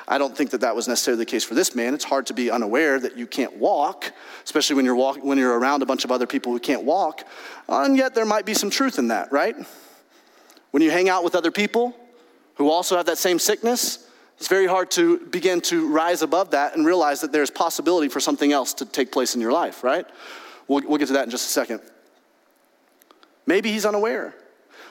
I 0.08 0.18
don't 0.18 0.36
think 0.36 0.50
that 0.50 0.60
that 0.60 0.76
was 0.76 0.86
necessarily 0.86 1.24
the 1.24 1.30
case 1.30 1.42
for 1.42 1.54
this 1.54 1.74
man. 1.74 1.92
It's 1.92 2.04
hard 2.04 2.26
to 2.26 2.34
be 2.34 2.50
unaware 2.50 3.00
that 3.00 3.16
you 3.16 3.26
can't 3.26 3.56
walk, 3.56 4.12
especially 4.44 4.76
when 4.76 4.84
you're, 4.84 4.94
walk, 4.94 5.18
when 5.22 5.36
you're 5.36 5.58
around 5.58 5.82
a 5.82 5.86
bunch 5.86 6.04
of 6.04 6.12
other 6.12 6.26
people 6.26 6.52
who 6.52 6.60
can't 6.60 6.84
walk. 6.84 7.24
And 7.68 7.96
yet, 7.96 8.14
there 8.14 8.24
might 8.24 8.46
be 8.46 8.54
some 8.54 8.70
truth 8.70 8.98
in 8.98 9.08
that, 9.08 9.32
right? 9.32 9.56
When 10.70 10.82
you 10.82 10.90
hang 10.90 11.08
out 11.08 11.24
with 11.24 11.34
other 11.34 11.50
people 11.50 11.96
who 12.54 12.70
also 12.70 12.96
have 12.96 13.06
that 13.06 13.18
same 13.18 13.38
sickness, 13.38 14.08
it's 14.36 14.48
very 14.48 14.66
hard 14.66 14.90
to 14.92 15.18
begin 15.18 15.60
to 15.62 15.88
rise 15.88 16.22
above 16.22 16.50
that 16.50 16.76
and 16.76 16.86
realize 16.86 17.22
that 17.22 17.32
there's 17.32 17.50
possibility 17.50 18.08
for 18.08 18.20
something 18.20 18.52
else 18.52 18.74
to 18.74 18.84
take 18.84 19.10
place 19.10 19.34
in 19.34 19.40
your 19.40 19.52
life, 19.52 19.82
right? 19.82 20.06
We'll, 20.68 20.82
we'll 20.86 20.98
get 20.98 21.06
to 21.08 21.14
that 21.14 21.24
in 21.24 21.30
just 21.30 21.48
a 21.48 21.52
second. 21.52 21.80
Maybe 23.46 23.72
he's 23.72 23.86
unaware. 23.86 24.34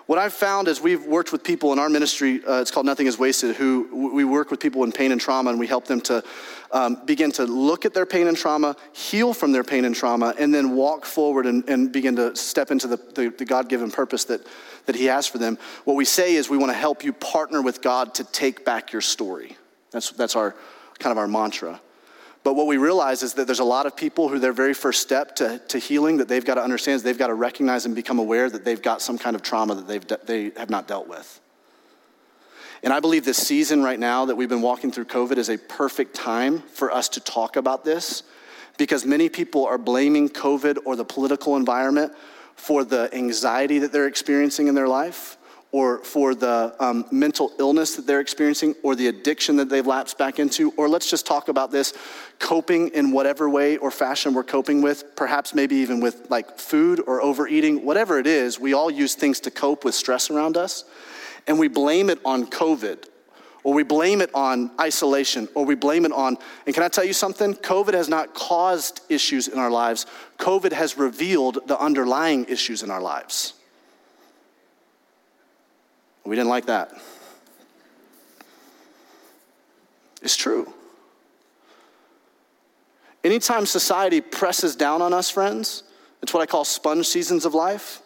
What 0.08 0.20
I've 0.20 0.34
found 0.34 0.68
is 0.68 0.80
we've 0.80 1.04
worked 1.04 1.32
with 1.32 1.44
people 1.44 1.74
in 1.74 1.80
our 1.80 1.90
ministry, 1.90 2.46
uh, 2.46 2.62
it's 2.62 2.70
called 2.70 2.86
Nothing 2.86 3.08
is 3.08 3.18
Wasted, 3.18 3.56
who 3.56 4.12
we 4.14 4.24
work 4.24 4.52
with 4.52 4.60
people 4.60 4.84
in 4.84 4.92
pain 4.92 5.12
and 5.12 5.20
trauma 5.20 5.50
and 5.50 5.60
we 5.60 5.66
help 5.66 5.86
them 5.86 6.00
to 6.02 6.24
um, 6.72 7.04
begin 7.06 7.32
to 7.34 7.46
look 7.46 7.86
at 7.86 7.96
their 7.96 8.06
pain 8.06 8.28
and 8.28 8.38
trauma, 8.38 8.76
heal 8.94 9.34
from 9.34 9.52
their 9.52 9.64
pain 9.64 9.84
and 9.84 9.96
trauma, 9.96 10.36
and 10.38 10.54
then 10.54 10.76
walk 10.76 11.06
forward 11.06 11.48
and, 11.48 11.68
and 11.68 11.92
begin 11.92 12.16
to 12.18 12.36
step 12.36 12.70
into 12.70 12.86
the, 12.86 12.98
the, 13.16 13.34
the 13.36 13.46
God 13.46 13.68
given 13.68 13.90
purpose 13.90 14.26
that, 14.26 14.46
that 14.86 14.96
He 14.96 15.06
has 15.06 15.26
for 15.26 15.40
them. 15.40 15.58
What 15.86 15.96
we 15.96 16.06
say 16.06 16.36
is 16.36 16.50
we 16.50 16.58
want 16.58 16.72
to 16.72 16.78
help 16.78 17.04
you 17.04 17.12
partner 17.12 17.64
with 17.64 17.82
God 17.82 18.14
to 18.16 18.24
take 18.26 18.64
back 18.64 18.92
your 18.92 19.02
story. 19.02 19.58
That's, 19.90 20.12
that's 20.12 20.36
our 20.36 20.56
kind 21.00 21.12
of 21.12 21.18
our 21.18 21.28
mantra. 21.28 21.82
But 22.46 22.56
what 22.56 22.68
we 22.68 22.78
realize 22.78 23.24
is 23.24 23.34
that 23.34 23.48
there's 23.48 23.58
a 23.58 23.64
lot 23.64 23.88
of 23.88 23.98
people 23.98 24.30
who 24.30 24.38
their 24.38 24.54
very 24.54 24.76
first 24.76 25.02
step 25.02 25.36
to, 25.38 25.60
to 25.68 25.80
healing 25.80 26.18
that 26.18 26.28
they've 26.28 26.46
got 26.46 26.56
to 26.56 26.64
understand 26.64 26.98
is 26.98 27.02
they've 27.02 27.18
got 27.18 27.28
to 27.28 27.34
recognize 27.34 27.88
and 27.88 27.96
become 27.96 28.20
aware 28.20 28.48
that 28.48 28.64
they've 28.64 28.84
got 28.84 29.02
some 29.02 29.18
kind 29.18 29.36
of 29.36 29.42
trauma 29.42 29.74
that 29.74 29.88
they've, 29.88 30.08
they 30.28 30.52
have 30.56 30.70
not 30.70 30.88
dealt 30.88 31.08
with. 31.08 31.42
And 32.84 32.94
I 32.94 33.00
believe 33.00 33.26
this 33.26 33.40
season 33.40 33.82
right 33.82 34.00
now 34.00 34.26
that 34.26 34.36
we've 34.36 34.48
been 34.48 34.62
walking 34.62 34.92
through 34.92 35.06
COVID 35.06 35.38
is 35.38 35.50
a 35.50 35.58
perfect 35.58 36.14
time 36.14 36.60
for 36.60 36.92
us 36.92 37.10
to 37.10 37.20
talk 37.20 37.56
about 37.56 37.84
this 37.84 38.22
because 38.78 39.08
many 39.08 39.28
people 39.28 39.66
are 39.66 39.80
blaming 39.80 40.30
COVID 40.30 40.78
or 40.86 40.96
the 40.96 41.04
political 41.04 41.56
environment 41.56 42.14
for 42.56 42.84
the 42.84 43.10
anxiety 43.12 43.80
that 43.80 43.92
they're 43.92 44.06
experiencing 44.06 44.68
in 44.68 44.76
their 44.76 44.88
life 44.88 45.40
or 45.72 46.00
for 46.00 46.34
the 46.34 46.74
um, 46.80 47.06
mental 47.12 47.52
illness 47.60 47.96
that 47.96 48.08
they're 48.08 48.22
experiencing 48.22 48.76
or 48.82 48.96
the 48.96 49.08
addiction 49.08 49.58
that 49.58 49.68
they've 49.68 49.86
lapsed 49.86 50.18
back 50.18 50.40
into, 50.40 50.72
or 50.78 50.88
let's 50.88 51.10
just 51.10 51.26
talk 51.26 51.50
about 51.50 51.70
this 51.70 51.94
coping 52.40 52.90
in 52.90 53.12
whatever 53.12 53.50
way 53.50 53.76
or 53.78 53.92
fashion 53.92 54.34
we're 54.34 54.44
coping 54.44 54.82
with, 54.82 55.16
perhaps 55.16 55.54
maybe 55.54 55.76
even 55.76 56.00
with 56.00 56.30
like 56.30 56.58
food 56.58 57.02
or 57.08 57.22
overeating, 57.22 57.86
whatever 57.86 58.20
it 58.20 58.28
is, 58.28 58.60
we 58.60 58.74
all 58.74 58.90
use 58.90 59.16
things 59.16 59.40
to 59.42 59.52
cope 59.52 59.84
with 59.84 59.96
stress 59.96 60.30
around 60.30 60.56
us, 60.56 60.86
and 61.48 61.60
we 61.60 61.68
blame 61.68 62.10
it 62.10 62.20
on 62.24 62.46
COVID. 62.46 63.10
Or 63.64 63.74
we 63.74 63.82
blame 63.82 64.22
it 64.22 64.30
on 64.36 64.70
isolation, 64.80 65.50
or 65.56 65.66
we 65.66 65.74
blame 65.74 66.06
it 66.06 66.12
on, 66.12 66.38
and 66.68 66.76
can 66.76 66.84
I 66.84 66.88
tell 66.88 67.04
you 67.04 67.14
something? 67.14 67.56
COVID 67.56 67.96
has 67.96 68.08
not 68.08 68.36
caused 68.36 69.02
issues 69.10 69.48
in 69.48 69.58
our 69.58 69.72
lives. 69.72 70.06
COVID 70.38 70.72
has 70.72 71.00
revealed 71.00 71.68
the 71.68 71.78
underlying 71.80 72.46
issues 72.46 72.84
in 72.84 72.92
our 72.92 73.02
lives. 73.02 73.56
We 76.26 76.36
didn't 76.36 76.50
like 76.50 76.66
that. 76.66 76.92
It's 80.22 80.36
true. 80.36 80.74
Anytime 83.24 83.66
society 83.66 84.22
presses 84.22 84.76
down 84.76 85.02
on 85.02 85.14
us, 85.14 85.30
friends, 85.30 85.84
it's 86.22 86.34
what 86.34 86.42
I 86.42 86.46
call 86.46 86.66
sponge 86.66 87.08
seasons 87.08 87.46
of 87.46 87.54
life. 87.54 88.02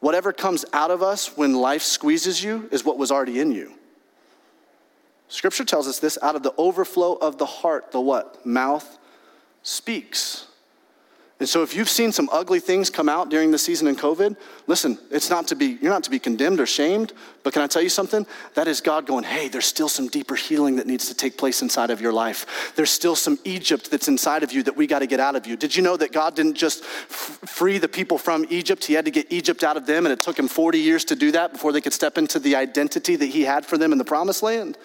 Whatever 0.00 0.32
comes 0.32 0.64
out 0.72 0.90
of 0.90 1.02
us 1.02 1.36
when 1.36 1.54
life 1.54 1.82
squeezes 1.82 2.42
you 2.42 2.68
is 2.70 2.84
what 2.84 2.98
was 2.98 3.10
already 3.10 3.40
in 3.40 3.50
you. 3.50 3.74
Scripture 5.28 5.64
tells 5.64 5.88
us 5.88 5.98
this 5.98 6.18
out 6.22 6.36
of 6.36 6.42
the 6.42 6.54
overflow 6.56 7.14
of 7.14 7.38
the 7.38 7.46
heart, 7.46 7.92
the 7.92 8.00
what? 8.00 8.44
Mouth 8.46 8.98
speaks. 9.62 10.47
And 11.40 11.48
so 11.48 11.62
if 11.62 11.76
you've 11.76 11.88
seen 11.88 12.10
some 12.10 12.28
ugly 12.32 12.58
things 12.58 12.90
come 12.90 13.08
out 13.08 13.28
during 13.28 13.52
the 13.52 13.58
season 13.58 13.86
in 13.86 13.94
COVID, 13.94 14.36
listen, 14.66 14.98
it's 15.08 15.30
not 15.30 15.46
to 15.48 15.54
be, 15.54 15.78
you're 15.80 15.92
not 15.92 16.02
to 16.02 16.10
be 16.10 16.18
condemned 16.18 16.58
or 16.58 16.66
shamed, 16.66 17.12
but 17.44 17.52
can 17.52 17.62
I 17.62 17.68
tell 17.68 17.80
you 17.80 17.88
something? 17.88 18.26
That 18.54 18.66
is 18.66 18.80
God 18.80 19.06
going, 19.06 19.22
hey, 19.22 19.46
there's 19.46 19.64
still 19.64 19.88
some 19.88 20.08
deeper 20.08 20.34
healing 20.34 20.76
that 20.76 20.88
needs 20.88 21.06
to 21.08 21.14
take 21.14 21.38
place 21.38 21.62
inside 21.62 21.90
of 21.90 22.00
your 22.00 22.12
life. 22.12 22.72
There's 22.74 22.90
still 22.90 23.14
some 23.14 23.38
Egypt 23.44 23.88
that's 23.88 24.08
inside 24.08 24.42
of 24.42 24.52
you 24.52 24.64
that 24.64 24.76
we 24.76 24.88
got 24.88 24.98
to 24.98 25.06
get 25.06 25.20
out 25.20 25.36
of 25.36 25.46
you. 25.46 25.56
Did 25.56 25.76
you 25.76 25.82
know 25.82 25.96
that 25.96 26.10
God 26.10 26.34
didn't 26.34 26.54
just 26.54 26.82
f- 26.82 27.38
free 27.46 27.78
the 27.78 27.88
people 27.88 28.18
from 28.18 28.44
Egypt? 28.50 28.84
He 28.84 28.94
had 28.94 29.04
to 29.04 29.12
get 29.12 29.30
Egypt 29.30 29.62
out 29.62 29.76
of 29.76 29.86
them, 29.86 30.06
and 30.06 30.12
it 30.12 30.20
took 30.20 30.36
him 30.36 30.48
40 30.48 30.80
years 30.80 31.04
to 31.04 31.14
do 31.14 31.30
that 31.32 31.52
before 31.52 31.70
they 31.70 31.80
could 31.80 31.92
step 31.92 32.18
into 32.18 32.40
the 32.40 32.56
identity 32.56 33.14
that 33.14 33.26
he 33.26 33.42
had 33.42 33.64
for 33.64 33.78
them 33.78 33.92
in 33.92 33.98
the 33.98 34.04
promised 34.04 34.42
land? 34.42 34.76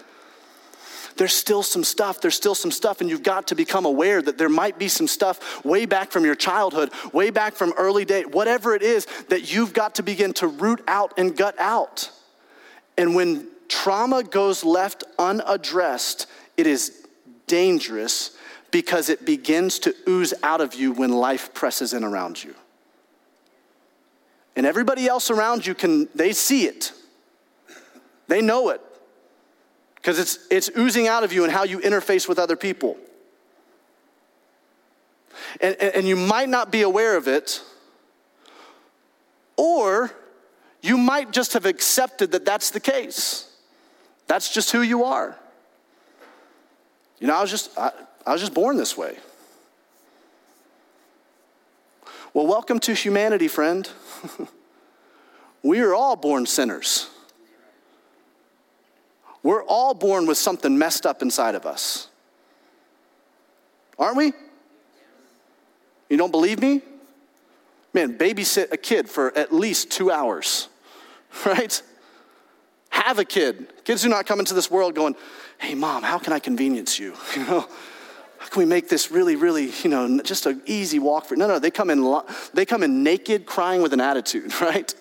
There's 1.18 1.34
still 1.34 1.64
some 1.64 1.84
stuff, 1.84 2.22
there's 2.22 2.36
still 2.36 2.56
some 2.56 2.72
stuff, 2.72 3.02
and 3.02 3.10
you've 3.10 3.24
got 3.24 3.48
to 3.48 3.56
become 3.56 3.86
aware 3.86 4.22
that 4.22 4.38
there 4.38 4.50
might 4.50 4.80
be 4.80 4.88
some 4.88 5.08
stuff 5.08 5.64
way 5.64 5.86
back 5.86 6.12
from 6.12 6.26
your 6.26 6.36
childhood, 6.36 6.92
way 7.12 7.30
back 7.30 7.54
from 7.54 7.74
early 7.78 8.06
day, 8.06 8.24
whatever 8.24 8.76
it 8.76 8.82
is 8.82 9.06
that 9.30 9.54
you've 9.54 9.74
got 9.74 9.96
to 9.96 10.04
begin 10.04 10.34
to 10.34 10.48
root 10.48 10.84
out 10.88 11.14
and 11.18 11.36
gut 11.36 11.56
out. 11.60 12.12
And 12.98 13.16
when 13.16 13.48
trauma 13.68 14.24
goes 14.24 14.64
left 14.64 15.04
unaddressed, 15.20 16.28
it 16.58 16.68
is 16.68 17.06
dangerous 17.48 18.38
because 18.72 19.10
it 19.10 19.26
begins 19.26 19.80
to 19.80 19.96
ooze 20.08 20.34
out 20.42 20.62
of 20.62 20.74
you 20.74 20.92
when 20.92 21.12
life 21.12 21.54
presses 21.54 21.94
in 21.94 22.04
around 22.04 22.44
you. 22.44 22.56
And 24.56 24.66
everybody 24.66 25.08
else 25.08 25.30
around 25.30 25.66
you 25.66 25.74
can, 25.74 26.08
they 26.14 26.34
see 26.34 26.66
it. 26.66 26.92
They 28.28 28.42
know 28.42 28.70
it 28.70 28.82
because 30.04 30.20
it's, 30.20 30.38
it's 30.52 30.70
oozing 30.78 31.08
out 31.08 31.24
of 31.24 31.32
you 31.32 31.46
and 31.46 31.54
how 31.54 31.64
you 31.64 31.80
interface 31.80 32.28
with 32.28 32.38
other 32.38 32.58
people. 32.58 32.98
And, 35.62 35.78
and, 35.80 35.96
and 35.96 36.08
you 36.08 36.18
might 36.18 36.50
not 36.50 36.74
be 36.74 36.82
aware 36.82 37.16
of 37.16 37.30
it, 37.30 37.62
or 39.56 40.12
you 40.82 40.98
might 40.98 41.32
just 41.32 41.54
have 41.54 41.66
accepted 41.66 42.34
that 42.34 42.44
that's 42.44 42.70
the 42.72 42.82
case. 42.82 43.50
That's 44.28 44.54
just 44.54 44.72
who 44.72 44.82
you 44.82 45.06
are. 45.06 45.38
You 47.20 47.28
know, 47.28 47.38
I 47.38 47.42
was 47.42 47.50
just, 47.50 47.78
I, 47.80 47.92
I 48.26 48.34
was 48.34 48.42
just 48.42 48.54
born 48.54 48.76
this 48.76 48.98
way. 48.98 49.18
Well, 52.34 52.46
welcome 52.46 52.80
to 52.82 52.94
humanity, 52.94 53.48
friend. 53.48 53.90
we 55.64 55.80
are 55.80 55.96
all 55.96 56.18
born 56.18 56.46
sinners. 56.46 57.10
We're 59.44 59.64
all 59.64 59.94
born 59.94 60.26
with 60.26 60.38
something 60.38 60.78
messed 60.78 61.06
up 61.06 61.22
inside 61.22 61.54
of 61.54 61.66
us. 61.66 62.08
Aren't 64.00 64.18
we? 64.18 64.34
You 66.10 66.18
don't 66.18 66.32
believe 66.32 66.62
me? 66.62 66.82
Man, 67.94 68.18
babysit 68.18 68.72
a 68.72 68.78
kid 68.78 69.10
for 69.10 69.38
at 69.38 69.54
least 69.54 69.92
two 69.92 70.10
hours, 70.10 70.70
right? 71.46 71.82
Have 72.90 73.20
a 73.20 73.26
kid. 73.26 73.72
Kids 73.84 74.02
do 74.02 74.10
not 74.10 74.26
come 74.26 74.40
into 74.40 74.54
this 74.54 74.72
world 74.72 74.96
going, 74.96 75.16
hey, 75.60 75.76
mom, 75.76 76.04
how 76.04 76.18
can 76.18 76.34
I 76.34 76.40
convenience 76.40 76.98
you? 76.98 77.14
You 77.36 77.46
know, 77.46 77.68
how 78.40 78.50
can 78.50 78.60
we 78.60 78.66
make 78.66 78.90
this 78.90 79.10
really, 79.10 79.38
really, 79.38 79.72
you 79.84 79.90
know, 79.90 80.22
just 80.22 80.46
an 80.46 80.62
easy 80.66 81.00
walk 81.00 81.26
for? 81.26 81.36
No, 81.36 81.48
no, 81.48 81.60
they 81.60 81.72
come 81.72 81.90
in, 81.90 82.22
they 82.54 82.66
come 82.66 82.84
in 82.84 83.02
naked, 83.02 83.46
crying 83.46 83.82
with 83.82 83.94
an 83.94 84.02
attitude, 84.02 84.54
right? 84.62 84.94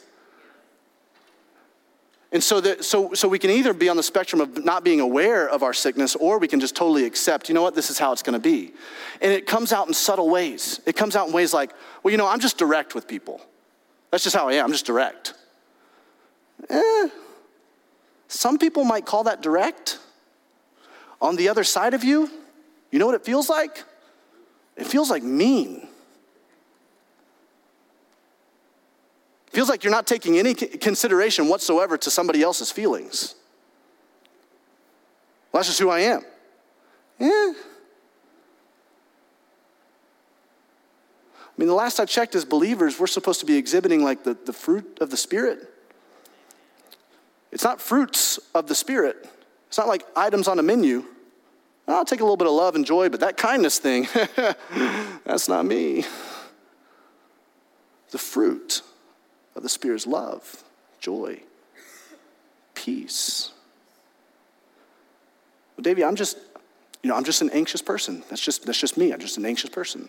And 2.33 2.43
so, 2.43 2.61
that, 2.63 2.83
so, 2.83 3.13
so 3.13 3.29
we 3.29 3.39
can 3.39 3.51
either 3.51 3.75
be 3.75 3.91
on 3.91 3.99
the 3.99 4.03
spectrum 4.03 4.41
of 4.41 4.65
not 4.65 4.83
being 4.83 5.01
aware 5.01 5.47
of 5.47 5.63
our 5.63 5.75
sickness, 5.75 6.17
or 6.17 6.39
we 6.39 6.49
can 6.49 6.61
just 6.61 6.75
totally 6.75 7.05
accept, 7.05 7.51
you 7.51 7.55
know 7.55 7.63
what, 7.63 7.75
this 7.75 7.91
is 7.91 7.99
how 7.99 8.11
it's 8.11 8.23
going 8.23 8.33
to 8.33 8.41
be. 8.41 8.73
And 9.21 9.31
it 9.31 9.47
comes 9.47 9.71
out 9.71 9.87
in 9.87 9.93
subtle 9.93 10.31
ways. 10.31 10.81
It 10.87 10.97
comes 10.97 11.15
out 11.15 11.29
in 11.29 11.35
ways 11.35 11.53
like, 11.53 11.73
well, 12.03 12.11
you 12.11 12.17
know, 12.17 12.27
I'm 12.27 12.41
just 12.41 12.57
direct 12.57 12.95
with 12.95 13.07
people. 13.07 13.43
That's 14.11 14.25
just 14.25 14.35
how 14.35 14.49
I 14.49 14.55
am. 14.55 14.67
I'm 14.67 14.73
just 14.73 14.87
direct. 14.87 15.35
Eh, 16.71 17.09
some 18.29 18.57
people 18.57 18.85
might 18.85 19.05
call 19.05 19.25
that 19.25 19.43
direct. 19.43 19.99
On 21.21 21.37
the 21.37 21.51
other 21.51 21.65
side 21.65 21.93
of 21.93 22.03
you, 22.03 22.31
you 22.91 22.99
know 22.99 23.07
what 23.07 23.15
it 23.15 23.25
feels 23.25 23.51
like? 23.51 23.85
It 24.77 24.87
feels 24.87 25.11
like 25.11 25.23
mean. 25.23 25.87
Feels 29.53 29.69
like 29.69 29.85
you're 29.85 29.91
not 29.91 30.07
taking 30.07 30.39
any 30.39 30.55
consideration 30.55 31.47
whatsoever 31.47 31.99
to 31.99 32.11
somebody 32.11 32.43
else's 32.43 32.71
feelings. 32.71 33.35
Well, 35.53 35.59
that's 35.61 35.69
just 35.69 35.79
who 35.79 35.91
I 35.91 36.01
am. 36.01 36.23
Yeah. 37.19 37.53
I 41.39 41.55
mean, 41.59 41.69
the 41.69 41.75
last 41.75 42.01
I 42.01 42.07
checked 42.07 42.35
as 42.35 42.47
believers, 42.47 42.99
we're 42.99 43.07
supposed 43.07 43.41
to 43.41 43.47
be 43.47 43.59
exhibiting 43.59 44.03
like 44.03 44.25
the, 44.25 44.33
the 44.33 44.55
fruit 44.55 44.99
of 45.03 45.11
the 45.11 45.19
Spirit. 45.19 45.69
It's 47.51 47.63
not 47.63 47.79
fruits 47.79 48.41
of 48.55 48.69
the 48.69 48.75
Spirit, 48.75 49.29
it's 49.69 49.77
not 49.77 49.87
like 49.87 50.07
items 50.17 50.49
on 50.49 50.59
a 50.59 50.63
menu. 50.63 51.05
I'll 51.87 52.05
take 52.07 52.21
a 52.21 52.23
little 52.23 52.37
bit 52.39 52.47
of 52.47 52.55
love 52.55 52.75
and 52.75 52.87
joy, 52.87 53.11
but 53.11 53.21
that 53.21 53.37
kindness 53.37 53.79
thing, 53.79 54.07
that's 55.27 55.49
not 55.49 55.67
me. 55.67 56.05
The 58.13 58.19
fruit 58.19 58.83
of 59.63 59.65
the 59.65 59.69
Spirit's 59.69 60.09
love, 60.09 60.65
joy, 60.99 61.41
peace. 62.75 63.53
Well, 65.77 65.83
Davey, 65.83 66.05
I'm 66.05 66.17
just, 66.17 66.37
you 67.01 67.09
know, 67.09 67.15
I'm 67.15 67.23
just 67.23 67.43
an 67.43 67.51
anxious 67.51 67.81
person. 67.81 68.25
That's 68.29 68.43
just, 68.43 68.67
that's 68.67 68.81
just 68.81 68.97
me. 68.97 69.13
I'm 69.13 69.21
just 69.21 69.39
an 69.39 69.47
anxious 69.47 69.71
person. 69.71 70.09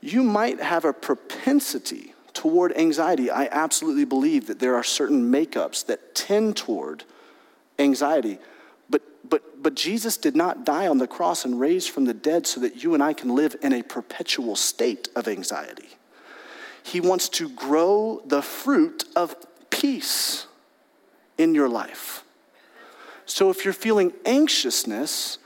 You 0.00 0.22
might 0.22 0.60
have 0.62 0.86
a 0.86 0.94
propensity 0.94 2.14
toward 2.32 2.74
anxiety. 2.76 3.30
I 3.30 3.48
absolutely 3.52 4.06
believe 4.06 4.46
that 4.46 4.60
there 4.60 4.76
are 4.76 4.82
certain 4.82 5.30
makeups 5.30 5.84
that 5.86 6.14
tend 6.14 6.56
toward 6.56 7.04
anxiety. 7.78 8.38
But, 8.88 9.02
but, 9.28 9.62
but 9.62 9.74
Jesus 9.74 10.16
did 10.16 10.34
not 10.34 10.64
die 10.64 10.86
on 10.86 10.96
the 10.96 11.06
cross 11.06 11.44
and 11.44 11.60
raise 11.60 11.86
from 11.86 12.06
the 12.06 12.14
dead 12.14 12.46
so 12.46 12.60
that 12.60 12.82
you 12.82 12.94
and 12.94 13.02
I 13.02 13.12
can 13.12 13.34
live 13.34 13.56
in 13.60 13.74
a 13.74 13.82
perpetual 13.82 14.56
state 14.56 15.10
of 15.14 15.28
anxiety. 15.28 15.90
He 16.86 17.00
wants 17.00 17.28
to 17.30 17.48
grow 17.48 18.22
the 18.24 18.40
fruit 18.40 19.06
of 19.16 19.34
peace 19.70 20.46
in 21.36 21.52
your 21.52 21.68
life. 21.68 22.22
So 23.24 23.50
if 23.50 23.64
you're 23.64 23.74
feeling 23.74 24.12
anxiousness, 24.24 25.38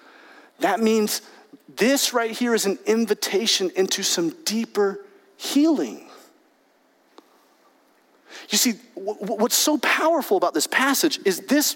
that 0.59 0.81
means 0.81 1.23
this 1.67 2.13
right 2.13 2.31
here 2.31 2.55
is 2.55 2.67
an 2.67 2.79
invitation 2.85 3.71
into 3.75 4.03
some 4.03 4.35
deeper 4.45 5.03
healing. 5.39 6.11
You 8.51 8.59
see, 8.59 8.73
what's 8.95 9.57
so 9.57 9.79
powerful 9.79 10.37
about 10.37 10.53
this 10.53 10.67
passage 10.67 11.21
is 11.25 11.41
this, 11.41 11.75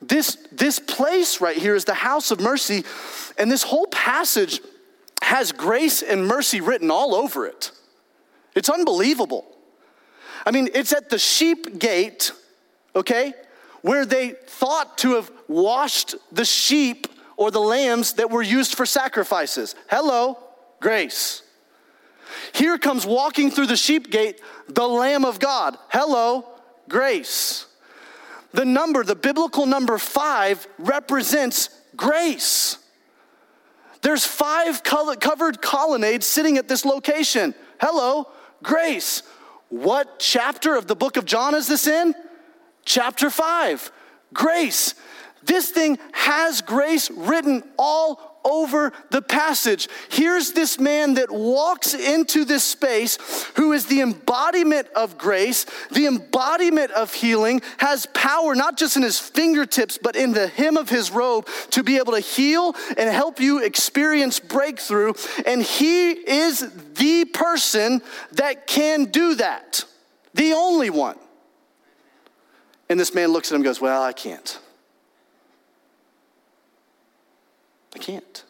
this, 0.00 0.38
this 0.50 0.78
place 0.78 1.42
right 1.42 1.56
here 1.58 1.74
is 1.74 1.84
the 1.84 1.92
house 1.92 2.30
of 2.30 2.40
mercy, 2.40 2.82
and 3.36 3.52
this 3.52 3.62
whole 3.62 3.88
passage 3.88 4.62
has 5.20 5.52
grace 5.52 6.00
and 6.00 6.26
mercy 6.26 6.62
written 6.62 6.90
all 6.90 7.14
over 7.14 7.44
it. 7.44 7.72
It's 8.56 8.70
unbelievable. 8.70 9.46
I 10.44 10.50
mean, 10.50 10.70
it's 10.74 10.92
at 10.92 11.10
the 11.10 11.18
sheep 11.18 11.78
gate, 11.78 12.32
okay, 12.96 13.34
where 13.82 14.04
they 14.06 14.30
thought 14.30 14.98
to 14.98 15.14
have 15.14 15.30
washed 15.46 16.16
the 16.32 16.44
sheep 16.44 17.06
or 17.36 17.50
the 17.50 17.60
lambs 17.60 18.14
that 18.14 18.30
were 18.30 18.42
used 18.42 18.74
for 18.74 18.86
sacrifices. 18.86 19.74
Hello, 19.88 20.38
grace. 20.80 21.42
Here 22.52 22.78
comes 22.78 23.06
walking 23.06 23.50
through 23.50 23.66
the 23.66 23.76
sheep 23.76 24.10
gate 24.10 24.40
the 24.68 24.88
Lamb 24.88 25.24
of 25.24 25.38
God. 25.38 25.76
Hello, 25.90 26.46
grace. 26.88 27.66
The 28.52 28.64
number, 28.64 29.04
the 29.04 29.14
biblical 29.14 29.66
number 29.66 29.98
five, 29.98 30.66
represents 30.78 31.68
grace. 31.94 32.78
There's 34.00 34.24
five 34.24 34.82
covered 34.82 35.60
colonnades 35.60 36.26
sitting 36.26 36.56
at 36.56 36.68
this 36.68 36.84
location. 36.84 37.54
Hello, 37.80 38.28
grace. 38.62 39.22
What 39.68 40.18
chapter 40.18 40.76
of 40.76 40.86
the 40.86 40.96
book 40.96 41.16
of 41.16 41.24
John 41.24 41.54
is 41.54 41.66
this 41.66 41.86
in? 41.86 42.14
Chapter 42.84 43.30
5. 43.30 43.90
Grace. 44.32 44.94
This 45.44 45.70
thing 45.70 45.98
has 46.12 46.60
grace 46.60 47.10
written 47.10 47.62
all 47.78 48.35
over 48.46 48.92
the 49.10 49.20
passage. 49.20 49.88
Here's 50.08 50.52
this 50.52 50.78
man 50.78 51.14
that 51.14 51.30
walks 51.30 51.92
into 51.94 52.44
this 52.44 52.62
space 52.64 53.18
who 53.56 53.72
is 53.72 53.86
the 53.86 54.00
embodiment 54.00 54.86
of 54.94 55.18
grace, 55.18 55.66
the 55.90 56.06
embodiment 56.06 56.92
of 56.92 57.12
healing, 57.12 57.60
has 57.78 58.06
power 58.06 58.54
not 58.54 58.78
just 58.78 58.96
in 58.96 59.02
his 59.02 59.18
fingertips, 59.18 59.98
but 60.00 60.16
in 60.16 60.32
the 60.32 60.46
hem 60.46 60.76
of 60.76 60.88
his 60.88 61.10
robe 61.10 61.48
to 61.70 61.82
be 61.82 61.96
able 61.96 62.12
to 62.12 62.20
heal 62.20 62.74
and 62.96 63.10
help 63.10 63.40
you 63.40 63.62
experience 63.62 64.38
breakthrough. 64.38 65.12
And 65.44 65.62
he 65.62 66.12
is 66.12 66.60
the 66.94 67.24
person 67.26 68.00
that 68.32 68.66
can 68.66 69.06
do 69.06 69.34
that, 69.34 69.84
the 70.34 70.52
only 70.52 70.90
one. 70.90 71.18
And 72.88 73.00
this 73.00 73.12
man 73.12 73.30
looks 73.32 73.50
at 73.50 73.54
him 73.54 73.56
and 73.56 73.64
goes, 73.64 73.80
Well, 73.80 74.02
I 74.02 74.12
can't. 74.12 74.58
I 77.96 77.98
can't. 77.98 78.44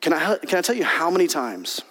Can 0.00 0.12
I, 0.12 0.36
can 0.36 0.58
I 0.58 0.62
tell 0.62 0.76
you 0.76 0.84
how 0.84 1.10
many 1.10 1.26
times 1.26 1.82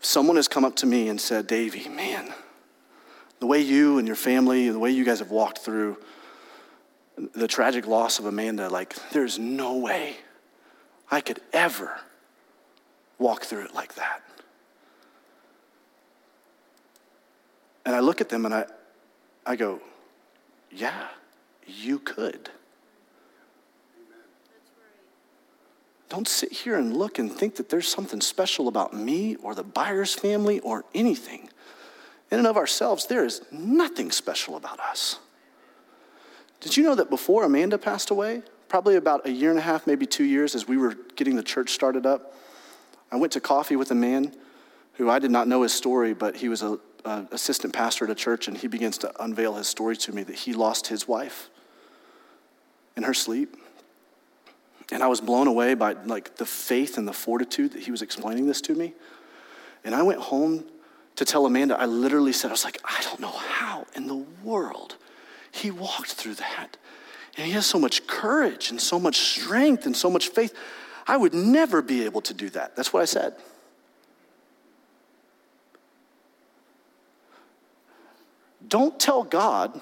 someone 0.00 0.36
has 0.36 0.46
come 0.46 0.64
up 0.64 0.76
to 0.76 0.86
me 0.86 1.08
and 1.08 1.20
said, 1.20 1.48
Davey, 1.48 1.88
man, 1.88 2.32
the 3.40 3.46
way 3.48 3.60
you 3.60 3.98
and 3.98 4.06
your 4.06 4.14
family, 4.14 4.68
the 4.70 4.78
way 4.78 4.92
you 4.92 5.04
guys 5.04 5.18
have 5.18 5.32
walked 5.32 5.58
through 5.58 5.96
the 7.34 7.48
tragic 7.48 7.88
loss 7.88 8.20
of 8.20 8.26
Amanda, 8.26 8.68
like, 8.68 8.94
there's 9.10 9.36
no 9.36 9.78
way 9.78 10.14
I 11.10 11.20
could 11.20 11.40
ever 11.52 11.98
walk 13.18 13.42
through 13.42 13.64
it 13.64 13.74
like 13.74 13.96
that. 13.96 14.22
And 17.84 17.96
I 17.96 17.98
look 17.98 18.20
at 18.20 18.28
them 18.28 18.46
and 18.46 18.54
I, 18.54 18.66
I 19.46 19.56
go, 19.56 19.80
yeah, 20.70 21.08
you 21.66 21.98
could. 21.98 22.50
Don't 26.08 26.28
sit 26.28 26.52
here 26.52 26.76
and 26.76 26.96
look 26.96 27.18
and 27.18 27.32
think 27.32 27.56
that 27.56 27.68
there's 27.68 27.88
something 27.88 28.20
special 28.20 28.68
about 28.68 28.94
me 28.94 29.36
or 29.36 29.54
the 29.54 29.62
buyer's 29.62 30.14
family 30.14 30.60
or 30.60 30.84
anything. 30.94 31.48
In 32.30 32.38
and 32.38 32.46
of 32.46 32.56
ourselves, 32.56 33.06
there 33.06 33.24
is 33.24 33.42
nothing 33.50 34.10
special 34.10 34.56
about 34.56 34.80
us. 34.80 35.18
Did 36.60 36.76
you 36.76 36.82
know 36.82 36.94
that 36.94 37.10
before 37.10 37.44
Amanda 37.44 37.78
passed 37.78 38.10
away, 38.10 38.42
probably 38.68 38.96
about 38.96 39.26
a 39.26 39.30
year 39.30 39.50
and 39.50 39.58
a 39.58 39.62
half, 39.62 39.86
maybe 39.86 40.06
two 40.06 40.24
years, 40.24 40.54
as 40.54 40.66
we 40.66 40.76
were 40.76 40.94
getting 41.16 41.36
the 41.36 41.42
church 41.42 41.70
started 41.70 42.06
up, 42.06 42.34
I 43.12 43.16
went 43.16 43.32
to 43.34 43.40
coffee 43.40 43.76
with 43.76 43.90
a 43.90 43.94
man 43.94 44.34
who 44.94 45.10
I 45.10 45.18
did 45.18 45.30
not 45.30 45.46
know 45.48 45.62
his 45.62 45.72
story, 45.72 46.14
but 46.14 46.36
he 46.36 46.48
was 46.48 46.62
a 46.62 46.78
uh, 47.04 47.24
assistant 47.30 47.72
pastor 47.72 48.04
at 48.04 48.10
a 48.10 48.14
church, 48.14 48.48
and 48.48 48.56
he 48.56 48.66
begins 48.66 48.98
to 48.98 49.22
unveil 49.22 49.54
his 49.54 49.68
story 49.68 49.96
to 49.98 50.12
me 50.12 50.22
that 50.22 50.36
he 50.36 50.52
lost 50.52 50.86
his 50.86 51.06
wife 51.06 51.50
in 52.96 53.02
her 53.02 53.14
sleep. 53.14 53.56
And 54.92 55.02
I 55.02 55.06
was 55.06 55.20
blown 55.20 55.46
away 55.46 55.74
by 55.74 55.92
like 55.92 56.36
the 56.36 56.46
faith 56.46 56.98
and 56.98 57.08
the 57.08 57.12
fortitude 57.12 57.72
that 57.72 57.82
he 57.82 57.90
was 57.90 58.02
explaining 58.02 58.46
this 58.46 58.60
to 58.62 58.74
me. 58.74 58.94
And 59.82 59.94
I 59.94 60.02
went 60.02 60.20
home 60.20 60.64
to 61.16 61.24
tell 61.24 61.46
Amanda, 61.46 61.78
I 61.78 61.86
literally 61.86 62.32
said, 62.32 62.48
I 62.48 62.52
was 62.52 62.64
like, 62.64 62.80
I 62.84 63.00
don't 63.02 63.20
know 63.20 63.28
how 63.28 63.86
in 63.94 64.06
the 64.06 64.24
world 64.42 64.96
he 65.50 65.70
walked 65.70 66.12
through 66.12 66.34
that. 66.34 66.76
And 67.36 67.46
he 67.46 67.52
has 67.52 67.66
so 67.66 67.78
much 67.78 68.06
courage 68.06 68.70
and 68.70 68.80
so 68.80 68.98
much 68.98 69.16
strength 69.16 69.86
and 69.86 69.96
so 69.96 70.10
much 70.10 70.28
faith. 70.28 70.54
I 71.06 71.16
would 71.16 71.34
never 71.34 71.82
be 71.82 72.04
able 72.04 72.20
to 72.22 72.34
do 72.34 72.50
that. 72.50 72.76
That's 72.76 72.92
what 72.92 73.02
I 73.02 73.06
said. 73.06 73.34
Don't 78.68 78.98
tell 78.98 79.22
God 79.22 79.80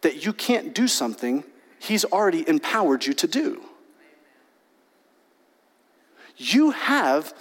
that 0.00 0.24
you 0.24 0.32
can't 0.32 0.74
do 0.74 0.88
something 0.88 1.44
He's 1.78 2.04
already 2.04 2.48
empowered 2.48 3.06
you 3.06 3.12
to 3.14 3.26
do. 3.26 3.60
You 6.36 6.70
have, 6.70 7.34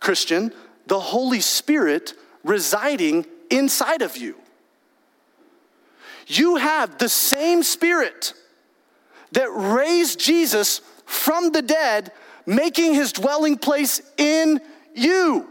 Christian, 0.00 0.52
the 0.86 0.98
Holy 0.98 1.40
Spirit 1.40 2.14
residing 2.42 3.26
inside 3.50 4.00
of 4.00 4.16
you. 4.16 4.36
You 6.26 6.56
have 6.56 6.98
the 6.98 7.08
same 7.08 7.62
Spirit 7.62 8.32
that 9.32 9.50
raised 9.50 10.18
Jesus 10.18 10.80
from 11.04 11.52
the 11.52 11.62
dead, 11.62 12.12
making 12.46 12.94
his 12.94 13.12
dwelling 13.12 13.58
place 13.58 14.00
in 14.16 14.60
you. 14.94 15.48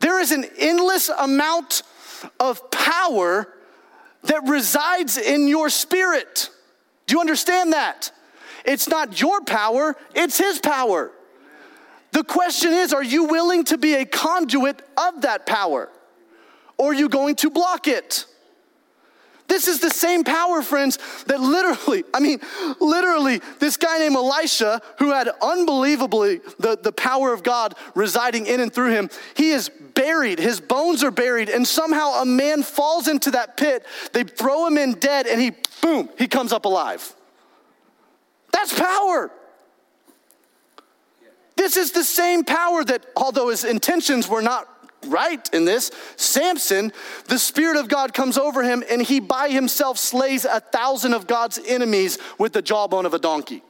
There 0.00 0.20
is 0.20 0.32
an 0.32 0.44
endless 0.58 1.08
amount 1.08 1.82
of 2.40 2.70
power 2.70 3.52
that 4.24 4.48
resides 4.48 5.16
in 5.16 5.48
your 5.48 5.68
spirit. 5.70 6.50
Do 7.06 7.14
you 7.14 7.20
understand 7.20 7.72
that? 7.72 8.10
It's 8.64 8.88
not 8.88 9.20
your 9.20 9.42
power, 9.42 9.96
it's 10.14 10.38
His 10.38 10.58
power. 10.58 11.10
The 12.12 12.24
question 12.24 12.72
is 12.72 12.92
are 12.92 13.02
you 13.02 13.24
willing 13.24 13.64
to 13.64 13.78
be 13.78 13.94
a 13.94 14.04
conduit 14.04 14.80
of 14.96 15.22
that 15.22 15.46
power? 15.46 15.90
Or 16.78 16.90
are 16.90 16.94
you 16.94 17.08
going 17.08 17.36
to 17.36 17.50
block 17.50 17.86
it? 17.86 18.26
This 19.46 19.68
is 19.68 19.80
the 19.80 19.90
same 19.90 20.24
power, 20.24 20.62
friends, 20.62 20.98
that 21.26 21.40
literally, 21.40 22.04
I 22.14 22.20
mean, 22.20 22.40
literally, 22.80 23.40
this 23.58 23.76
guy 23.76 23.98
named 23.98 24.16
Elisha, 24.16 24.80
who 24.98 25.10
had 25.10 25.28
unbelievably 25.42 26.40
the, 26.58 26.78
the 26.82 26.92
power 26.92 27.32
of 27.32 27.42
God 27.42 27.74
residing 27.94 28.46
in 28.46 28.60
and 28.60 28.72
through 28.72 28.90
him, 28.90 29.10
he 29.36 29.50
is 29.50 29.68
buried. 29.68 30.38
His 30.38 30.60
bones 30.60 31.04
are 31.04 31.10
buried, 31.10 31.50
and 31.50 31.68
somehow 31.68 32.22
a 32.22 32.24
man 32.24 32.62
falls 32.62 33.06
into 33.06 33.32
that 33.32 33.56
pit. 33.56 33.84
They 34.12 34.24
throw 34.24 34.66
him 34.66 34.78
in 34.78 34.94
dead, 34.94 35.26
and 35.26 35.40
he, 35.40 35.52
boom, 35.82 36.08
he 36.18 36.26
comes 36.26 36.52
up 36.52 36.64
alive. 36.64 37.14
That's 38.52 38.72
power. 38.78 39.30
This 41.56 41.76
is 41.76 41.92
the 41.92 42.04
same 42.04 42.44
power 42.44 42.82
that, 42.84 43.04
although 43.16 43.50
his 43.50 43.64
intentions 43.64 44.26
were 44.28 44.42
not 44.42 44.68
right 45.04 45.48
in 45.52 45.64
this. 45.64 45.90
Samson, 46.16 46.92
the 47.28 47.38
Spirit 47.38 47.76
of 47.76 47.88
God 47.88 48.14
comes 48.14 48.38
over 48.38 48.62
him 48.62 48.82
and 48.90 49.02
he 49.02 49.20
by 49.20 49.48
himself 49.48 49.98
slays 49.98 50.44
a 50.44 50.60
thousand 50.60 51.14
of 51.14 51.26
God's 51.26 51.58
enemies 51.66 52.18
with 52.38 52.52
the 52.52 52.62
jawbone 52.62 53.06
of 53.06 53.14
a 53.14 53.18
donkey. 53.18 53.62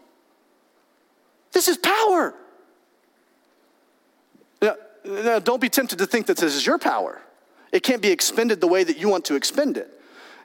This 1.52 1.68
is 1.68 1.76
power. 1.76 2.34
Now, 4.60 4.74
now, 5.04 5.38
don't 5.38 5.60
be 5.60 5.68
tempted 5.68 5.98
to 5.98 6.06
think 6.06 6.26
that 6.26 6.36
this 6.36 6.54
is 6.54 6.66
your 6.66 6.78
power. 6.78 7.20
It 7.72 7.82
can't 7.82 8.02
be 8.02 8.10
expended 8.10 8.60
the 8.60 8.68
way 8.68 8.84
that 8.84 8.98
you 8.98 9.08
want 9.08 9.24
to 9.26 9.34
expend 9.34 9.76
it. 9.76 9.90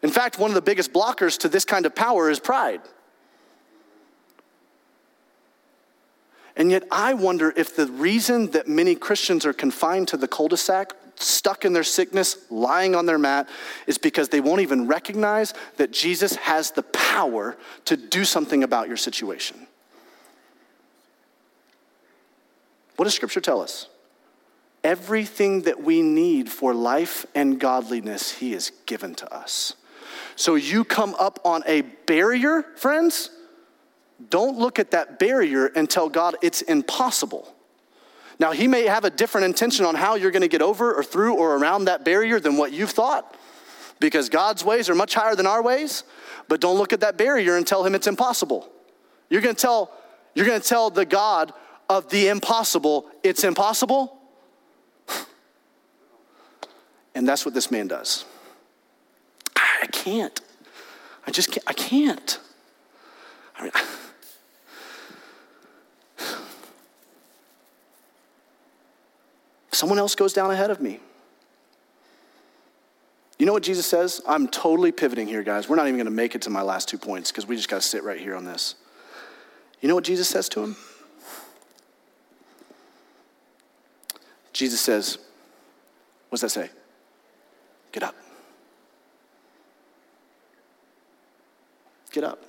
In 0.02 0.10
fact, 0.10 0.40
one 0.40 0.52
of 0.52 0.56
the 0.56 0.62
biggest 0.62 0.94
blockers 0.94 1.38
to 1.40 1.50
this 1.50 1.66
kind 1.66 1.86
of 1.86 1.94
power 1.96 2.30
is 2.30 2.40
pride. 2.40 2.82
And 6.60 6.70
yet, 6.70 6.84
I 6.92 7.14
wonder 7.14 7.54
if 7.56 7.74
the 7.74 7.88
reason 7.88 8.52
that 8.52 8.68
many 8.68 8.94
Christians 8.94 9.46
are 9.46 9.54
confined 9.54 10.10
to 10.10 10.18
the 10.18 10.28
cul 10.28 10.50
de 10.50 10.58
sac, 10.58 10.92
stuck 11.16 11.64
in 11.64 11.72
their 11.72 11.86
sickness, 11.86 12.38
lying 12.50 12.96
on 12.96 13.06
their 13.06 13.18
mat, 13.18 13.48
is 13.88 13.98
because 13.98 14.28
they 14.28 14.42
won't 14.42 14.60
even 14.60 14.86
recognize 14.86 15.54
that 15.78 15.92
Jesus 15.92 16.36
has 16.36 16.72
the 16.72 16.84
power 16.84 17.58
to 17.86 17.96
do 17.96 18.26
something 18.26 18.62
about 18.62 18.90
your 18.90 18.98
situation. 18.98 19.68
What 22.98 23.06
does 23.06 23.16
Scripture 23.16 23.42
tell 23.42 23.62
us? 23.62 23.88
Everything 24.84 25.62
that 25.62 25.82
we 25.82 26.02
need 26.02 26.50
for 26.50 26.74
life 26.74 27.26
and 27.34 27.58
godliness, 27.58 28.32
He 28.32 28.52
has 28.52 28.74
given 28.86 29.16
to 29.16 29.34
us. 29.34 29.76
So 30.36 30.56
you 30.56 30.84
come 30.84 31.16
up 31.20 31.40
on 31.46 31.64
a 31.66 31.82
barrier, 31.82 32.64
friends 32.76 33.30
don't 34.30 34.58
look 34.58 34.80
at 34.80 34.92
that 34.92 35.20
barrier 35.20 35.68
and 35.68 35.90
tell 35.90 36.10
God 36.10 36.36
it's 36.42 36.62
impossible. 36.62 37.56
Now, 38.40 38.52
He 38.52 38.68
may 38.68 38.84
have 38.84 39.06
a 39.06 39.10
different 39.10 39.46
intention 39.46 39.86
on 39.86 39.96
how 39.96 40.16
you're 40.16 40.32
going 40.32 40.42
to 40.42 40.48
get 40.48 40.62
over 40.62 40.94
or 40.94 41.04
through 41.04 41.36
or 41.36 41.56
around 41.58 41.86
that 41.86 42.04
barrier 42.04 42.40
than 42.40 42.58
what 42.58 42.72
you've 42.72 42.92
thought, 42.92 43.36
because 44.00 44.30
God's 44.30 44.64
ways 44.64 44.90
are 44.90 44.96
much 44.96 45.14
higher 45.14 45.36
than 45.36 45.46
our 45.48 45.62
ways. 45.62 46.04
But 46.48 46.62
don't 46.62 46.78
look 46.78 46.94
at 46.94 47.02
that 47.02 47.18
barrier 47.18 47.56
and 47.56 47.66
tell 47.66 47.86
him 47.86 47.96
it's 47.96 48.08
impossible. 48.08 48.70
You're 49.30 49.42
going 49.42 49.56
to 49.56 49.62
tell 49.62 49.92
you're 50.34 50.46
going 50.46 50.62
to 50.62 50.68
tell 50.68 50.90
the 50.90 51.06
God 51.06 51.54
of 51.90 52.10
the 52.10 52.28
impossible 52.28 53.10
it's 53.24 53.44
impossible? 53.44 54.18
And 57.16 57.28
that's 57.28 57.44
what 57.44 57.54
this 57.56 57.72
man 57.72 57.88
does. 57.88 58.24
I 59.56 59.88
can't. 59.88 60.40
I 61.28 61.32
just 61.32 61.52
can't. 61.52 61.64
I 61.68 61.74
can't. 61.74 62.40
I 63.58 63.64
mean, 63.64 63.72
someone 69.80 69.98
else 69.98 70.14
goes 70.14 70.34
down 70.34 70.52
ahead 70.52 70.70
of 70.70 70.82
me. 70.82 71.00
You 73.38 73.46
know 73.46 73.54
what 73.54 73.64
Jesus 73.64 73.86
says? 73.86 74.22
I'm 74.28 74.50
totally 74.50 74.92
pivoting 74.92 75.26
here, 75.26 75.42
guys. 75.42 75.70
We're 75.70 75.78
not 75.78 75.88
even 75.88 75.96
going 75.96 76.06
to 76.06 76.12
make 76.12 76.36
it 76.36 76.42
to 76.44 76.50
my 76.50 76.62
last 76.62 76.90
two 76.90 76.98
points 76.98 77.32
because 77.32 77.48
we 77.48 77.56
just 77.56 77.70
got 77.70 77.82
to 77.82 77.88
sit 77.88 78.04
right 78.04 78.20
here 78.20 78.36
on 78.36 78.44
this. 78.44 78.76
You 79.80 79.88
know 79.88 79.96
what 79.96 80.04
Jesus 80.04 80.28
says 80.28 80.50
to 80.50 80.62
him? 80.62 80.76
Jesus 84.52 84.82
says, 84.82 85.18
What 86.28 86.42
does 86.42 86.42
that 86.42 86.50
say? 86.50 86.70
Get 87.94 88.04
up. 88.04 88.16
Get 92.12 92.26
up. 92.26 92.44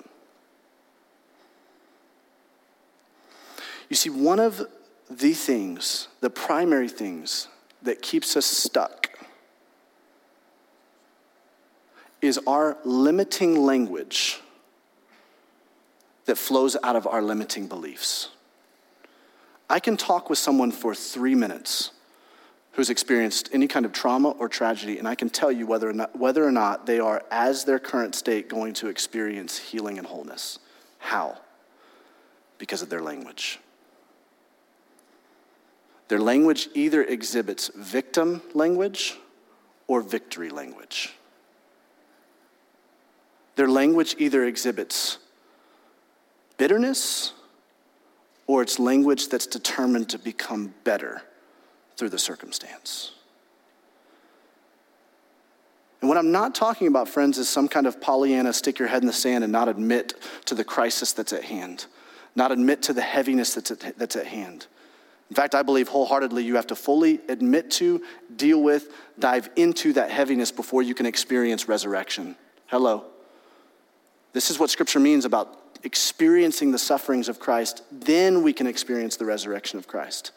You 3.87 3.95
see, 3.95 4.09
one 4.09 4.41
of 4.41 4.61
the 5.17 5.33
things, 5.33 6.07
the 6.21 6.29
primary 6.29 6.87
things 6.87 7.47
that 7.81 8.01
keeps 8.01 8.37
us 8.37 8.45
stuck 8.45 9.09
is 12.21 12.39
our 12.47 12.77
limiting 12.85 13.65
language 13.65 14.39
that 16.25 16.37
flows 16.37 16.77
out 16.83 16.95
of 16.95 17.07
our 17.07 17.21
limiting 17.21 17.67
beliefs. 17.67 18.29
I 19.69 19.79
can 19.79 19.97
talk 19.97 20.29
with 20.29 20.37
someone 20.37 20.71
for 20.71 20.93
three 20.93 21.35
minutes 21.35 21.91
who's 22.73 22.89
experienced 22.89 23.49
any 23.51 23.67
kind 23.67 23.85
of 23.85 23.91
trauma 23.91 24.29
or 24.29 24.47
tragedy, 24.47 24.97
and 24.97 25.07
I 25.07 25.15
can 25.15 25.29
tell 25.29 25.51
you 25.51 25.65
whether 25.65 25.89
or 25.89 25.93
not, 25.93 26.17
whether 26.17 26.45
or 26.45 26.51
not 26.51 26.85
they 26.85 26.99
are, 26.99 27.23
as 27.31 27.65
their 27.65 27.79
current 27.79 28.15
state, 28.15 28.47
going 28.47 28.73
to 28.75 28.87
experience 28.87 29.57
healing 29.57 29.97
and 29.97 30.07
wholeness. 30.07 30.59
How? 30.99 31.37
Because 32.59 32.81
of 32.81 32.89
their 32.89 33.01
language. 33.01 33.59
Their 36.11 36.19
language 36.19 36.67
either 36.73 37.01
exhibits 37.03 37.71
victim 37.73 38.41
language 38.53 39.17
or 39.87 40.01
victory 40.01 40.49
language. 40.49 41.13
Their 43.55 43.69
language 43.69 44.17
either 44.19 44.43
exhibits 44.43 45.19
bitterness 46.57 47.31
or 48.45 48.61
it's 48.61 48.77
language 48.77 49.29
that's 49.29 49.47
determined 49.47 50.09
to 50.09 50.19
become 50.19 50.73
better 50.83 51.21
through 51.95 52.09
the 52.09 52.19
circumstance. 52.19 53.13
And 56.01 56.09
what 56.09 56.17
I'm 56.17 56.33
not 56.33 56.53
talking 56.53 56.87
about, 56.87 57.07
friends, 57.07 57.37
is 57.37 57.47
some 57.47 57.69
kind 57.69 57.87
of 57.87 58.01
Pollyanna 58.01 58.51
stick 58.51 58.79
your 58.79 58.89
head 58.89 59.01
in 59.01 59.07
the 59.07 59.13
sand 59.13 59.45
and 59.45 59.53
not 59.53 59.69
admit 59.69 60.15
to 60.47 60.55
the 60.55 60.65
crisis 60.65 61.13
that's 61.13 61.31
at 61.31 61.45
hand, 61.45 61.85
not 62.35 62.51
admit 62.51 62.81
to 62.81 62.91
the 62.91 63.01
heaviness 63.01 63.53
that's 63.53 63.71
at, 63.71 63.97
that's 63.97 64.17
at 64.17 64.27
hand. 64.27 64.67
In 65.31 65.35
fact, 65.35 65.55
I 65.55 65.61
believe 65.61 65.87
wholeheartedly 65.87 66.43
you 66.43 66.57
have 66.57 66.67
to 66.67 66.75
fully 66.75 67.21
admit 67.29 67.71
to, 67.71 68.03
deal 68.35 68.61
with, 68.61 68.89
dive 69.17 69.49
into 69.55 69.93
that 69.93 70.11
heaviness 70.11 70.51
before 70.51 70.83
you 70.83 70.93
can 70.93 71.05
experience 71.05 71.69
resurrection. 71.69 72.35
Hello. 72.65 73.05
This 74.33 74.51
is 74.51 74.59
what 74.59 74.69
Scripture 74.69 74.99
means 74.99 75.23
about 75.23 75.57
experiencing 75.83 76.71
the 76.71 76.77
sufferings 76.77 77.29
of 77.29 77.39
Christ. 77.39 77.81
Then 77.93 78.43
we 78.43 78.51
can 78.51 78.67
experience 78.67 79.15
the 79.15 79.23
resurrection 79.23 79.79
of 79.79 79.87
Christ. 79.87 80.33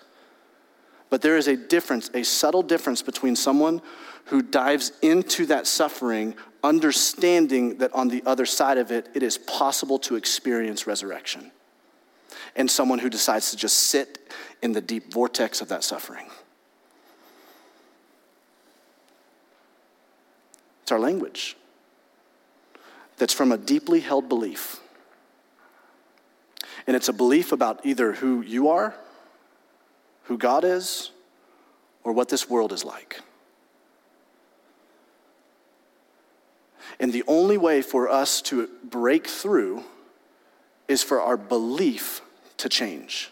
But 1.11 1.23
there 1.23 1.37
is 1.37 1.49
a 1.49 1.57
difference, 1.57 2.09
a 2.15 2.23
subtle 2.23 2.63
difference 2.63 3.03
between 3.03 3.35
someone 3.35 3.83
who 4.27 4.43
dives 4.43 4.93
into 5.03 5.45
that 5.47 5.67
suffering, 5.67 6.37
understanding 6.63 7.79
that 7.79 7.93
on 7.95 8.07
the 8.07 8.23
other 8.27 8.47
side 8.47 8.79
of 8.79 8.93
it, 8.93 9.09
it 9.13 9.25
is 9.25 9.39
possible 9.39 9.99
to 9.99 10.15
experience 10.15 10.87
resurrection, 10.87 11.51
and 12.57 12.71
someone 12.71 12.99
who 12.99 13.11
decides 13.11 13.51
to 13.51 13.57
just 13.57 13.79
sit 13.79 14.33
in 14.63 14.73
the 14.73 14.81
deep 14.81 15.13
vortex 15.13 15.61
of 15.61 15.69
that 15.69 15.85
suffering. 15.85 16.27
It's 20.83 20.93
our 20.93 21.01
language 21.01 21.57
that's 23.17 23.33
from 23.33 23.53
a 23.53 23.59
deeply 23.59 24.01
held 24.01 24.29
belief. 24.29 24.81
And 26.87 26.95
it's 26.95 27.09
a 27.09 27.13
belief 27.13 27.53
about 27.53 27.87
either 27.87 28.13
who 28.13 28.43
you 28.43 28.69
are 28.69 28.95
who 30.25 30.39
God 30.39 30.65
is 30.65 31.11
or 32.03 32.13
what 32.13 32.29
this 32.29 32.49
world 32.49 32.73
is 32.73 32.85
like. 32.85 33.21
And 37.01 37.13
the 37.13 37.25
only 37.27 37.57
way 37.57 37.83
for 37.83 38.09
us 38.09 38.43
to 38.43 38.69
break 38.83 39.27
through 39.27 39.83
is 40.89 41.03
for 41.03 41.21
our 41.21 41.37
belief 41.37 42.21
to 42.59 42.69
change. 42.69 43.31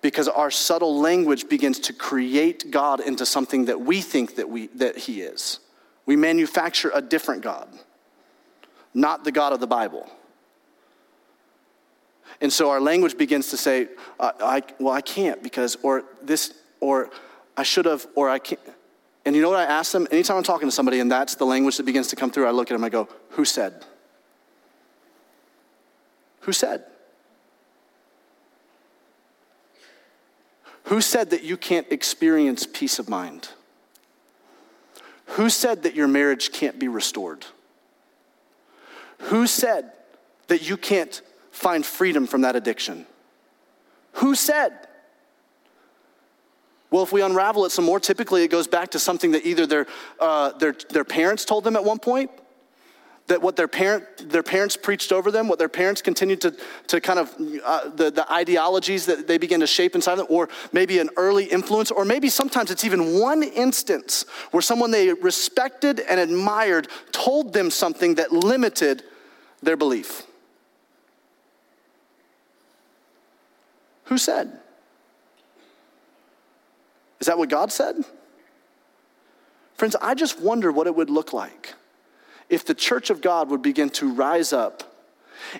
Because 0.00 0.28
our 0.28 0.50
subtle 0.50 1.00
language 1.00 1.48
begins 1.48 1.80
to 1.80 1.92
create 1.92 2.70
God 2.70 3.00
into 3.00 3.26
something 3.26 3.64
that 3.66 3.80
we 3.80 4.00
think 4.00 4.36
that, 4.36 4.48
we, 4.48 4.68
that 4.68 4.96
He 4.96 5.22
is. 5.22 5.60
We 6.06 6.16
manufacture 6.16 6.90
a 6.94 7.02
different 7.02 7.42
God, 7.42 7.68
not 8.94 9.24
the 9.24 9.32
God 9.32 9.52
of 9.52 9.60
the 9.60 9.66
Bible. 9.66 10.08
And 12.40 12.52
so 12.52 12.70
our 12.70 12.80
language 12.80 13.18
begins 13.18 13.50
to 13.50 13.56
say, 13.56 13.88
I, 14.20 14.32
I, 14.40 14.62
well, 14.78 14.94
I 14.94 15.00
can't 15.00 15.42
because, 15.42 15.76
or 15.82 16.04
this, 16.22 16.54
or 16.80 17.10
I 17.56 17.64
should 17.64 17.84
have, 17.86 18.06
or 18.14 18.30
I 18.30 18.38
can't. 18.38 18.60
And 19.24 19.34
you 19.34 19.42
know 19.42 19.50
what 19.50 19.58
I 19.58 19.64
ask 19.64 19.92
them? 19.92 20.06
Anytime 20.10 20.36
I'm 20.36 20.42
talking 20.44 20.68
to 20.68 20.72
somebody 20.72 21.00
and 21.00 21.10
that's 21.10 21.34
the 21.34 21.44
language 21.44 21.76
that 21.76 21.82
begins 21.82 22.06
to 22.08 22.16
come 22.16 22.30
through, 22.30 22.46
I 22.46 22.50
look 22.50 22.70
at 22.70 22.74
them, 22.74 22.84
I 22.84 22.88
go, 22.88 23.08
Who 23.30 23.44
said? 23.44 23.84
Who 26.48 26.54
said? 26.54 26.82
Who 30.84 31.02
said 31.02 31.28
that 31.28 31.42
you 31.42 31.58
can't 31.58 31.86
experience 31.92 32.66
peace 32.66 32.98
of 32.98 33.06
mind? 33.06 33.50
Who 35.26 35.50
said 35.50 35.82
that 35.82 35.94
your 35.94 36.08
marriage 36.08 36.50
can't 36.50 36.78
be 36.78 36.88
restored? 36.88 37.44
Who 39.24 39.46
said 39.46 39.92
that 40.46 40.66
you 40.66 40.78
can't 40.78 41.20
find 41.50 41.84
freedom 41.84 42.26
from 42.26 42.40
that 42.40 42.56
addiction? 42.56 43.04
Who 44.12 44.34
said? 44.34 44.88
Well, 46.90 47.02
if 47.02 47.12
we 47.12 47.20
unravel 47.20 47.66
it 47.66 47.72
some 47.72 47.84
more, 47.84 48.00
typically 48.00 48.42
it 48.42 48.48
goes 48.48 48.66
back 48.66 48.92
to 48.92 48.98
something 48.98 49.32
that 49.32 49.44
either 49.44 49.66
their, 49.66 49.86
uh, 50.18 50.52
their, 50.52 50.74
their 50.88 51.04
parents 51.04 51.44
told 51.44 51.64
them 51.64 51.76
at 51.76 51.84
one 51.84 51.98
point, 51.98 52.30
that 53.28 53.40
what 53.42 53.56
their, 53.56 53.68
parent, 53.68 54.04
their 54.30 54.42
parents 54.42 54.76
preached 54.76 55.12
over 55.12 55.30
them, 55.30 55.48
what 55.48 55.58
their 55.58 55.68
parents 55.68 56.02
continued 56.02 56.40
to, 56.40 56.54
to 56.88 57.00
kind 57.00 57.18
of, 57.18 57.34
uh, 57.64 57.88
the, 57.90 58.10
the 58.10 58.30
ideologies 58.32 59.06
that 59.06 59.28
they 59.28 59.38
began 59.38 59.60
to 59.60 59.66
shape 59.66 59.94
inside 59.94 60.16
them, 60.16 60.26
or 60.28 60.48
maybe 60.72 60.98
an 60.98 61.10
early 61.16 61.44
influence, 61.44 61.90
or 61.90 62.04
maybe 62.04 62.28
sometimes 62.28 62.70
it's 62.70 62.84
even 62.84 63.20
one 63.20 63.42
instance 63.42 64.24
where 64.50 64.62
someone 64.62 64.90
they 64.90 65.12
respected 65.12 66.00
and 66.00 66.18
admired 66.18 66.88
told 67.12 67.52
them 67.52 67.70
something 67.70 68.16
that 68.16 68.32
limited 68.32 69.04
their 69.62 69.76
belief. 69.76 70.26
Who 74.04 74.16
said? 74.16 74.58
Is 77.20 77.26
that 77.26 77.36
what 77.36 77.50
God 77.50 77.70
said? 77.70 77.96
Friends, 79.74 79.96
I 80.00 80.14
just 80.14 80.40
wonder 80.40 80.72
what 80.72 80.86
it 80.86 80.94
would 80.94 81.10
look 81.10 81.34
like 81.34 81.74
if 82.48 82.64
the 82.64 82.74
church 82.74 83.10
of 83.10 83.20
God 83.20 83.50
would 83.50 83.62
begin 83.62 83.90
to 83.90 84.12
rise 84.12 84.52
up 84.52 84.84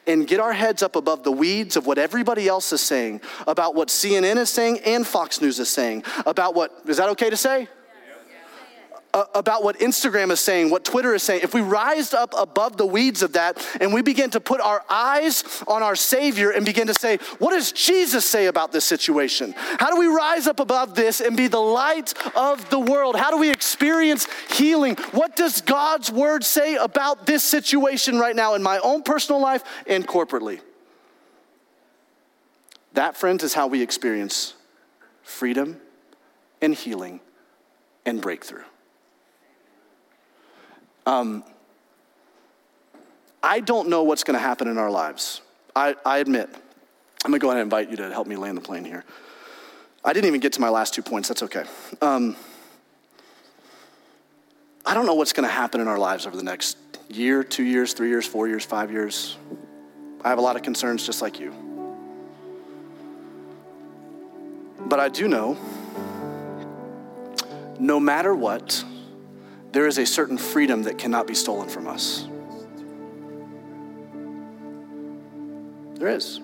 and 0.06 0.26
get 0.26 0.40
our 0.40 0.52
heads 0.52 0.82
up 0.82 0.96
above 0.96 1.22
the 1.22 1.32
weeds 1.32 1.76
of 1.76 1.86
what 1.86 1.98
everybody 1.98 2.48
else 2.48 2.72
is 2.72 2.80
saying, 2.80 3.20
about 3.46 3.74
what 3.74 3.88
CNN 3.88 4.36
is 4.36 4.50
saying 4.50 4.80
and 4.80 5.06
Fox 5.06 5.40
News 5.40 5.58
is 5.58 5.68
saying, 5.68 6.04
about 6.26 6.54
what, 6.54 6.72
is 6.86 6.96
that 6.96 7.08
okay 7.10 7.30
to 7.30 7.36
say? 7.36 7.68
Uh, 9.14 9.24
about 9.34 9.62
what 9.64 9.78
Instagram 9.78 10.30
is 10.30 10.40
saying, 10.40 10.70
what 10.70 10.84
Twitter 10.84 11.14
is 11.14 11.22
saying, 11.22 11.40
if 11.42 11.54
we 11.54 11.60
rise 11.60 12.12
up 12.12 12.34
above 12.36 12.76
the 12.76 12.86
weeds 12.86 13.22
of 13.22 13.32
that 13.32 13.64
and 13.80 13.92
we 13.92 14.02
begin 14.02 14.30
to 14.30 14.40
put 14.40 14.60
our 14.60 14.84
eyes 14.88 15.62
on 15.66 15.82
our 15.82 15.96
Savior 15.96 16.50
and 16.50 16.66
begin 16.66 16.86
to 16.88 16.94
say, 16.94 17.16
what 17.38 17.50
does 17.50 17.72
Jesus 17.72 18.28
say 18.28 18.46
about 18.46 18.70
this 18.70 18.84
situation? 18.84 19.54
How 19.56 19.90
do 19.90 19.98
we 19.98 20.06
rise 20.06 20.46
up 20.46 20.60
above 20.60 20.94
this 20.94 21.20
and 21.20 21.36
be 21.36 21.48
the 21.48 21.58
light 21.58 22.12
of 22.36 22.68
the 22.70 22.78
world? 22.78 23.16
How 23.16 23.30
do 23.30 23.38
we 23.38 23.50
experience 23.50 24.28
healing? 24.50 24.96
What 25.12 25.36
does 25.36 25.62
God's 25.62 26.12
word 26.12 26.44
say 26.44 26.76
about 26.76 27.26
this 27.26 27.42
situation 27.42 28.18
right 28.18 28.36
now 28.36 28.54
in 28.54 28.62
my 28.62 28.78
own 28.78 29.02
personal 29.02 29.40
life 29.40 29.64
and 29.86 30.06
corporately? 30.06 30.60
That, 32.92 33.16
friends, 33.16 33.42
is 33.42 33.54
how 33.54 33.68
we 33.68 33.80
experience 33.80 34.54
freedom 35.22 35.80
and 36.60 36.74
healing 36.74 37.20
and 38.04 38.20
breakthrough. 38.20 38.64
Um, 41.08 41.42
I 43.42 43.60
don't 43.60 43.88
know 43.88 44.02
what's 44.02 44.24
going 44.24 44.34
to 44.34 44.42
happen 44.42 44.68
in 44.68 44.76
our 44.76 44.90
lives. 44.90 45.40
I, 45.74 45.96
I 46.04 46.18
admit. 46.18 46.50
I'm 47.24 47.30
going 47.30 47.40
to 47.40 47.42
go 47.42 47.48
ahead 47.48 47.62
and 47.62 47.66
invite 47.66 47.88
you 47.88 47.96
to 47.96 48.12
help 48.12 48.26
me 48.26 48.36
land 48.36 48.58
the 48.58 48.60
plane 48.60 48.84
here. 48.84 49.06
I 50.04 50.12
didn't 50.12 50.26
even 50.26 50.40
get 50.40 50.52
to 50.52 50.60
my 50.60 50.68
last 50.68 50.92
two 50.92 51.00
points. 51.00 51.28
That's 51.28 51.42
okay. 51.44 51.64
Um, 52.02 52.36
I 54.84 54.92
don't 54.92 55.06
know 55.06 55.14
what's 55.14 55.32
going 55.32 55.48
to 55.48 55.52
happen 55.52 55.80
in 55.80 55.88
our 55.88 55.98
lives 55.98 56.26
over 56.26 56.36
the 56.36 56.42
next 56.42 56.76
year, 57.08 57.42
two 57.42 57.64
years, 57.64 57.94
three 57.94 58.10
years, 58.10 58.26
four 58.26 58.46
years, 58.46 58.66
five 58.66 58.92
years. 58.92 59.38
I 60.22 60.28
have 60.28 60.38
a 60.38 60.42
lot 60.42 60.56
of 60.56 60.62
concerns 60.62 61.06
just 61.06 61.22
like 61.22 61.40
you. 61.40 61.54
But 64.80 65.00
I 65.00 65.08
do 65.08 65.26
know 65.26 65.56
no 67.80 67.98
matter 67.98 68.34
what, 68.34 68.84
there 69.78 69.86
is 69.86 69.98
a 69.98 70.06
certain 70.06 70.36
freedom 70.36 70.82
that 70.82 70.98
cannot 70.98 71.28
be 71.28 71.34
stolen 71.34 71.68
from 71.68 71.86
us. 71.86 72.26
There 75.94 76.08
is. 76.08 76.40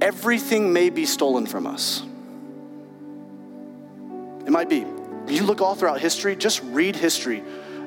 Everything 0.00 0.72
may 0.72 0.90
be 0.90 1.04
stolen 1.04 1.46
from 1.46 1.66
us. 1.66 2.04
It 4.46 4.50
might 4.52 4.68
be. 4.68 4.86
You 5.26 5.42
look 5.42 5.60
all 5.60 5.74
throughout 5.74 6.00
history, 6.00 6.36
just 6.36 6.62
read 6.62 6.94
history. 6.94 7.42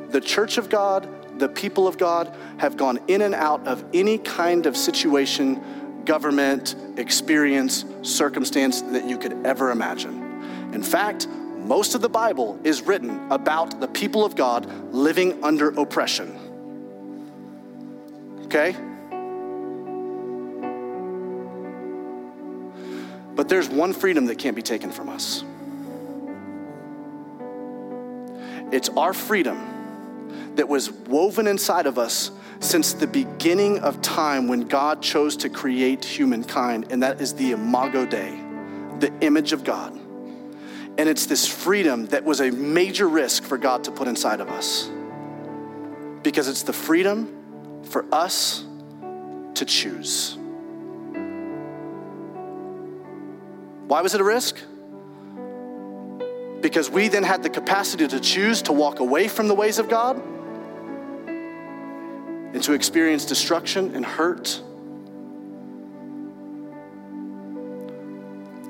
The 0.10 0.20
church 0.20 0.58
of 0.58 0.68
God, 0.68 1.40
the 1.40 1.48
people 1.48 1.88
of 1.88 1.98
God 1.98 2.36
have 2.58 2.76
gone 2.76 3.00
in 3.08 3.22
and 3.22 3.34
out 3.34 3.66
of 3.66 3.86
any 3.94 4.18
kind 4.18 4.66
of 4.66 4.76
situation, 4.76 6.04
government, 6.04 6.76
experience, 6.98 7.86
circumstance 8.02 8.82
that 8.82 9.08
you 9.08 9.18
could 9.18 9.46
ever 9.46 9.72
imagine. 9.72 10.29
In 10.74 10.84
fact, 10.84 11.28
most 11.28 11.96
of 11.96 12.02
the 12.02 12.10
Bible 12.10 12.60
is 12.64 12.82
written 12.82 13.32
about 13.32 13.80
the 13.80 13.88
people 13.88 14.26
of 14.26 14.36
God 14.36 14.66
living 14.94 15.44
under 15.44 15.70
oppression. 15.70 16.36
Okay? 18.46 18.76
But 23.36 23.48
there's 23.48 23.70
one 23.70 23.94
freedom 23.94 24.26
that 24.26 24.38
can't 24.38 24.56
be 24.56 24.62
taken 24.62 24.92
from 24.92 25.10
us. 25.10 25.44
It's 28.72 28.90
our 28.90 29.14
freedom 29.14 30.56
that 30.56 30.68
was 30.68 30.92
woven 30.92 31.48
inside 31.48 31.88
of 31.88 31.98
us 31.98 32.32
since 32.60 32.94
the 32.94 33.08
beginning 33.08 33.80
of 33.80 34.02
time 34.02 34.48
when 34.48 34.68
God 34.68 35.02
chose 35.02 35.38
to 35.38 35.50
create 35.50 36.04
humankind, 36.04 36.88
and 36.92 37.02
that 37.02 37.22
is 37.22 37.34
the 37.34 37.52
Imago 37.52 38.06
Dei, 38.06 38.38
the 39.00 39.14
image 39.22 39.54
of 39.54 39.64
God. 39.64 39.98
And 41.00 41.08
it's 41.08 41.26
this 41.26 41.48
freedom 41.48 42.08
that 42.08 42.26
was 42.26 42.42
a 42.42 42.52
major 42.52 43.08
risk 43.08 43.44
for 43.44 43.58
God 43.58 43.86
to 43.86 43.92
put 43.92 44.10
inside 44.10 44.42
of 44.42 44.50
us. 44.50 44.90
Because 46.24 46.50
it's 46.50 46.64
the 46.64 46.74
freedom 46.74 47.82
for 47.86 48.06
us 48.12 48.66
to 49.54 49.64
choose. 49.64 50.38
Why 53.88 54.02
was 54.02 54.14
it 54.14 54.20
a 54.20 54.26
risk? 54.26 54.60
because 56.62 56.90
we 56.90 57.08
then 57.08 57.24
had 57.24 57.44
the 57.44 57.50
capacity 57.50 58.08
to 58.08 58.20
choose 58.20 58.62
to 58.64 58.74
walk 58.74 59.00
away 59.00 59.28
from 59.28 59.48
the 59.48 59.56
ways 59.56 59.80
of 59.80 59.90
God 59.90 60.22
and 61.28 62.62
to 62.64 62.74
experience 62.74 63.26
destruction 63.26 63.96
and 63.96 64.06
hurt. 64.06 64.62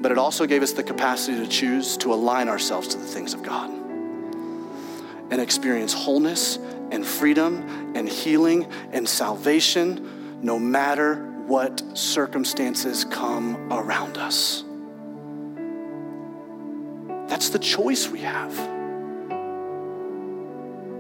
But 0.02 0.12
it 0.12 0.18
also 0.18 0.46
gave 0.46 0.64
us 0.64 0.72
the 0.74 0.84
capacity 0.84 1.38
to 1.38 1.48
choose 1.48 1.98
to 1.98 2.14
align 2.14 2.48
ourselves 2.48 2.88
to 2.90 2.98
the 2.98 3.06
things 3.06 3.34
of 3.34 3.44
God 3.44 3.70
and 5.32 5.42
experience 5.42 5.94
wholeness 5.94 6.58
and 6.92 7.06
freedom 7.06 7.94
and 7.96 8.08
healing 8.08 8.72
and 8.92 9.08
salvation 9.08 10.40
no 10.42 10.58
matter 10.58 11.26
what 11.48 11.82
circumstances 11.98 13.04
come 13.06 13.72
around 13.72 14.18
us. 14.18 14.64
That's 17.28 17.50
the 17.50 17.60
choice 17.60 18.08
we 18.08 18.22
have. 18.22 18.79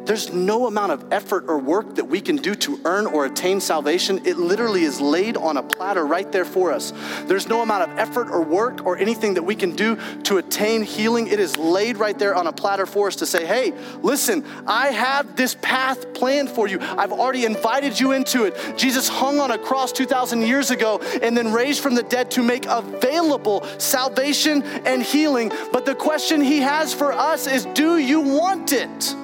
There's 0.10 0.34
no 0.34 0.66
amount 0.66 0.91
of 0.91 1.14
effort 1.14 1.45
or 1.47 1.60
work 1.60 1.93
that 1.93 2.05
we 2.05 2.20
can 2.20 2.38
do 2.38 2.55
to 2.55 2.82
earn 2.84 3.05
or 3.05 3.26
attain 3.26 3.62
salvation. 3.62 4.20
It 4.26 4.39
literally 4.39 4.82
is 4.82 4.99
laid 4.99 5.38
on 5.38 5.55
a 5.55 5.62
platter 5.62 6.03
right 6.03 6.32
there 6.32 6.45
for 6.45 6.72
us. 6.72 6.93
There's 7.26 7.47
no 7.47 7.62
amount 7.62 7.91
of 7.91 7.99
effort 7.99 8.32
or 8.32 8.41
work 8.41 8.88
or 8.88 8.97
anything 8.97 9.36
that 9.36 9.43
we 9.43 9.53
can 9.53 9.76
do 9.76 9.99
to 10.24 10.38
attain 10.38 10.82
healing. 10.82 11.28
It 11.28 11.39
is 11.39 11.57
laid 11.57 11.97
right 11.97 12.18
there 12.18 12.34
on 12.34 12.47
a 12.47 12.51
platter 12.51 12.88
for 12.88 13.05
us 13.05 13.18
to 13.18 13.28
say, 13.28 13.45
hey, 13.45 13.72
listen, 14.01 14.43
I 14.66 14.88
have 14.88 15.36
this 15.36 15.53
path 15.62 16.12
planned 16.16 16.49
for 16.49 16.68
you. 16.68 16.80
I've 16.82 17.12
already 17.12 17.45
invited 17.45 17.99
you 17.99 18.14
into 18.14 18.45
it. 18.45 18.55
Jesus 18.78 19.07
hung 19.07 19.39
on 19.39 19.51
a 19.51 19.60
cross 19.60 19.91
2,000 19.91 20.41
years 20.41 20.72
ago 20.72 20.97
and 21.22 21.38
then 21.38 21.53
raised 21.53 21.84
from 21.84 21.93
the 21.93 22.01
dead 22.01 22.32
to 22.32 22.41
make 22.41 22.66
available 22.66 23.64
salvation 23.78 24.64
and 24.64 25.03
healing. 25.03 25.51
But 25.72 25.86
the 25.86 25.93
question 25.93 26.41
he 26.41 26.62
has 26.62 26.95
for 26.95 27.14
us 27.14 27.45
is 27.45 27.66
do 27.76 27.99
you 27.99 28.22
want 28.22 28.74
it? 28.74 29.16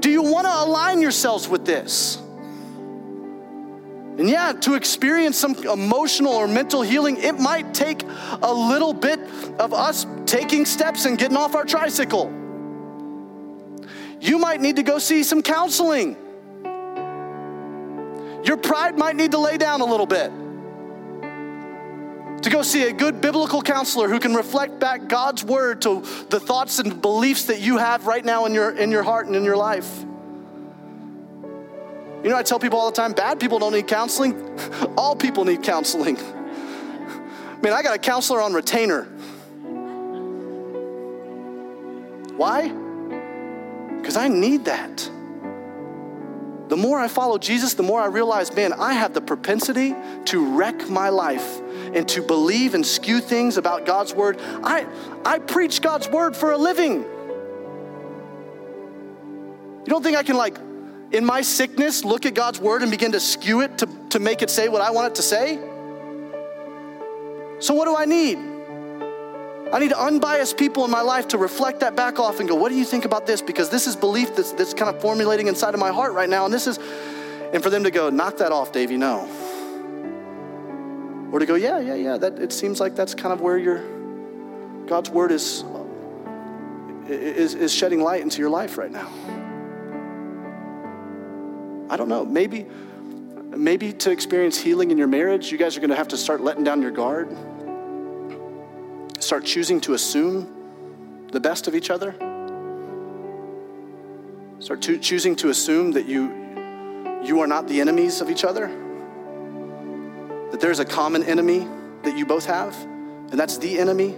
Do 0.00 0.10
you 0.10 0.22
want 0.22 0.46
to 0.46 0.54
align 0.54 1.00
yourselves 1.00 1.48
with 1.48 1.64
this? 1.64 2.16
And 4.18 4.28
yeah, 4.28 4.52
to 4.52 4.74
experience 4.74 5.36
some 5.36 5.54
emotional 5.54 6.32
or 6.32 6.48
mental 6.48 6.82
healing, 6.82 7.18
it 7.18 7.38
might 7.38 7.72
take 7.72 8.02
a 8.42 8.52
little 8.52 8.92
bit 8.92 9.20
of 9.60 9.72
us 9.72 10.06
taking 10.26 10.66
steps 10.66 11.04
and 11.04 11.16
getting 11.16 11.36
off 11.36 11.54
our 11.54 11.64
tricycle. 11.64 12.26
You 14.20 14.38
might 14.38 14.60
need 14.60 14.76
to 14.76 14.82
go 14.82 14.98
see 14.98 15.22
some 15.22 15.40
counseling. 15.40 16.16
Your 18.44 18.56
pride 18.56 18.98
might 18.98 19.14
need 19.14 19.30
to 19.32 19.38
lay 19.38 19.56
down 19.56 19.80
a 19.80 19.84
little 19.84 20.06
bit. 20.06 20.32
To 22.42 22.50
go 22.50 22.62
see 22.62 22.84
a 22.84 22.92
good 22.92 23.20
biblical 23.20 23.62
counselor 23.62 24.08
who 24.08 24.20
can 24.20 24.34
reflect 24.34 24.78
back 24.78 25.08
God's 25.08 25.42
word 25.42 25.82
to 25.82 26.00
the 26.30 26.38
thoughts 26.38 26.78
and 26.78 27.02
beliefs 27.02 27.46
that 27.46 27.60
you 27.60 27.78
have 27.78 28.06
right 28.06 28.24
now 28.24 28.44
in 28.46 28.54
your, 28.54 28.70
in 28.70 28.90
your 28.90 29.02
heart 29.02 29.26
and 29.26 29.34
in 29.34 29.44
your 29.44 29.56
life. 29.56 30.04
You 32.22 32.30
know, 32.30 32.36
I 32.36 32.42
tell 32.42 32.58
people 32.58 32.78
all 32.78 32.90
the 32.90 32.96
time 32.96 33.12
bad 33.12 33.40
people 33.40 33.58
don't 33.58 33.72
need 33.72 33.86
counseling, 33.86 34.58
all 34.96 35.16
people 35.16 35.44
need 35.44 35.62
counseling. 35.62 36.16
Man, 37.62 37.72
I 37.72 37.82
got 37.82 37.94
a 37.94 37.98
counselor 37.98 38.40
on 38.40 38.52
retainer. 38.52 39.04
Why? 42.36 42.68
Because 43.96 44.16
I 44.16 44.28
need 44.28 44.66
that. 44.66 45.10
The 46.68 46.76
more 46.76 46.98
I 46.98 47.08
follow 47.08 47.38
Jesus, 47.38 47.74
the 47.74 47.82
more 47.82 48.00
I 48.00 48.06
realize, 48.06 48.54
man, 48.54 48.74
I 48.74 48.92
have 48.92 49.14
the 49.14 49.20
propensity 49.22 49.94
to 50.26 50.56
wreck 50.56 50.88
my 50.90 51.08
life 51.08 51.60
and 51.94 52.06
to 52.08 52.20
believe 52.20 52.74
and 52.74 52.86
skew 52.86 53.20
things 53.20 53.56
about 53.56 53.86
God's 53.86 54.12
word. 54.12 54.38
I, 54.62 54.86
I 55.24 55.38
preach 55.38 55.80
God's 55.80 56.08
word 56.08 56.36
for 56.36 56.52
a 56.52 56.58
living. 56.58 57.04
You 59.80 59.86
don't 59.86 60.02
think 60.02 60.18
I 60.18 60.22
can, 60.22 60.36
like, 60.36 60.58
in 61.10 61.24
my 61.24 61.40
sickness, 61.40 62.04
look 62.04 62.26
at 62.26 62.34
God's 62.34 62.60
word 62.60 62.82
and 62.82 62.90
begin 62.90 63.12
to 63.12 63.20
skew 63.20 63.62
it 63.62 63.78
to, 63.78 63.88
to 64.10 64.18
make 64.18 64.42
it 64.42 64.50
say 64.50 64.68
what 64.68 64.82
I 64.82 64.90
want 64.90 65.12
it 65.12 65.14
to 65.14 65.22
say? 65.22 65.56
So, 67.60 67.72
what 67.74 67.86
do 67.86 67.96
I 67.96 68.04
need? 68.04 68.57
I 69.70 69.80
need 69.80 69.92
unbiased 69.92 70.56
people 70.56 70.84
in 70.86 70.90
my 70.90 71.02
life 71.02 71.28
to 71.28 71.38
reflect 71.38 71.80
that 71.80 71.94
back 71.94 72.18
off 72.18 72.40
and 72.40 72.48
go, 72.48 72.54
what 72.54 72.70
do 72.70 72.74
you 72.76 72.86
think 72.86 73.04
about 73.04 73.26
this? 73.26 73.42
Because 73.42 73.68
this 73.68 73.86
is 73.86 73.96
belief 73.96 74.34
that's, 74.34 74.52
that's 74.52 74.72
kind 74.72 74.94
of 74.94 75.00
formulating 75.02 75.46
inside 75.46 75.74
of 75.74 75.80
my 75.80 75.90
heart 75.90 76.14
right 76.14 76.28
now. 76.28 76.46
And 76.46 76.54
this 76.54 76.66
is, 76.66 76.78
and 77.52 77.62
for 77.62 77.68
them 77.68 77.84
to 77.84 77.90
go, 77.90 78.08
knock 78.08 78.38
that 78.38 78.50
off, 78.50 78.72
Davey, 78.72 78.96
no. 78.96 79.28
Or 81.32 81.38
to 81.38 81.44
go, 81.44 81.54
yeah, 81.54 81.80
yeah, 81.80 81.94
yeah, 81.94 82.16
that, 82.16 82.38
it 82.38 82.50
seems 82.50 82.80
like 82.80 82.96
that's 82.96 83.14
kind 83.14 83.30
of 83.32 83.42
where 83.42 83.58
your, 83.58 83.82
God's 84.86 85.10
word 85.10 85.32
is, 85.32 85.64
is, 87.06 87.54
is 87.54 87.74
shedding 87.74 88.00
light 88.00 88.22
into 88.22 88.38
your 88.38 88.50
life 88.50 88.78
right 88.78 88.90
now. 88.90 89.10
I 91.90 91.98
don't 91.98 92.08
know. 92.08 92.24
Maybe, 92.24 92.64
maybe 93.54 93.92
to 93.92 94.10
experience 94.10 94.58
healing 94.58 94.90
in 94.90 94.96
your 94.96 95.08
marriage, 95.08 95.52
you 95.52 95.58
guys 95.58 95.76
are 95.76 95.80
going 95.80 95.90
to 95.90 95.96
have 95.96 96.08
to 96.08 96.16
start 96.16 96.40
letting 96.40 96.64
down 96.64 96.80
your 96.80 96.90
guard 96.90 97.36
start 99.20 99.44
choosing 99.44 99.80
to 99.82 99.94
assume 99.94 101.26
the 101.32 101.40
best 101.40 101.68
of 101.68 101.74
each 101.74 101.90
other. 101.90 102.14
Start 104.60 104.82
to, 104.82 104.98
choosing 104.98 105.36
to 105.36 105.50
assume 105.50 105.92
that 105.92 106.06
you, 106.06 106.32
you 107.22 107.40
are 107.40 107.46
not 107.46 107.68
the 107.68 107.80
enemies 107.80 108.20
of 108.20 108.30
each 108.30 108.44
other, 108.44 108.66
that 110.50 110.60
there's 110.60 110.78
a 110.78 110.84
common 110.84 111.22
enemy 111.24 111.66
that 112.02 112.16
you 112.16 112.26
both 112.26 112.46
have, 112.46 112.74
and 112.82 113.38
that's 113.38 113.58
the 113.58 113.78
enemy 113.78 114.16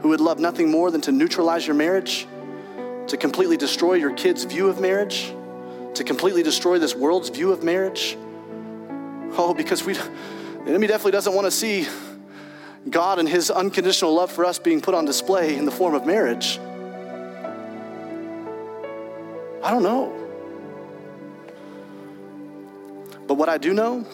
who 0.00 0.08
would 0.08 0.20
love 0.20 0.38
nothing 0.38 0.70
more 0.70 0.90
than 0.90 1.00
to 1.02 1.12
neutralize 1.12 1.66
your 1.66 1.76
marriage, 1.76 2.26
to 3.08 3.16
completely 3.16 3.56
destroy 3.56 3.94
your 3.94 4.12
kids' 4.12 4.44
view 4.44 4.68
of 4.68 4.80
marriage, 4.80 5.34
to 5.94 6.04
completely 6.04 6.42
destroy 6.42 6.78
this 6.78 6.94
world's 6.94 7.28
view 7.28 7.52
of 7.52 7.62
marriage. 7.62 8.16
Oh, 9.36 9.52
because 9.54 9.84
we, 9.84 9.92
the 9.92 10.10
enemy 10.66 10.86
definitely 10.86 11.12
doesn't 11.12 11.34
want 11.34 11.46
to 11.46 11.50
see 11.50 11.86
God 12.88 13.18
and 13.18 13.28
His 13.28 13.50
unconditional 13.50 14.14
love 14.14 14.32
for 14.32 14.44
us 14.44 14.58
being 14.58 14.80
put 14.80 14.94
on 14.94 15.04
display 15.04 15.56
in 15.56 15.64
the 15.64 15.70
form 15.70 15.94
of 15.94 16.06
marriage? 16.06 16.58
I 19.62 19.70
don't 19.70 19.82
know. 19.82 20.16
But 23.26 23.34
what 23.34 23.48
I 23.48 23.58
do 23.58 23.74
know 23.74 24.06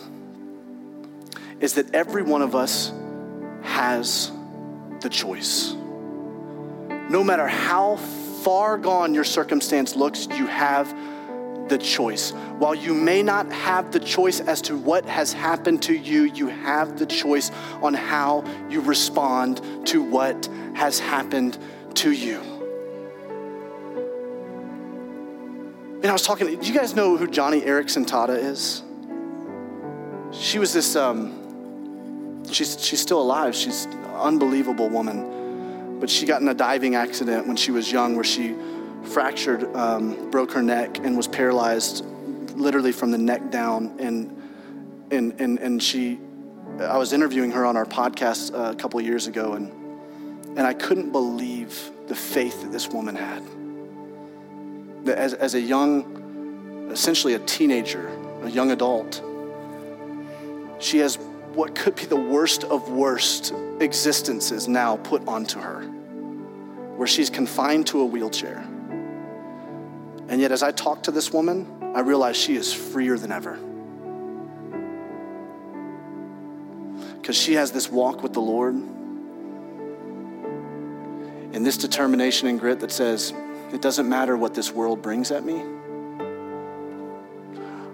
is 1.61 1.75
that 1.75 1.95
every 1.95 2.23
one 2.23 2.43
of 2.43 2.55
us 2.55 2.93
has 3.63 4.31
the 5.01 5.09
choice. 5.09 5.73
No 7.09 7.23
matter 7.23 7.47
how 7.47 7.97
far 8.43 8.77
gone 8.77 9.15
your 9.15 9.25
circumstance 9.25 9.97
looks, 9.97 10.27
you 10.27 10.47
have 10.47 10.95
the 11.69 11.79
choice. 11.79 12.31
While 12.59 12.75
you 12.75 12.95
may 12.95 13.23
not 13.23 13.51
have 13.53 13.93
the 13.93 14.01
choice 14.01 14.41
as 14.41 14.63
to 14.63 14.77
what 14.77 15.05
has 15.05 15.33
happened 15.33 15.83
to 15.85 15.95
you, 15.95 16.25
you 16.25 16.49
have 16.49 16.99
the 16.99 17.07
choice 17.07 17.51
on 17.83 17.95
how 17.95 18.45
you 18.69 18.81
respond 18.81 19.61
to 19.87 20.03
what 20.03 20.49
has 20.75 20.99
happened 20.99 21.59
to 21.95 22.13
you. 22.13 22.41
And 25.97 26.07
I 26.07 26.13
was 26.13 26.23
talking, 26.23 26.47
do 26.47 26.67
you 26.67 26.75
guys 26.75 26.95
know 26.95 27.17
who 27.17 27.27
Joni 27.27 27.65
Eareckson 27.65 28.07
Tada 28.07 28.39
is? 28.39 28.83
She 30.39 30.59
was 30.59 30.73
this, 30.73 30.95
um, 30.95 32.45
she's, 32.51 32.81
she's 32.85 33.01
still 33.01 33.21
alive. 33.21 33.55
She's 33.55 33.87
an 33.87 34.05
unbelievable 34.05 34.89
woman. 34.89 35.99
But 35.99 36.11
she 36.11 36.27
got 36.27 36.43
in 36.43 36.49
a 36.49 36.55
diving 36.55 36.95
accident 36.95 37.47
when 37.47 37.57
she 37.57 37.71
was 37.71 37.91
young 37.91 38.15
where 38.15 38.25
she 38.25 38.55
fractured, 39.07 39.75
um, 39.75 40.31
broke 40.31 40.53
her 40.53 40.63
neck, 40.63 40.99
and 40.99 41.17
was 41.17 41.29
paralyzed 41.29 42.05
literally 42.55 42.93
from 42.93 43.11
the 43.11 43.19
neck 43.19 43.51
down. 43.51 43.97
And, 43.99 44.43
and, 45.11 45.41
and, 45.41 45.59
and 45.59 45.83
she, 45.83 46.19
I 46.81 46.99
was 46.99 47.13
interviewing 47.13 47.53
her 47.53 47.65
on 47.65 47.77
our 47.77 47.87
podcast 47.87 48.53
a 48.55 48.75
couple 48.75 49.01
years 49.01 49.27
ago, 49.27 49.55
and, 49.55 49.73
and 50.59 50.61
I 50.61 50.75
couldn't 50.75 51.13
believe 51.13 51.91
the 52.09 52.15
faith 52.15 52.63
that 52.63 52.73
this 52.73 52.89
woman 52.89 53.15
had. 53.15 53.43
That 55.05 55.19
as, 55.19 55.35
as 55.35 55.55
a 55.55 55.61
young, 55.61 56.89
essentially 56.91 57.35
a 57.35 57.39
teenager, 57.41 58.09
a 58.43 58.51
young 58.51 58.71
adult, 58.71 59.23
she 60.79 60.99
has 60.99 61.17
what 61.55 61.75
could 61.75 61.97
be 61.97 62.05
the 62.05 62.17
worst 62.17 62.65
of 62.65 62.91
worst 62.91 63.55
existences 63.81 64.69
now 64.69 64.97
put 64.97 65.27
onto 65.27 65.59
her, 65.59 65.83
where 66.97 67.09
she's 67.09 67.31
confined 67.31 67.87
to 67.87 68.01
a 68.01 68.05
wheelchair. 68.05 68.67
And 70.29 70.41
yet, 70.41 70.51
as 70.53 70.63
I 70.63 70.73
talk 70.73 71.05
to 71.05 71.11
this 71.11 71.33
woman, 71.33 71.93
I 71.95 72.01
realize 72.01 72.37
she 72.37 72.57
is 72.57 72.73
freer 72.73 73.17
than 73.17 73.31
ever. 73.33 73.59
Because 77.15 77.37
she 77.37 77.55
has 77.55 77.73
this 77.73 77.91
walk 77.91 78.23
with 78.23 78.33
the 78.33 78.41
Lord 78.41 78.75
and 81.55 81.65
this 81.65 81.77
determination 81.77 82.49
and 82.49 82.61
grit 82.61 82.81
that 82.81 82.93
says, 82.93 83.33
it 83.73 83.81
doesn't 83.81 84.09
matter 84.09 84.37
what 84.37 84.55
this 84.55 84.71
world 84.73 85.03
brings 85.03 85.31
at 85.31 85.45
me. 85.45 85.63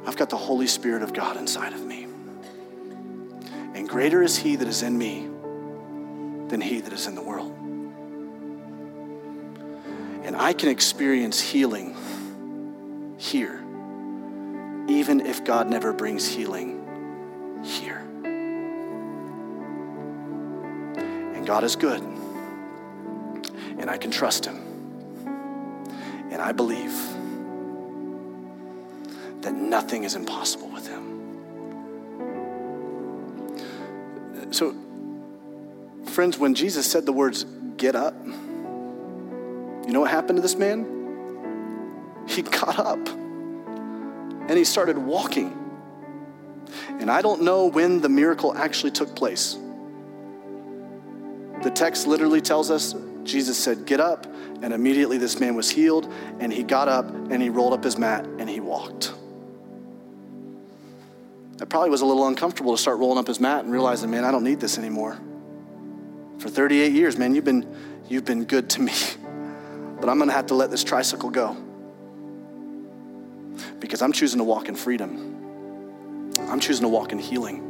I've 0.07 0.17
got 0.17 0.31
the 0.31 0.37
Holy 0.37 0.67
Spirit 0.67 1.03
of 1.03 1.13
God 1.13 1.37
inside 1.37 1.73
of 1.73 1.85
me. 1.85 2.07
And 3.75 3.89
greater 3.89 4.23
is 4.23 4.37
He 4.37 4.57
that 4.57 4.69
is 4.69 4.83
in 4.83 4.99
me 4.99 5.29
than 6.49 6.61
He 6.61 6.81
that 6.81 6.93
is 6.93 7.07
in 7.07 7.15
the 7.15 7.23
world. 7.23 7.57
And 10.25 10.37
I 10.37 10.53
can 10.53 10.69
experience 10.69 11.41
healing 11.41 11.97
here, 13.23 13.63
even 14.89 15.21
if 15.25 15.45
God 15.45 15.71
never 15.71 15.93
brings 15.93 16.27
healing 16.27 17.63
here. 17.63 17.99
And 21.35 21.47
God 21.47 21.63
is 21.63 21.77
good, 21.77 22.03
and 23.79 23.89
I 23.89 23.97
can 23.97 24.11
trust 24.11 24.45
Him. 24.45 24.57
And 26.33 26.43
I 26.43 26.51
believe 26.51 26.93
that 29.43 29.55
nothing 29.55 30.03
is 30.03 30.17
impossible 30.17 30.69
with 30.71 30.89
Him. 30.89 31.03
So, 34.53 34.75
friends, 36.07 36.39
when 36.39 36.57
Jesus 36.57 36.91
said 36.91 37.07
the 37.07 37.13
words, 37.13 37.45
get 37.77 37.95
up, 37.95 38.17
you 38.27 39.93
know 39.93 40.01
what 40.01 40.11
happened 40.11 40.39
to 40.39 40.43
this 40.43 40.57
man? 40.57 41.02
He 42.29 42.43
got 42.43 42.79
up 42.79 43.09
and 44.49 44.59
he 44.59 44.65
started 44.65 44.99
walking. 44.99 45.59
And 47.01 47.11
I 47.11 47.23
don't 47.23 47.43
know 47.43 47.67
when 47.67 48.01
the 48.01 48.09
miracle 48.09 48.57
actually 48.57 48.91
took 48.91 49.15
place. 49.15 49.59
The 51.63 51.71
text 51.71 52.07
literally 52.07 52.41
tells 52.41 52.71
us 52.71 52.95
Jesus 53.25 53.57
said, 53.57 53.87
Get 53.87 54.01
up. 54.01 54.27
And 54.63 54.73
immediately 54.73 55.19
this 55.19 55.41
man 55.41 55.55
was 55.55 55.71
healed. 55.71 56.13
And 56.41 56.53
he 56.53 56.63
got 56.63 56.89
up 56.89 57.09
and 57.11 57.43
he 57.43 57.51
rolled 57.51 57.73
up 57.73 57.85
his 57.85 57.99
mat 57.99 58.27
and 58.39 58.49
he 58.49 58.61
walked. 58.61 59.13
That 61.59 61.67
probably 61.67 61.91
was 61.91 62.01
a 62.01 62.07
little 62.07 62.27
uncomfortable 62.27 62.75
to 62.75 62.81
start 62.81 62.99
rolling 62.99 63.19
up 63.19 63.29
his 63.29 63.39
mat 63.39 63.65
and 63.65 63.73
realizing, 63.73 64.11
man, 64.11 64.25
I 64.25 64.31
don't 64.31 64.45
need 64.45 64.61
this 64.61 64.79
anymore. 64.79 65.19
For 66.39 66.49
38 66.49 66.93
years, 66.93 67.17
man, 67.17 67.35
you've 67.35 67.45
been, 67.45 67.77
you've 68.09 68.25
been 68.25 68.45
good 68.45 68.69
to 68.71 68.83
me. 68.83 68.93
But 70.01 70.09
I'm 70.09 70.19
going 70.19 70.31
to 70.31 70.35
have 70.35 70.47
to 70.47 70.57
let 70.57 70.69
this 70.69 70.83
tricycle 70.83 71.31
go 71.31 71.57
because 73.83 74.01
I'm 74.01 74.13
choosing 74.13 74.39
to 74.39 74.45
walk 74.45 74.69
in 74.69 74.77
freedom. 74.77 76.33
I'm 76.39 76.61
choosing 76.61 76.83
to 76.83 76.89
walk 76.89 77.13
in 77.13 77.19
healing. 77.19 77.69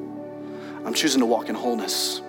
I'm 0.84 0.94
choosing 0.94 1.20
to 1.20 1.26
walk 1.26 1.48
in 1.48 1.54
wholeness, 1.54 2.20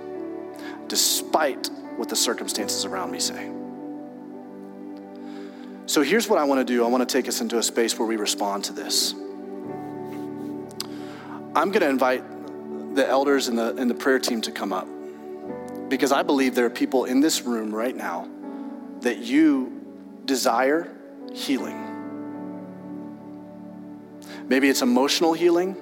despite 0.88 1.70
what 1.98 2.10
the 2.10 2.16
circumstances 2.16 2.86
around 2.86 3.12
me 3.12 3.20
say. 3.20 3.52
So 5.86 6.02
here's 6.02 6.30
what 6.30 6.40
I 6.40 6.46
want 6.46 6.60
to 6.60 6.66
do 6.66 6.84
I 6.84 6.88
want 6.88 7.08
to 7.08 7.14
take 7.18 7.28
us 7.28 7.42
into 7.42 7.58
a 7.58 7.64
space 7.64 8.00
where 8.00 8.08
we 8.08 8.16
respond 8.16 8.64
to 8.66 8.74
this. 8.74 9.14
I'm 11.56 11.70
going 11.70 11.82
to 11.82 11.90
invite 11.90 12.24
the 12.96 13.08
elders 13.08 13.50
and 13.50 13.58
the, 13.58 13.76
and 13.76 13.90
the 13.90 13.96
prayer 13.96 14.18
team 14.18 14.42
to 14.42 14.52
come 14.52 14.72
up 14.72 14.88
because 15.90 16.12
I 16.12 16.24
believe 16.24 16.56
there 16.56 16.66
are 16.66 16.72
people 16.72 17.06
in 17.06 17.20
this 17.20 17.42
room 17.42 17.76
right 17.76 17.96
now 17.96 18.30
that 19.02 19.20
you 19.20 19.82
desire 20.26 20.96
healing. 21.34 21.83
Maybe 24.48 24.70
it's 24.70 24.82
emotional 24.82 25.34
healing. 25.34 25.76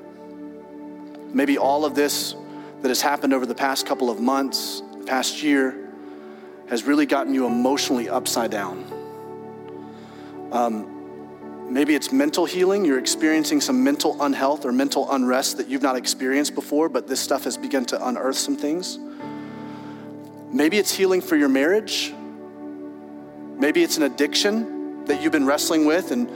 Maybe 1.33 1.57
all 1.57 1.85
of 1.85 1.95
this 1.95 2.35
that 2.81 2.89
has 2.89 3.01
happened 3.01 3.33
over 3.33 3.45
the 3.45 3.55
past 3.55 3.85
couple 3.85 4.09
of 4.09 4.19
months, 4.19 4.81
past 5.05 5.41
year, 5.41 5.89
has 6.69 6.83
really 6.83 7.05
gotten 7.05 7.33
you 7.33 7.45
emotionally 7.45 8.09
upside 8.09 8.51
down. 8.51 8.85
Um, 10.51 11.73
maybe 11.73 11.95
it's 11.95 12.11
mental 12.11 12.45
healing. 12.45 12.85
You're 12.85 12.99
experiencing 12.99 13.61
some 13.61 13.83
mental 13.83 14.21
unhealth 14.21 14.65
or 14.65 14.71
mental 14.71 15.11
unrest 15.11 15.57
that 15.57 15.67
you've 15.67 15.81
not 15.81 15.95
experienced 15.95 16.55
before, 16.55 16.89
but 16.89 17.07
this 17.07 17.19
stuff 17.19 17.45
has 17.45 17.57
begun 17.57 17.85
to 17.85 18.07
unearth 18.07 18.37
some 18.37 18.57
things. 18.57 18.99
Maybe 20.51 20.77
it's 20.77 20.93
healing 20.93 21.21
for 21.21 21.35
your 21.35 21.49
marriage. 21.49 22.13
Maybe 23.57 23.83
it's 23.83 23.97
an 23.97 24.03
addiction 24.03 25.05
that 25.05 25.21
you've 25.21 25.31
been 25.31 25.45
wrestling 25.45 25.85
with, 25.85 26.11
and, 26.11 26.29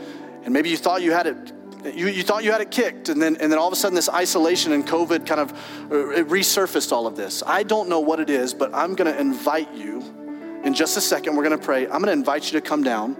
and 0.43 0.53
maybe 0.53 0.69
you 0.69 0.77
thought 0.77 1.01
you 1.01 1.11
had 1.11 1.27
it 1.27 1.54
you, 1.93 2.07
you 2.07 2.23
thought 2.23 2.43
you 2.43 2.51
had 2.51 2.61
it 2.61 2.71
kicked, 2.71 3.09
and 3.09 3.21
then, 3.21 3.37
and 3.37 3.51
then 3.51 3.59
all 3.59 3.67
of 3.67 3.73
a 3.73 3.75
sudden, 3.75 3.95
this 3.95 4.09
isolation 4.09 4.71
and 4.71 4.87
COVID 4.87 5.25
kind 5.25 5.41
of 5.41 5.51
uh, 5.51 6.23
resurfaced 6.23 6.91
all 6.91 7.07
of 7.07 7.15
this. 7.15 7.43
I 7.45 7.63
don't 7.63 7.89
know 7.89 7.99
what 7.99 8.19
it 8.19 8.29
is, 8.29 8.53
but 8.53 8.73
I'm 8.73 8.95
going 8.95 9.11
to 9.11 9.19
invite 9.19 9.73
you 9.73 10.01
in 10.63 10.73
just 10.73 10.97
a 10.97 11.01
second. 11.01 11.35
We're 11.35 11.43
going 11.43 11.59
to 11.59 11.63
pray. 11.63 11.83
I'm 11.83 12.01
going 12.01 12.05
to 12.05 12.11
invite 12.13 12.51
you 12.51 12.59
to 12.59 12.65
come 12.67 12.83
down, 12.83 13.15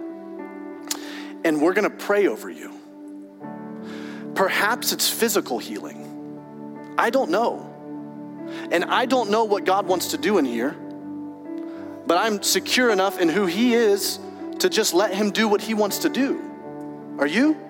and 1.44 1.60
we're 1.60 1.74
going 1.74 1.88
to 1.90 1.96
pray 1.96 2.26
over 2.26 2.50
you. 2.50 2.72
Perhaps 4.34 4.92
it's 4.92 5.08
physical 5.08 5.58
healing. 5.58 6.94
I 6.98 7.10
don't 7.10 7.30
know. 7.30 7.72
And 8.70 8.84
I 8.84 9.06
don't 9.06 9.30
know 9.30 9.44
what 9.44 9.64
God 9.64 9.86
wants 9.86 10.08
to 10.08 10.18
do 10.18 10.38
in 10.38 10.44
here, 10.44 10.72
but 12.06 12.18
I'm 12.18 12.42
secure 12.42 12.90
enough 12.90 13.18
in 13.20 13.28
who 13.28 13.46
He 13.46 13.74
is 13.74 14.18
to 14.60 14.68
just 14.68 14.94
let 14.94 15.14
Him 15.14 15.30
do 15.30 15.48
what 15.48 15.60
He 15.60 15.74
wants 15.74 15.98
to 15.98 16.08
do. 16.08 16.42
Are 17.18 17.26
you? 17.26 17.65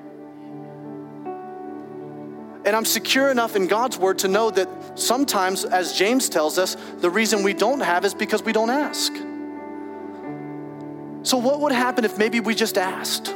And 2.67 2.75
I'm 2.75 2.85
secure 2.85 3.31
enough 3.31 3.55
in 3.55 3.69
God's 3.69 3.97
word 3.97 4.19
to 4.19 4.29
know 4.29 4.51
that 4.51 4.69
sometimes, 4.99 5.65
as 5.65 5.93
James 5.93 6.29
tells 6.29 6.59
us, 6.59 6.77
the 6.99 7.09
reason 7.09 7.45
we 7.45 7.55
don't 7.55 7.79
have 7.79 8.05
is 8.05 8.13
because 8.13 8.43
we 8.43 8.53
don't 8.53 8.71
ask. 8.71 9.15
So, 11.23 11.37
what 11.37 11.61
would 11.61 11.71
happen 11.71 12.05
if 12.05 12.19
maybe 12.19 12.41
we 12.41 12.57
just 12.57 12.77
asked? 12.77 13.33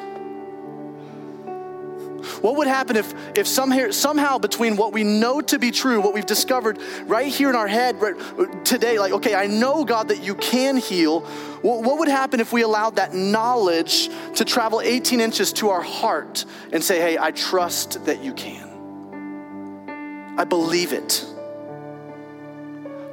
What 2.40 2.56
would 2.56 2.66
happen 2.66 2.96
if, 2.96 3.14
if 3.36 3.46
somehow, 3.46 3.90
somehow 3.90 4.38
between 4.38 4.76
what 4.76 4.92
we 4.92 5.04
know 5.04 5.40
to 5.42 5.58
be 5.58 5.70
true, 5.70 6.00
what 6.00 6.14
we've 6.14 6.26
discovered 6.26 6.78
right 7.04 7.26
here 7.26 7.50
in 7.50 7.56
our 7.56 7.68
head 7.68 8.00
right, 8.00 8.64
today, 8.64 8.98
like, 8.98 9.12
okay, 9.12 9.34
I 9.34 9.46
know, 9.46 9.84
God, 9.84 10.08
that 10.08 10.22
you 10.22 10.34
can 10.34 10.76
heal. 10.76 11.20
What, 11.62 11.82
what 11.82 11.98
would 11.98 12.08
happen 12.08 12.40
if 12.40 12.52
we 12.52 12.62
allowed 12.62 12.96
that 12.96 13.14
knowledge 13.14 14.08
to 14.36 14.44
travel 14.44 14.80
18 14.80 15.20
inches 15.20 15.52
to 15.54 15.68
our 15.68 15.82
heart 15.82 16.44
and 16.72 16.82
say, 16.82 17.00
hey, 17.00 17.18
I 17.18 17.30
trust 17.30 18.04
that 18.06 18.24
you 18.24 18.32
can? 18.32 18.69
I 20.40 20.44
believe 20.44 20.94
it. 20.94 21.22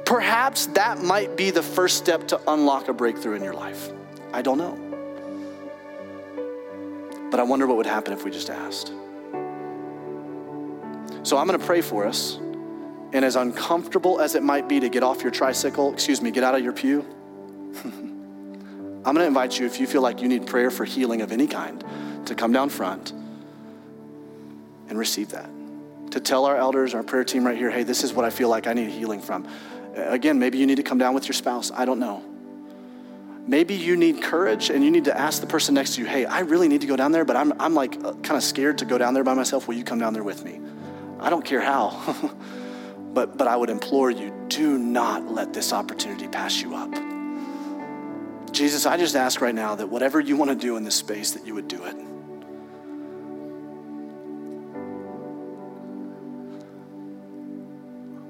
Perhaps 0.06 0.68
that 0.68 1.02
might 1.02 1.36
be 1.36 1.50
the 1.50 1.62
first 1.62 1.98
step 1.98 2.26
to 2.28 2.40
unlock 2.50 2.88
a 2.88 2.94
breakthrough 2.94 3.34
in 3.34 3.44
your 3.44 3.52
life. 3.52 3.90
I 4.32 4.40
don't 4.40 4.56
know. 4.56 4.78
But 7.30 7.38
I 7.38 7.42
wonder 7.42 7.66
what 7.66 7.76
would 7.76 7.84
happen 7.84 8.14
if 8.14 8.24
we 8.24 8.30
just 8.30 8.48
asked. 8.48 8.88
So 11.22 11.36
I'm 11.36 11.46
going 11.46 11.60
to 11.60 11.66
pray 11.66 11.82
for 11.82 12.06
us. 12.06 12.38
And 13.12 13.26
as 13.26 13.36
uncomfortable 13.36 14.20
as 14.20 14.34
it 14.34 14.42
might 14.42 14.66
be 14.66 14.80
to 14.80 14.88
get 14.88 15.02
off 15.02 15.20
your 15.20 15.30
tricycle, 15.30 15.92
excuse 15.92 16.22
me, 16.22 16.30
get 16.30 16.44
out 16.44 16.54
of 16.54 16.64
your 16.64 16.72
pew, 16.72 17.04
I'm 17.84 19.02
going 19.02 19.16
to 19.16 19.26
invite 19.26 19.58
you, 19.58 19.66
if 19.66 19.78
you 19.78 19.86
feel 19.86 20.00
like 20.00 20.22
you 20.22 20.28
need 20.28 20.46
prayer 20.46 20.70
for 20.70 20.86
healing 20.86 21.20
of 21.20 21.30
any 21.30 21.46
kind, 21.46 21.84
to 22.24 22.34
come 22.34 22.52
down 22.52 22.70
front 22.70 23.12
and 24.88 24.98
receive 24.98 25.28
that. 25.32 25.57
To 26.10 26.20
tell 26.20 26.46
our 26.46 26.56
elders, 26.56 26.94
our 26.94 27.02
prayer 27.02 27.24
team 27.24 27.46
right 27.46 27.56
here, 27.56 27.70
hey, 27.70 27.82
this 27.82 28.02
is 28.02 28.12
what 28.12 28.24
I 28.24 28.30
feel 28.30 28.48
like 28.48 28.66
I 28.66 28.72
need 28.72 28.90
healing 28.90 29.20
from. 29.20 29.46
Again, 29.94 30.38
maybe 30.38 30.58
you 30.58 30.66
need 30.66 30.76
to 30.76 30.82
come 30.82 30.98
down 30.98 31.14
with 31.14 31.26
your 31.26 31.34
spouse. 31.34 31.70
I 31.74 31.84
don't 31.84 31.98
know. 31.98 32.22
Maybe 33.46 33.74
you 33.74 33.96
need 33.96 34.22
courage 34.22 34.68
and 34.68 34.84
you 34.84 34.90
need 34.90 35.06
to 35.06 35.18
ask 35.18 35.40
the 35.40 35.46
person 35.46 35.74
next 35.74 35.94
to 35.94 36.02
you, 36.02 36.06
hey, 36.06 36.26
I 36.26 36.40
really 36.40 36.68
need 36.68 36.82
to 36.82 36.86
go 36.86 36.96
down 36.96 37.12
there, 37.12 37.24
but 37.24 37.34
I'm, 37.34 37.58
I'm 37.60 37.74
like 37.74 37.96
uh, 38.04 38.12
kind 38.14 38.36
of 38.36 38.42
scared 38.42 38.78
to 38.78 38.84
go 38.84 38.98
down 38.98 39.14
there 39.14 39.24
by 39.24 39.32
myself. 39.32 39.66
Will 39.66 39.74
you 39.74 39.84
come 39.84 39.98
down 39.98 40.12
there 40.12 40.22
with 40.22 40.44
me? 40.44 40.60
I 41.18 41.30
don't 41.30 41.44
care 41.44 41.60
how, 41.60 42.14
but, 43.14 43.38
but 43.38 43.48
I 43.48 43.56
would 43.56 43.70
implore 43.70 44.10
you 44.10 44.34
do 44.48 44.78
not 44.78 45.26
let 45.26 45.54
this 45.54 45.72
opportunity 45.72 46.28
pass 46.28 46.60
you 46.60 46.74
up. 46.74 46.92
Jesus, 48.52 48.86
I 48.86 48.96
just 48.96 49.16
ask 49.16 49.40
right 49.40 49.54
now 49.54 49.74
that 49.76 49.88
whatever 49.88 50.20
you 50.20 50.36
want 50.36 50.50
to 50.50 50.56
do 50.56 50.76
in 50.76 50.84
this 50.84 50.96
space, 50.96 51.32
that 51.32 51.46
you 51.46 51.54
would 51.54 51.68
do 51.68 51.84
it. 51.84 51.96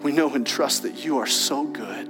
We 0.03 0.13
know 0.13 0.33
and 0.35 0.47
trust 0.47 0.83
that 0.85 1.05
you 1.05 1.19
are 1.19 1.27
so 1.27 1.65
good, 1.65 2.09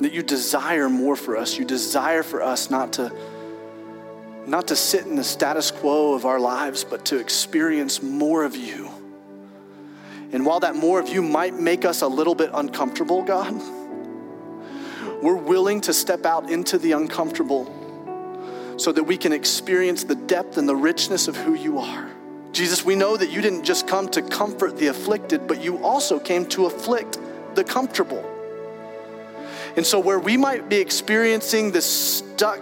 that 0.00 0.12
you 0.12 0.22
desire 0.22 0.88
more 0.88 1.16
for 1.16 1.36
us. 1.36 1.58
You 1.58 1.64
desire 1.64 2.22
for 2.22 2.42
us 2.42 2.70
not 2.70 2.92
to, 2.94 3.12
not 4.46 4.68
to 4.68 4.76
sit 4.76 5.04
in 5.04 5.16
the 5.16 5.24
status 5.24 5.70
quo 5.70 6.14
of 6.14 6.24
our 6.24 6.38
lives, 6.38 6.84
but 6.84 7.04
to 7.06 7.18
experience 7.18 8.02
more 8.02 8.44
of 8.44 8.56
you. 8.56 8.88
And 10.30 10.46
while 10.46 10.60
that 10.60 10.76
more 10.76 11.00
of 11.00 11.08
you 11.08 11.22
might 11.22 11.54
make 11.54 11.84
us 11.84 12.02
a 12.02 12.08
little 12.08 12.34
bit 12.34 12.50
uncomfortable, 12.54 13.22
God, 13.22 13.52
we're 15.22 15.34
willing 15.34 15.80
to 15.82 15.92
step 15.92 16.24
out 16.24 16.50
into 16.50 16.78
the 16.78 16.92
uncomfortable 16.92 17.74
so 18.76 18.92
that 18.92 19.02
we 19.02 19.16
can 19.16 19.32
experience 19.32 20.04
the 20.04 20.14
depth 20.14 20.56
and 20.56 20.68
the 20.68 20.76
richness 20.76 21.26
of 21.26 21.36
who 21.36 21.54
you 21.54 21.78
are. 21.78 22.08
Jesus, 22.58 22.84
we 22.84 22.96
know 22.96 23.16
that 23.16 23.30
you 23.30 23.40
didn't 23.40 23.62
just 23.62 23.86
come 23.86 24.08
to 24.08 24.20
comfort 24.20 24.78
the 24.78 24.88
afflicted, 24.88 25.46
but 25.46 25.62
you 25.62 25.78
also 25.84 26.18
came 26.18 26.44
to 26.46 26.66
afflict 26.66 27.16
the 27.54 27.62
comfortable. 27.62 28.18
And 29.76 29.86
so, 29.86 30.00
where 30.00 30.18
we 30.18 30.36
might 30.36 30.68
be 30.68 30.78
experiencing 30.78 31.70
this 31.70 31.86
stuck 31.86 32.60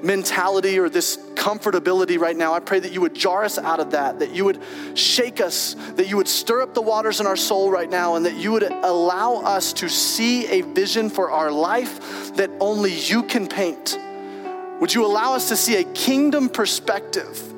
mentality 0.00 0.78
or 0.78 0.88
this 0.88 1.16
comfortability 1.34 2.20
right 2.20 2.36
now, 2.36 2.54
I 2.54 2.60
pray 2.60 2.78
that 2.78 2.92
you 2.92 3.00
would 3.00 3.14
jar 3.14 3.42
us 3.42 3.58
out 3.58 3.80
of 3.80 3.90
that, 3.90 4.20
that 4.20 4.30
you 4.30 4.44
would 4.44 4.60
shake 4.94 5.40
us, 5.40 5.74
that 5.96 6.08
you 6.08 6.16
would 6.18 6.28
stir 6.28 6.62
up 6.62 6.72
the 6.72 6.82
waters 6.82 7.18
in 7.18 7.26
our 7.26 7.34
soul 7.34 7.68
right 7.68 7.90
now, 7.90 8.14
and 8.14 8.26
that 8.26 8.36
you 8.36 8.52
would 8.52 8.62
allow 8.62 9.38
us 9.38 9.72
to 9.72 9.88
see 9.88 10.46
a 10.46 10.60
vision 10.60 11.10
for 11.10 11.32
our 11.32 11.50
life 11.50 12.32
that 12.36 12.48
only 12.60 12.92
you 12.92 13.24
can 13.24 13.48
paint. 13.48 13.98
Would 14.80 14.94
you 14.94 15.04
allow 15.04 15.34
us 15.34 15.48
to 15.48 15.56
see 15.56 15.74
a 15.74 15.84
kingdom 15.94 16.48
perspective? 16.48 17.54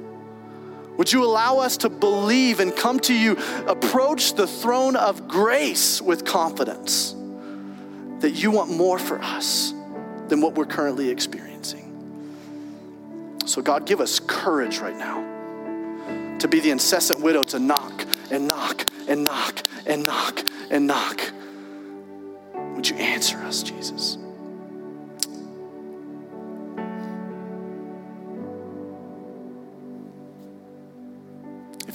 Would 0.99 1.13
you 1.13 1.25
allow 1.25 1.59
us 1.59 1.79
to 1.79 1.89
believe 1.89 2.59
and 2.59 2.75
come 2.75 2.99
to 3.01 3.15
you, 3.15 3.39
approach 3.69 4.35
the 4.35 4.49
throne 4.49 4.97
of 4.97 5.29
grace 5.29 6.03
with 6.03 6.25
confidence 6.25 7.15
that 8.19 8.33
you 8.33 8.51
want 8.51 8.73
more 8.73 8.99
for 8.99 9.21
us 9.23 9.73
than 10.27 10.41
what 10.41 10.55
we're 10.55 10.67
currently 10.67 11.09
experiencing? 11.09 11.85
So, 13.47 13.63
God, 13.63 13.87
give 13.87 14.01
us 14.01 14.19
courage 14.19 14.81
right 14.81 14.97
now 14.97 16.37
to 16.41 16.49
be 16.49 16.59
the 16.59 16.71
incessant 16.71 17.21
widow 17.21 17.45
to 17.45 17.61
knock 17.61 18.05
and 18.33 18.49
knock 18.49 18.85
and 19.07 19.25
knock 19.25 19.63
and 19.87 20.05
knock 20.05 20.45
and 20.69 20.89
knock. 20.89 21.33
Would 22.75 22.89
you 22.89 22.97
answer 22.97 23.39
us, 23.39 23.63
Jesus? 23.63 24.19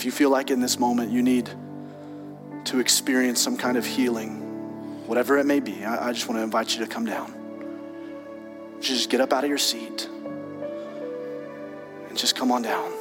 If 0.03 0.05
you 0.07 0.11
feel 0.11 0.31
like 0.31 0.51
in 0.51 0.59
this 0.59 0.79
moment 0.79 1.13
you 1.13 1.21
need 1.21 1.49
to 2.65 2.79
experience 2.79 3.39
some 3.39 3.55
kind 3.55 3.77
of 3.77 3.85
healing, 3.85 5.07
whatever 5.07 5.37
it 5.37 5.45
may 5.45 5.61
be, 5.61 5.85
I, 5.85 6.09
I 6.09 6.11
just 6.11 6.27
want 6.27 6.39
to 6.39 6.43
invite 6.43 6.75
you 6.75 6.83
to 6.83 6.91
come 6.91 7.05
down. 7.05 7.33
Just 8.81 9.09
get 9.09 9.21
up 9.21 9.31
out 9.31 9.45
of 9.45 9.49
your 9.49 9.57
seat 9.57 10.09
and 12.09 12.17
just 12.17 12.35
come 12.35 12.51
on 12.51 12.63
down. 12.63 12.91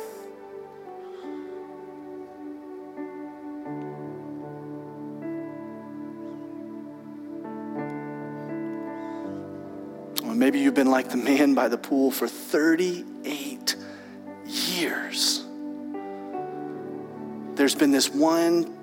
Maybe 10.22 10.60
you've 10.60 10.74
been 10.74 10.92
like 10.92 11.08
the 11.08 11.16
man 11.16 11.54
by 11.54 11.66
the 11.66 11.78
pool 11.78 12.12
for 12.12 12.28
38 12.28 13.74
years. 14.46 15.46
There's 17.54 17.74
been 17.74 17.90
this 17.90 18.08
one 18.08 18.74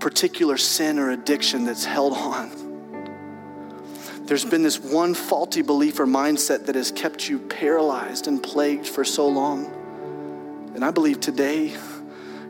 particular 0.00 0.56
sin 0.56 0.98
or 0.98 1.10
addiction 1.10 1.64
that's 1.64 1.84
held 1.84 2.12
on. 2.12 2.50
There's 4.26 4.44
been 4.44 4.62
this 4.62 4.78
one 4.78 5.14
faulty 5.14 5.62
belief 5.62 5.98
or 6.00 6.06
mindset 6.06 6.66
that 6.66 6.74
has 6.74 6.92
kept 6.92 7.28
you 7.28 7.38
paralyzed 7.38 8.26
and 8.26 8.42
plagued 8.42 8.86
for 8.86 9.04
so 9.04 9.26
long. 9.26 9.66
And 10.74 10.84
I 10.84 10.90
believe 10.90 11.20
today 11.20 11.74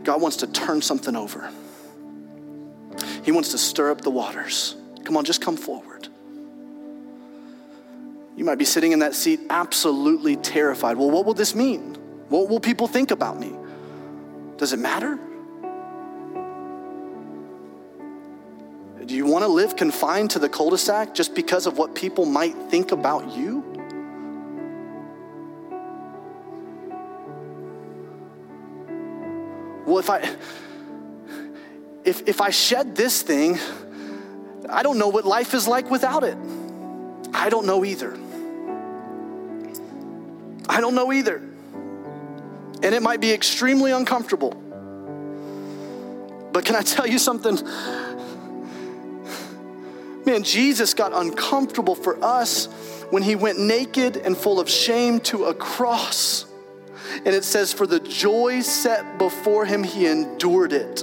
God 0.02 0.20
wants 0.20 0.38
to 0.38 0.46
turn 0.46 0.82
something 0.82 1.14
over. 1.14 1.50
He 3.22 3.30
wants 3.30 3.50
to 3.50 3.58
stir 3.58 3.90
up 3.90 4.00
the 4.00 4.10
waters. 4.10 4.74
Come 5.04 5.16
on, 5.16 5.24
just 5.24 5.40
come 5.40 5.56
forward. 5.56 6.08
You 8.36 8.44
might 8.44 8.58
be 8.58 8.64
sitting 8.64 8.92
in 8.92 9.00
that 9.00 9.14
seat 9.14 9.40
absolutely 9.50 10.36
terrified. 10.36 10.96
Well, 10.96 11.10
what 11.10 11.26
will 11.26 11.34
this 11.34 11.54
mean? 11.54 11.94
What 12.28 12.48
will 12.48 12.60
people 12.60 12.86
think 12.86 13.10
about 13.10 13.38
me? 13.38 13.52
Does 14.56 14.72
it 14.72 14.78
matter? 14.78 15.18
Do 19.08 19.14
you 19.14 19.24
want 19.24 19.42
to 19.42 19.48
live 19.48 19.74
confined 19.74 20.32
to 20.32 20.38
the 20.38 20.50
cul 20.50 20.68
de 20.68 20.76
sac 20.76 21.14
just 21.14 21.34
because 21.34 21.66
of 21.66 21.78
what 21.78 21.94
people 21.94 22.26
might 22.26 22.54
think 22.68 22.92
about 22.92 23.34
you? 23.34 23.64
Well, 29.86 29.98
if 29.98 30.10
I 30.10 30.36
if 32.04 32.28
if 32.28 32.42
I 32.42 32.50
shed 32.50 32.94
this 32.94 33.22
thing, 33.22 33.58
I 34.68 34.82
don't 34.82 34.98
know 34.98 35.08
what 35.08 35.24
life 35.24 35.54
is 35.54 35.66
like 35.66 35.90
without 35.90 36.22
it. 36.22 36.36
I 37.32 37.48
don't 37.48 37.64
know 37.64 37.86
either. 37.86 38.12
I 40.68 40.82
don't 40.82 40.94
know 40.94 41.14
either. 41.14 41.36
And 42.82 42.94
it 42.94 43.00
might 43.00 43.22
be 43.22 43.32
extremely 43.32 43.90
uncomfortable. 43.90 44.52
But 46.52 46.66
can 46.66 46.76
I 46.76 46.82
tell 46.82 47.06
you 47.06 47.18
something? 47.18 47.58
Man, 50.28 50.42
Jesus 50.42 50.92
got 50.92 51.14
uncomfortable 51.14 51.94
for 51.94 52.22
us 52.22 52.66
when 53.08 53.22
he 53.22 53.34
went 53.34 53.58
naked 53.58 54.18
and 54.18 54.36
full 54.36 54.60
of 54.60 54.68
shame 54.68 55.20
to 55.20 55.46
a 55.46 55.54
cross. 55.54 56.44
And 57.24 57.28
it 57.28 57.44
says, 57.44 57.72
For 57.72 57.86
the 57.86 57.98
joy 57.98 58.60
set 58.60 59.16
before 59.16 59.64
him, 59.64 59.82
he 59.82 60.06
endured 60.06 60.74
it, 60.74 61.02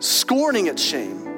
scorning 0.00 0.68
its 0.68 0.82
shame 0.82 1.31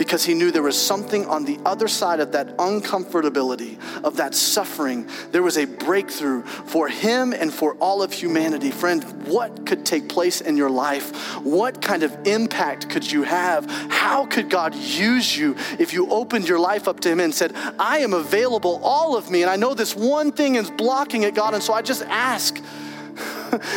because 0.00 0.24
he 0.24 0.32
knew 0.32 0.50
there 0.50 0.62
was 0.62 0.80
something 0.80 1.26
on 1.26 1.44
the 1.44 1.58
other 1.66 1.86
side 1.86 2.20
of 2.20 2.32
that 2.32 2.56
uncomfortability, 2.56 3.76
of 4.02 4.16
that 4.16 4.34
suffering. 4.34 5.06
There 5.30 5.42
was 5.42 5.58
a 5.58 5.66
breakthrough 5.66 6.42
for 6.42 6.88
him 6.88 7.34
and 7.34 7.52
for 7.52 7.74
all 7.74 8.02
of 8.02 8.10
humanity. 8.10 8.70
Friend, 8.70 9.04
what 9.26 9.66
could 9.66 9.84
take 9.84 10.08
place 10.08 10.40
in 10.40 10.56
your 10.56 10.70
life? 10.70 11.14
What 11.44 11.82
kind 11.82 12.02
of 12.02 12.26
impact 12.26 12.88
could 12.88 13.12
you 13.12 13.24
have? 13.24 13.70
How 13.90 14.24
could 14.24 14.48
God 14.48 14.74
use 14.74 15.36
you 15.36 15.54
if 15.78 15.92
you 15.92 16.08
opened 16.08 16.48
your 16.48 16.58
life 16.58 16.88
up 16.88 17.00
to 17.00 17.10
him 17.10 17.20
and 17.20 17.34
said, 17.34 17.52
I 17.78 17.98
am 17.98 18.14
available, 18.14 18.80
all 18.82 19.18
of 19.18 19.30
me, 19.30 19.42
and 19.42 19.50
I 19.50 19.56
know 19.56 19.74
this 19.74 19.94
one 19.94 20.32
thing 20.32 20.54
is 20.54 20.70
blocking 20.70 21.24
it, 21.24 21.34
God, 21.34 21.52
and 21.52 21.62
so 21.62 21.74
I 21.74 21.82
just 21.82 22.04
ask. 22.04 22.56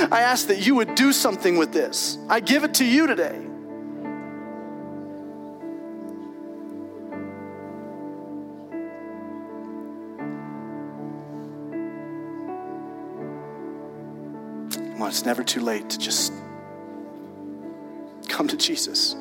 I 0.09 0.21
ask 0.21 0.47
that 0.47 0.65
you 0.65 0.75
would 0.75 0.95
do 0.95 1.11
something 1.11 1.57
with 1.57 1.73
this. 1.73 2.17
I 2.29 2.39
give 2.39 2.63
it 2.63 2.75
to 2.75 2.85
you 2.85 3.07
today. 3.07 3.52
Well, 15.03 15.09
it's 15.09 15.25
never 15.25 15.43
too 15.43 15.59
late 15.59 15.89
to 15.89 15.99
just 15.99 16.31
come 18.29 18.47
to 18.47 18.55
Jesus. 18.55 19.17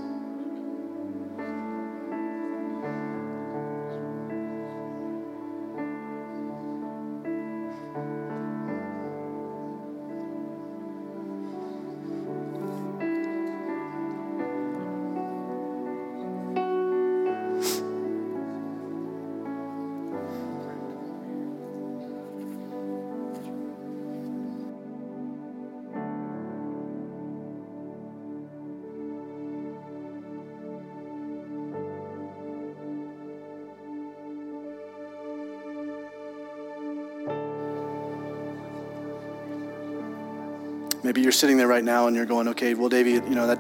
You're 41.33 41.39
sitting 41.39 41.57
there 41.57 41.67
right 41.67 41.83
now 41.83 42.09
and 42.09 42.15
you're 42.15 42.27
going, 42.27 42.47
okay, 42.49 42.75
well, 42.75 42.91
Davey, 42.91 43.13
you 43.13 43.35
know, 43.35 43.47
that 43.47 43.59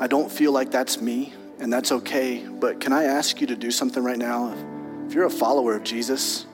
I 0.00 0.08
don't 0.08 0.32
feel 0.32 0.50
like 0.50 0.72
that's 0.72 1.00
me, 1.00 1.32
and 1.60 1.72
that's 1.72 1.92
okay. 1.92 2.44
But 2.44 2.80
can 2.80 2.92
I 2.92 3.04
ask 3.04 3.40
you 3.40 3.46
to 3.46 3.54
do 3.54 3.70
something 3.70 4.02
right 4.02 4.18
now? 4.18 4.52
If 5.06 5.14
you're 5.14 5.26
a 5.26 5.30
follower 5.30 5.76
of 5.76 5.84
Jesus, 5.84 6.46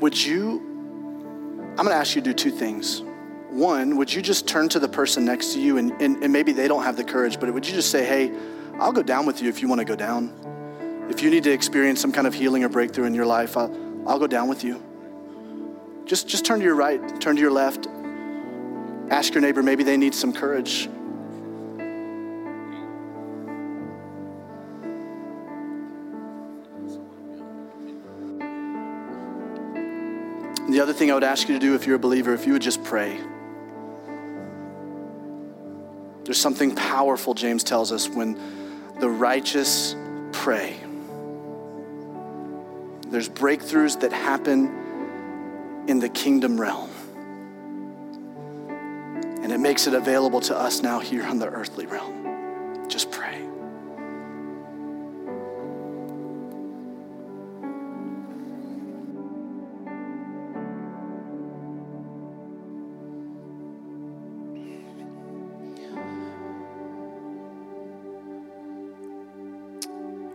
would 0.00 0.20
you? 0.20 0.58
I'm 1.78 1.86
to 1.86 1.92
ask 1.92 2.16
you 2.16 2.22
to 2.22 2.30
do 2.30 2.34
two 2.34 2.50
things. 2.50 3.02
One, 3.50 3.96
would 3.98 4.12
you 4.12 4.20
just 4.20 4.48
turn 4.48 4.68
to 4.70 4.80
the 4.80 4.88
person 4.88 5.24
next 5.24 5.52
to 5.52 5.60
you, 5.60 5.78
and, 5.78 5.92
and, 6.02 6.24
and 6.24 6.32
maybe 6.32 6.50
they 6.50 6.66
don't 6.66 6.82
have 6.82 6.96
the 6.96 7.04
courage, 7.04 7.38
but 7.38 7.54
would 7.54 7.64
you 7.64 7.72
just 7.72 7.92
say, 7.92 8.04
hey, 8.04 8.32
I'll 8.80 8.92
go 8.92 9.04
down 9.04 9.26
with 9.26 9.40
you 9.40 9.48
if 9.48 9.62
you 9.62 9.68
want 9.68 9.78
to 9.78 9.84
go 9.84 9.94
down? 9.94 11.06
If 11.08 11.22
you 11.22 11.30
need 11.30 11.44
to 11.44 11.52
experience 11.52 12.00
some 12.00 12.10
kind 12.10 12.26
of 12.26 12.34
healing 12.34 12.64
or 12.64 12.68
breakthrough 12.68 13.04
in 13.04 13.14
your 13.14 13.26
life, 13.26 13.56
I'll, 13.56 13.72
I'll 14.08 14.18
go 14.18 14.26
down 14.26 14.48
with 14.48 14.64
you. 14.64 14.82
Just, 16.10 16.26
just 16.26 16.44
turn 16.44 16.58
to 16.58 16.64
your 16.64 16.74
right, 16.74 17.20
turn 17.20 17.36
to 17.36 17.40
your 17.40 17.52
left. 17.52 17.86
Ask 19.10 19.32
your 19.32 19.40
neighbor, 19.42 19.62
maybe 19.62 19.84
they 19.84 19.96
need 19.96 20.12
some 20.12 20.32
courage. 20.32 20.88
the 30.68 30.80
other 30.80 30.92
thing 30.92 31.12
I 31.12 31.14
would 31.14 31.22
ask 31.22 31.48
you 31.48 31.54
to 31.54 31.60
do 31.60 31.76
if 31.76 31.86
you're 31.86 31.94
a 31.94 32.00
believer, 32.00 32.34
if 32.34 32.44
you 32.44 32.54
would 32.54 32.62
just 32.62 32.82
pray. 32.82 33.20
There's 36.24 36.40
something 36.40 36.74
powerful, 36.74 37.34
James 37.34 37.62
tells 37.62 37.92
us, 37.92 38.08
when 38.08 38.36
the 38.98 39.08
righteous 39.08 39.94
pray. 40.32 40.76
There's 43.06 43.28
breakthroughs 43.28 44.00
that 44.00 44.12
happen 44.12 44.79
in 45.86 45.98
the 45.98 46.08
kingdom 46.08 46.60
realm. 46.60 46.90
And 49.42 49.52
it 49.52 49.58
makes 49.58 49.86
it 49.86 49.94
available 49.94 50.40
to 50.42 50.56
us 50.56 50.82
now 50.82 51.00
here 51.00 51.24
on 51.24 51.38
the 51.38 51.48
earthly 51.48 51.86
realm. 51.86 52.88
Just 52.88 53.10
pray. 53.10 53.46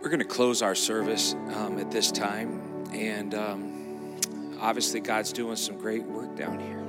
We're 0.02 0.10
going 0.10 0.20
to 0.20 0.24
close 0.24 0.62
our 0.62 0.76
service 0.76 1.34
um, 1.54 1.80
at 1.80 1.90
this 1.90 2.12
time. 2.12 2.86
And 2.92 3.34
um, 3.34 3.75
obviously, 4.60 5.00
God's 5.00 5.32
doing 5.32 5.56
some 5.56 5.76
great 5.78 6.04
work 6.04 6.36
down 6.36 6.58
here. 6.58 6.82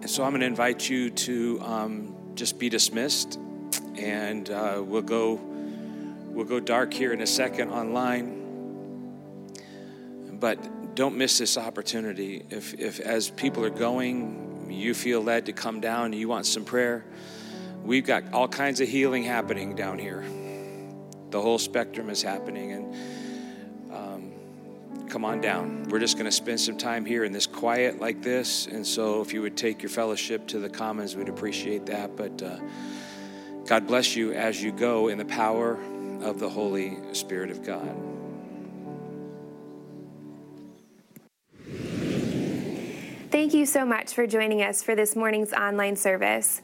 And 0.00 0.10
so 0.10 0.24
I'm 0.24 0.30
going 0.30 0.40
to 0.40 0.46
invite 0.46 0.88
you 0.88 1.10
to 1.10 1.60
um, 1.62 2.14
just 2.34 2.58
be 2.58 2.68
dismissed. 2.68 3.38
And 3.96 4.48
uh, 4.50 4.82
we'll 4.84 5.02
go 5.02 5.40
we'll 6.28 6.44
go 6.46 6.60
dark 6.60 6.92
here 6.92 7.12
in 7.12 7.20
a 7.20 7.26
second 7.26 7.70
online. 7.70 8.42
But 10.32 10.94
don't 10.94 11.16
miss 11.16 11.38
this 11.38 11.56
opportunity. 11.56 12.44
If, 12.50 12.74
if 12.74 13.00
as 13.00 13.30
people 13.30 13.64
are 13.64 13.70
going, 13.70 14.68
you 14.70 14.92
feel 14.92 15.22
led 15.22 15.46
to 15.46 15.52
come 15.52 15.80
down, 15.80 16.12
you 16.12 16.28
want 16.28 16.46
some 16.46 16.64
prayer 16.64 17.04
we've 17.86 18.04
got 18.04 18.32
all 18.32 18.48
kinds 18.48 18.80
of 18.80 18.88
healing 18.88 19.22
happening 19.22 19.74
down 19.76 19.98
here. 19.98 20.24
The 21.36 21.42
whole 21.42 21.58
spectrum 21.58 22.08
is 22.08 22.22
happening, 22.22 22.72
and 22.72 22.94
um, 23.92 24.32
come 25.06 25.22
on 25.22 25.42
down. 25.42 25.84
We're 25.90 25.98
just 25.98 26.16
going 26.16 26.24
to 26.24 26.32
spend 26.32 26.58
some 26.58 26.78
time 26.78 27.04
here 27.04 27.24
in 27.24 27.32
this 27.32 27.46
quiet 27.46 28.00
like 28.00 28.22
this, 28.22 28.66
and 28.66 28.86
so 28.86 29.20
if 29.20 29.34
you 29.34 29.42
would 29.42 29.54
take 29.54 29.82
your 29.82 29.90
fellowship 29.90 30.46
to 30.46 30.58
the 30.58 30.70
commons, 30.70 31.14
we'd 31.14 31.28
appreciate 31.28 31.84
that. 31.84 32.16
But 32.16 32.42
uh, 32.42 32.58
God 33.66 33.86
bless 33.86 34.16
you 34.16 34.32
as 34.32 34.62
you 34.62 34.72
go 34.72 35.08
in 35.08 35.18
the 35.18 35.26
power 35.26 35.78
of 36.22 36.40
the 36.40 36.48
Holy 36.48 36.96
Spirit 37.12 37.50
of 37.50 37.62
God. 37.62 37.94
Thank 43.30 43.52
you 43.52 43.66
so 43.66 43.84
much 43.84 44.14
for 44.14 44.26
joining 44.26 44.62
us 44.62 44.82
for 44.82 44.94
this 44.94 45.14
morning's 45.14 45.52
online 45.52 45.96
service. 45.96 46.62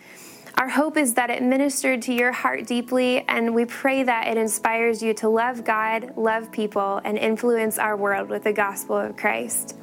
Our 0.59 0.69
hope 0.69 0.97
is 0.97 1.15
that 1.15 1.31
it 1.31 1.43
ministered 1.43 2.03
to 2.03 2.13
your 2.13 2.31
heart 2.31 2.67
deeply, 2.67 3.25
and 3.27 3.55
we 3.55 3.65
pray 3.65 4.03
that 4.03 4.29
it 4.29 4.37
inspires 4.37 5.03
you 5.03 5.15
to 5.15 5.29
love 5.29 5.65
God, 5.65 6.17
love 6.17 6.53
people, 6.53 7.01
and 7.05 7.17
influence 7.17 7.79
our 7.79 7.97
world 7.97 8.29
with 8.29 8.45
the 8.45 8.53
gospel 8.53 8.97
of 8.97 9.17
Christ. 9.17 9.77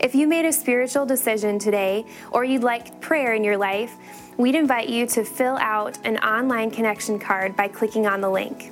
If 0.00 0.14
you 0.14 0.26
made 0.28 0.44
a 0.44 0.52
spiritual 0.52 1.06
decision 1.06 1.58
today, 1.58 2.04
or 2.30 2.44
you'd 2.44 2.62
like 2.62 3.00
prayer 3.00 3.32
in 3.32 3.42
your 3.42 3.56
life, 3.56 3.96
we'd 4.36 4.54
invite 4.54 4.88
you 4.88 5.06
to 5.08 5.24
fill 5.24 5.56
out 5.56 5.98
an 6.04 6.18
online 6.18 6.70
connection 6.70 7.18
card 7.18 7.56
by 7.56 7.68
clicking 7.68 8.06
on 8.06 8.20
the 8.20 8.30
link. 8.30 8.70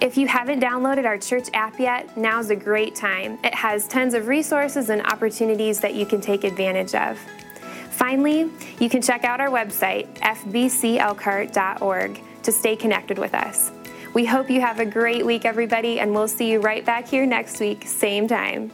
If 0.00 0.16
you 0.16 0.26
haven't 0.26 0.60
downloaded 0.60 1.04
our 1.04 1.18
church 1.18 1.48
app 1.52 1.78
yet, 1.78 2.16
now's 2.16 2.48
a 2.48 2.56
great 2.56 2.94
time. 2.94 3.38
It 3.44 3.54
has 3.54 3.86
tons 3.86 4.14
of 4.14 4.28
resources 4.28 4.88
and 4.88 5.02
opportunities 5.02 5.80
that 5.80 5.94
you 5.94 6.06
can 6.06 6.22
take 6.22 6.44
advantage 6.44 6.94
of. 6.94 7.20
Finally, 8.00 8.50
you 8.78 8.88
can 8.88 9.02
check 9.02 9.24
out 9.24 9.42
our 9.42 9.50
website, 9.50 10.08
fbcelkhart.org, 10.20 12.22
to 12.42 12.50
stay 12.50 12.74
connected 12.74 13.18
with 13.18 13.34
us. 13.34 13.70
We 14.14 14.24
hope 14.24 14.48
you 14.48 14.62
have 14.62 14.80
a 14.80 14.86
great 14.86 15.26
week, 15.26 15.44
everybody, 15.44 16.00
and 16.00 16.14
we'll 16.14 16.26
see 16.26 16.50
you 16.50 16.60
right 16.60 16.82
back 16.82 17.06
here 17.06 17.26
next 17.26 17.60
week, 17.60 17.86
same 17.86 18.26
time. 18.26 18.72